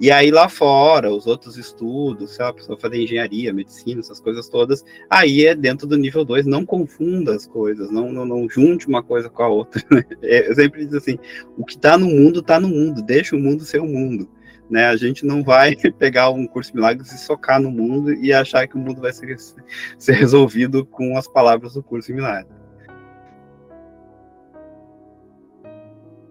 E 0.00 0.12
aí 0.12 0.30
lá 0.30 0.48
fora, 0.48 1.12
os 1.12 1.26
outros 1.26 1.56
estudos, 1.56 2.36
se 2.36 2.42
a 2.42 2.52
pessoa 2.52 2.78
fazer 2.78 3.02
engenharia, 3.02 3.52
medicina, 3.52 4.00
essas 4.00 4.20
coisas 4.20 4.48
todas, 4.48 4.84
aí 5.10 5.44
é 5.44 5.56
dentro 5.56 5.88
do 5.88 5.96
nível 5.96 6.24
2, 6.24 6.46
não 6.46 6.64
confunda 6.64 7.34
as 7.34 7.48
coisas, 7.48 7.90
não, 7.90 8.12
não, 8.12 8.24
não 8.24 8.48
junte 8.48 8.86
uma 8.86 9.02
coisa 9.02 9.28
com 9.28 9.42
a 9.42 9.48
outra. 9.48 9.82
Né? 9.90 10.04
Eu 10.22 10.54
sempre 10.56 10.84
digo 10.84 10.96
assim, 10.96 11.18
o 11.56 11.64
que 11.64 11.74
está 11.74 11.98
no 11.98 12.06
mundo, 12.06 12.38
está 12.38 12.60
no 12.60 12.68
mundo, 12.68 13.02
deixa 13.02 13.34
o 13.34 13.40
mundo 13.40 13.64
ser 13.64 13.80
o 13.80 13.86
mundo. 13.86 14.28
Né? 14.70 14.86
A 14.86 14.96
gente 14.96 15.24
não 15.24 15.42
vai 15.42 15.74
pegar 15.98 16.30
um 16.30 16.46
curso 16.46 16.70
de 16.70 16.76
milagres 16.76 17.12
e 17.12 17.18
socar 17.18 17.60
no 17.60 17.70
mundo 17.70 18.12
e 18.12 18.32
achar 18.32 18.66
que 18.66 18.76
o 18.76 18.78
mundo 18.78 19.00
vai 19.00 19.12
ser, 19.12 19.36
ser 19.98 20.12
resolvido 20.12 20.84
com 20.84 21.16
as 21.16 21.26
palavras 21.26 21.74
do 21.74 21.82
curso 21.82 22.08
de 22.08 22.14
milagres. 22.14 22.58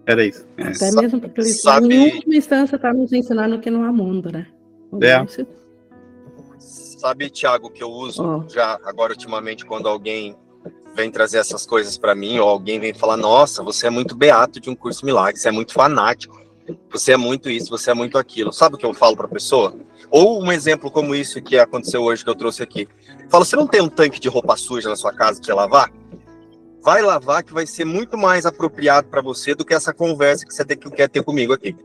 Era 0.06 0.24
isso. 0.24 0.46
É. 0.56 0.68
Até 0.68 0.90
mesmo 0.92 1.20
porque 1.20 1.42
ele, 1.42 1.50
Sabe... 1.50 1.94
em 1.94 2.14
última 2.14 2.34
instância, 2.34 2.76
está 2.76 2.94
nos 2.94 3.12
ensinando 3.12 3.60
que 3.60 3.70
não 3.70 3.84
há 3.84 3.92
mundo, 3.92 4.32
né? 4.32 4.46
É. 5.02 5.22
Sabe, 6.58 7.28
Tiago, 7.28 7.70
que 7.70 7.82
eu 7.82 7.90
uso 7.90 8.24
oh. 8.24 8.48
já 8.48 8.80
agora 8.84 9.12
ultimamente 9.12 9.66
quando 9.66 9.86
alguém 9.86 10.34
vem 10.94 11.10
trazer 11.10 11.38
essas 11.38 11.66
coisas 11.66 11.98
para 11.98 12.14
mim, 12.14 12.38
ou 12.38 12.48
alguém 12.48 12.80
vem 12.80 12.94
falar: 12.94 13.18
Nossa, 13.18 13.62
você 13.62 13.86
é 13.86 13.90
muito 13.90 14.16
beato 14.16 14.58
de 14.58 14.70
um 14.70 14.74
curso 14.74 15.04
milagre, 15.04 15.38
você 15.38 15.48
é 15.48 15.52
muito 15.52 15.74
fanático, 15.74 16.40
você 16.90 17.12
é 17.12 17.16
muito 17.16 17.48
isso, 17.48 17.70
você 17.70 17.90
é 17.90 17.94
muito 17.94 18.18
aquilo. 18.18 18.52
Sabe 18.52 18.74
o 18.74 18.78
que 18.78 18.86
eu 18.86 18.94
falo 18.94 19.16
para 19.16 19.26
a 19.26 19.30
pessoa? 19.30 19.74
Ou 20.10 20.42
um 20.42 20.50
exemplo 20.52 20.90
como 20.90 21.14
isso 21.14 21.40
que 21.42 21.58
aconteceu 21.58 22.02
hoje 22.02 22.24
que 22.24 22.30
eu 22.30 22.34
trouxe 22.34 22.62
aqui. 22.62 22.88
Fala: 23.28 23.44
Você 23.44 23.56
não 23.56 23.66
tem 23.66 23.80
um 23.80 23.88
tanque 23.88 24.20
de 24.20 24.28
roupa 24.28 24.56
suja 24.56 24.88
na 24.88 24.96
sua 24.96 25.12
casa 25.12 25.40
para 25.40 25.54
lavar? 25.54 25.92
vai 26.88 27.02
lavar 27.02 27.42
que 27.42 27.52
vai 27.52 27.66
ser 27.66 27.84
muito 27.84 28.16
mais 28.16 28.46
apropriado 28.46 29.08
para 29.08 29.20
você 29.20 29.54
do 29.54 29.62
que 29.62 29.74
essa 29.74 29.92
conversa 29.92 30.46
que 30.46 30.54
você 30.54 30.64
tem, 30.64 30.76
que 30.76 30.90
quer 30.90 31.08
ter 31.08 31.22
comigo 31.22 31.52
aqui. 31.52 31.76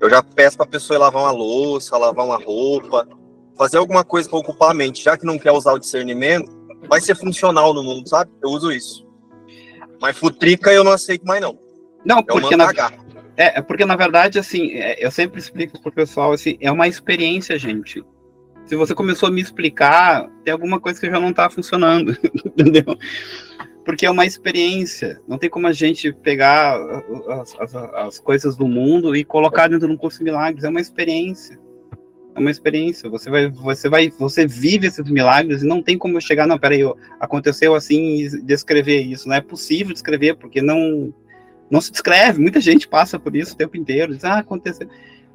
Eu 0.00 0.08
já 0.08 0.22
peço 0.22 0.56
para 0.56 0.64
a 0.64 0.70
pessoa 0.70 0.96
ir 0.96 0.98
lavar 0.98 1.24
uma 1.24 1.30
louça, 1.30 1.96
lavar 1.98 2.24
uma 2.24 2.38
roupa, 2.42 3.06
fazer 3.54 3.76
alguma 3.76 4.02
coisa 4.02 4.30
para 4.30 4.38
ocupar 4.38 4.70
a 4.70 4.74
mente, 4.74 5.04
já 5.04 5.14
que 5.16 5.26
não 5.26 5.38
quer 5.38 5.52
usar 5.52 5.74
o 5.74 5.78
discernimento, 5.78 6.50
vai 6.88 7.02
ser 7.02 7.14
funcional 7.14 7.74
no 7.74 7.82
mundo, 7.82 8.08
sabe? 8.08 8.30
Eu 8.42 8.48
uso 8.48 8.72
isso. 8.72 9.06
Mas 10.00 10.16
futrica 10.16 10.72
eu 10.72 10.82
não 10.82 10.92
aceito 10.92 11.26
mais 11.26 11.42
não. 11.42 11.58
Não, 12.02 12.20
é 12.20 12.22
porque 12.22 12.56
na, 12.56 12.72
é, 13.46 13.62
porque 13.62 13.84
na 13.84 13.96
verdade 13.96 14.38
assim, 14.38 14.72
é, 14.72 15.04
eu 15.04 15.10
sempre 15.10 15.40
explico 15.40 15.80
pro 15.80 15.92
pessoal 15.92 16.32
assim, 16.32 16.56
é 16.60 16.70
uma 16.70 16.88
experiência, 16.88 17.58
gente. 17.58 18.04
Se 18.66 18.76
você 18.76 18.94
começou 18.94 19.28
a 19.28 19.32
me 19.32 19.40
explicar, 19.40 20.28
tem 20.44 20.52
alguma 20.52 20.78
coisa 20.78 21.00
que 21.00 21.10
já 21.10 21.18
não 21.18 21.30
está 21.30 21.50
funcionando, 21.50 22.16
entendeu? 22.44 22.96
porque 23.84 24.06
é 24.06 24.10
uma 24.10 24.24
experiência. 24.24 25.20
Não 25.26 25.38
tem 25.38 25.50
como 25.50 25.66
a 25.66 25.72
gente 25.72 26.12
pegar 26.12 26.78
as, 27.28 27.56
as, 27.58 27.74
as 27.74 28.18
coisas 28.20 28.56
do 28.56 28.68
mundo 28.68 29.16
e 29.16 29.24
colocar 29.24 29.68
dentro 29.68 29.88
de 29.88 29.92
um 29.92 29.96
curso 29.96 30.18
de 30.18 30.24
milagres. 30.24 30.62
É 30.64 30.68
uma 30.68 30.80
experiência. 30.80 31.58
É 32.34 32.38
uma 32.38 32.50
experiência. 32.50 33.10
Você 33.10 33.28
vai, 33.28 33.50
você 33.50 33.88
vai, 33.88 34.10
você 34.10 34.46
vive 34.46 34.86
esses 34.86 35.10
milagres 35.10 35.62
e 35.62 35.66
não 35.66 35.82
tem 35.82 35.98
como 35.98 36.20
chegar. 36.20 36.46
Não, 36.46 36.58
peraí, 36.58 36.82
aconteceu 37.18 37.74
assim 37.74 38.22
e 38.22 38.42
descrever 38.42 39.00
isso. 39.00 39.28
Não 39.28 39.34
é 39.34 39.40
possível 39.40 39.92
descrever 39.92 40.36
porque 40.36 40.62
não, 40.62 41.12
não 41.70 41.80
se 41.80 41.90
descreve. 41.92 42.40
Muita 42.40 42.60
gente 42.60 42.88
passa 42.88 43.18
por 43.18 43.34
isso 43.36 43.54
o 43.54 43.56
tempo 43.56 43.76
inteiro. 43.76 44.14
Diz, 44.14 44.24
ah, 44.24 44.38
aconteceu 44.38 44.88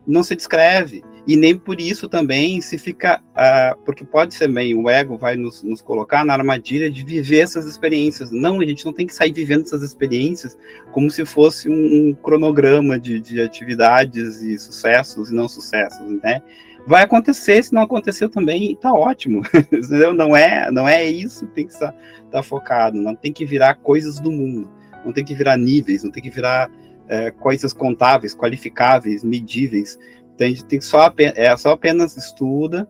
não 0.08 0.24
se 0.24 0.36
descreve. 0.36 1.04
E 1.28 1.36
nem 1.36 1.58
por 1.58 1.82
isso 1.82 2.08
também 2.08 2.62
se 2.62 2.78
fica. 2.78 3.20
Uh, 3.32 3.82
porque 3.84 4.06
pode 4.06 4.36
ser 4.36 4.48
bem, 4.48 4.76
o 4.76 4.88
ego 4.88 5.18
vai 5.18 5.36
nos, 5.36 5.64
nos, 5.64 5.82
colocar 5.82 6.24
na 6.24 6.34
armadilha 6.34 6.90
de 6.90 7.04
viver 7.04 7.40
essas 7.40 7.66
experiências. 7.66 8.30
Não, 8.32 8.60
a 8.60 8.66
gente 8.66 8.86
não 8.86 8.94
tem 8.94 9.08
que 9.08 9.14
sair 9.14 9.34
vivendo 9.34 9.64
essas 9.64 9.82
experiências 9.82 10.56
como 10.92 11.10
se 11.10 11.26
fosse 11.26 11.68
um, 11.68 12.10
um 12.10 12.14
cronograma 12.14 13.00
de, 13.00 13.20
de 13.20 13.42
atividades 13.42 14.42
e 14.42 14.58
sucessos 14.60 15.32
e 15.32 15.34
não 15.34 15.48
sucessos, 15.48 16.06
né? 16.22 16.44
Vai 16.88 17.02
acontecer, 17.02 17.64
se 17.64 17.74
não 17.74 17.82
aconteceu 17.82 18.30
também, 18.30 18.76
tá 18.76 18.94
ótimo. 18.94 19.42
Não 20.16 20.38
é, 20.38 20.70
não 20.72 20.88
é 20.88 21.04
isso 21.04 21.48
tem 21.48 21.66
que 21.66 21.74
estar 21.74 21.96
tá 22.32 22.44
focado, 22.44 23.02
não 23.02 23.16
tem 23.16 23.34
que 23.34 23.44
virar 23.44 23.76
coisas 23.76 24.20
do 24.20 24.32
mundo, 24.32 24.70
não 25.06 25.14
tem 25.14 25.24
que 25.24 25.36
virar 25.36 25.58
níveis, 25.58 26.04
não 26.04 26.12
tem 26.12 26.24
que 26.24 26.30
virar 26.30 26.70
é, 27.08 27.32
coisas 27.32 27.72
contáveis, 27.72 28.36
qualificáveis, 28.36 29.24
medíveis. 29.24 29.98
Então, 30.34 30.48
a 30.48 30.50
gente 30.50 30.66
tem 30.66 30.82
só, 30.82 31.14
é, 31.18 31.56
só 31.56 31.72
apenas 31.72 32.18
estuda, 32.18 32.90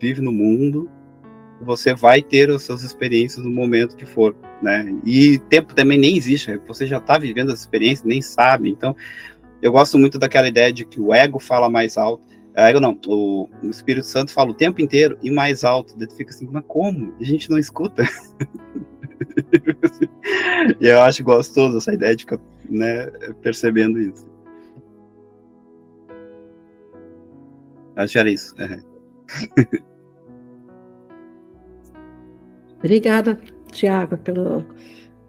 vive 0.00 0.20
no 0.20 0.32
mundo, 0.32 0.90
você 1.60 1.94
vai 1.94 2.20
ter 2.20 2.50
as 2.50 2.64
suas 2.64 2.82
experiências 2.82 3.44
no 3.44 3.50
momento 3.50 3.96
que 3.96 4.04
for, 4.04 4.34
né? 4.60 4.92
E 5.04 5.38
tempo 5.48 5.74
também 5.74 5.96
nem 5.96 6.16
existe, 6.16 6.60
você 6.66 6.86
já 6.86 6.98
está 6.98 7.16
vivendo 7.16 7.52
as 7.52 7.60
experiências, 7.60 8.04
nem 8.04 8.20
sabe. 8.20 8.68
Então, 8.68 8.96
eu 9.62 9.70
gosto 9.70 9.96
muito 9.96 10.18
daquela 10.18 10.48
ideia 10.48 10.72
de 10.72 10.84
que 10.84 11.00
o 11.00 11.14
ego 11.14 11.38
fala 11.38 11.70
mais 11.70 11.96
alto. 11.96 12.22
É, 12.54 12.78
não, 12.78 12.98
o, 13.06 13.48
Espírito 13.62 14.06
Santo 14.06 14.32
fala 14.32 14.50
o 14.50 14.54
tempo 14.54 14.82
inteiro 14.82 15.16
e 15.22 15.30
mais 15.30 15.64
alto. 15.64 15.94
Daí 15.96 16.08
fica 16.10 16.30
assim, 16.30 16.48
mas 16.50 16.64
como? 16.66 17.14
A 17.18 17.24
gente 17.24 17.48
não 17.48 17.58
escuta. 17.58 18.04
e 20.80 20.86
eu 20.86 21.00
acho 21.02 21.22
gostoso 21.24 21.78
essa 21.78 21.92
ideia 21.92 22.16
de 22.16 22.22
ficar 22.24 22.38
né, 22.68 23.06
percebendo 23.42 24.00
isso. 24.00 24.26
Acho 27.96 28.12
que 28.12 28.18
era 28.18 28.30
isso. 28.30 28.54
Obrigada, 32.78 33.38
Tiago, 33.70 34.16
pelo, 34.18 34.64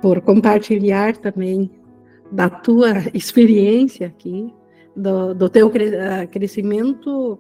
por 0.02 0.22
compartilhar 0.22 1.18
também 1.18 1.70
da 2.32 2.50
tua 2.50 3.04
experiência 3.14 4.08
aqui, 4.08 4.52
do, 4.96 5.36
do 5.36 5.50
teu 5.50 5.68
ah, 5.68 6.26
crescimento, 6.26 7.38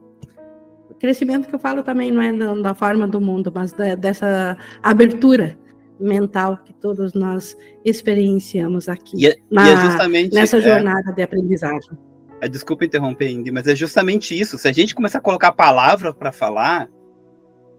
crescimento 0.99 1.47
que 1.47 1.55
eu 1.55 1.59
falo 1.59 1.83
também 1.83 2.11
não 2.11 2.21
é 2.21 2.31
da, 2.61 2.75
forma 2.75 3.07
do 3.07 3.19
mundo, 3.19 3.51
mas 3.53 3.73
da, 3.73 3.95
dessa 3.95 4.55
abertura 4.81 5.57
mental 5.99 6.57
que 6.63 6.73
todos 6.73 7.13
nós 7.13 7.55
experienciamos 7.85 8.89
aqui 8.89 9.17
e 9.17 9.27
é, 9.27 9.37
na, 9.49 9.69
é 9.69 9.75
justamente, 9.75 10.33
nessa 10.33 10.57
é. 10.57 10.61
jornada 10.61 11.11
é, 11.11 11.13
de 11.13 11.21
aprendizagem. 11.21 11.91
Desculpa 12.49 12.83
interromper, 12.83 13.29
Indy, 13.29 13.51
mas 13.51 13.67
é 13.67 13.75
justamente 13.75 14.37
isso. 14.37 14.57
Se 14.57 14.67
a 14.67 14.71
gente 14.71 14.93
começar 14.93 15.19
a 15.19 15.21
colocar 15.21 15.53
palavra 15.53 16.13
para 16.13 16.31
falar, 16.31 16.89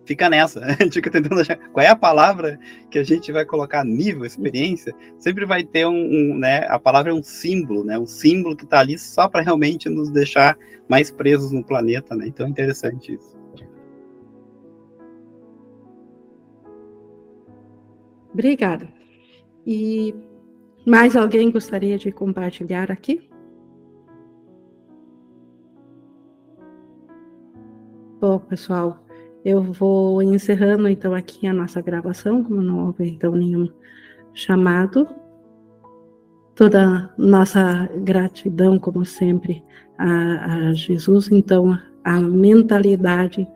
fica 0.06 0.28
nessa. 0.30 0.60
A 0.64 0.82
gente 0.82 0.94
fica 0.94 1.10
tentando 1.10 1.40
achar 1.40 1.56
qual 1.70 1.84
é 1.84 1.88
a 1.88 1.96
palavra 1.96 2.58
que 2.90 2.98
a 2.98 3.04
gente 3.04 3.30
vai 3.32 3.44
colocar 3.44 3.84
nível, 3.84 4.24
experiência. 4.24 4.94
Sempre 5.18 5.44
vai 5.44 5.64
ter 5.64 5.86
um, 5.86 5.92
um 5.92 6.38
né? 6.38 6.66
A 6.68 6.78
palavra 6.78 7.10
é 7.10 7.14
um 7.14 7.22
símbolo, 7.22 7.84
né? 7.84 7.98
Um 7.98 8.06
símbolo 8.06 8.56
que 8.56 8.64
está 8.64 8.80
ali 8.80 8.98
só 8.98 9.28
para 9.28 9.42
realmente 9.42 9.88
nos 9.88 10.10
deixar 10.10 10.56
mais 10.88 11.10
presos 11.10 11.50
no 11.50 11.64
planeta, 11.64 12.14
né? 12.14 12.26
Então 12.26 12.46
é 12.46 12.48
interessante 12.48 13.14
isso. 13.14 13.34
Obrigada. 18.34 18.88
E 19.64 20.12
mais 20.84 21.16
alguém 21.16 21.52
gostaria 21.52 21.96
de 21.96 22.10
compartilhar 22.10 22.90
aqui? 22.90 23.30
Bom, 28.20 28.40
pessoal, 28.40 28.98
eu 29.44 29.62
vou 29.62 30.20
encerrando 30.20 30.88
então 30.88 31.14
aqui 31.14 31.46
a 31.46 31.52
nossa 31.52 31.80
gravação, 31.80 32.42
como 32.42 32.60
não 32.60 32.86
houve 32.86 33.08
então 33.08 33.32
nenhum 33.36 33.68
chamado. 34.32 35.08
Toda 36.56 37.14
nossa 37.16 37.88
gratidão, 38.02 38.78
como 38.78 39.04
sempre, 39.04 39.62
a, 39.96 40.68
a 40.68 40.72
Jesus, 40.74 41.30
então, 41.30 41.78
a 42.02 42.20
mentalidade 42.20 43.46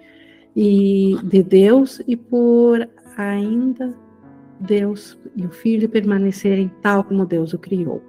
e 0.54 1.16
de 1.24 1.42
Deus 1.42 2.00
e 2.06 2.16
por 2.16 2.88
ainda 3.16 3.94
Deus 4.60 5.18
e 5.36 5.44
o 5.46 5.50
Filho 5.50 5.88
permanecerem 5.88 6.70
tal 6.82 7.04
como 7.04 7.26
Deus 7.26 7.52
o 7.52 7.58
criou. 7.58 8.02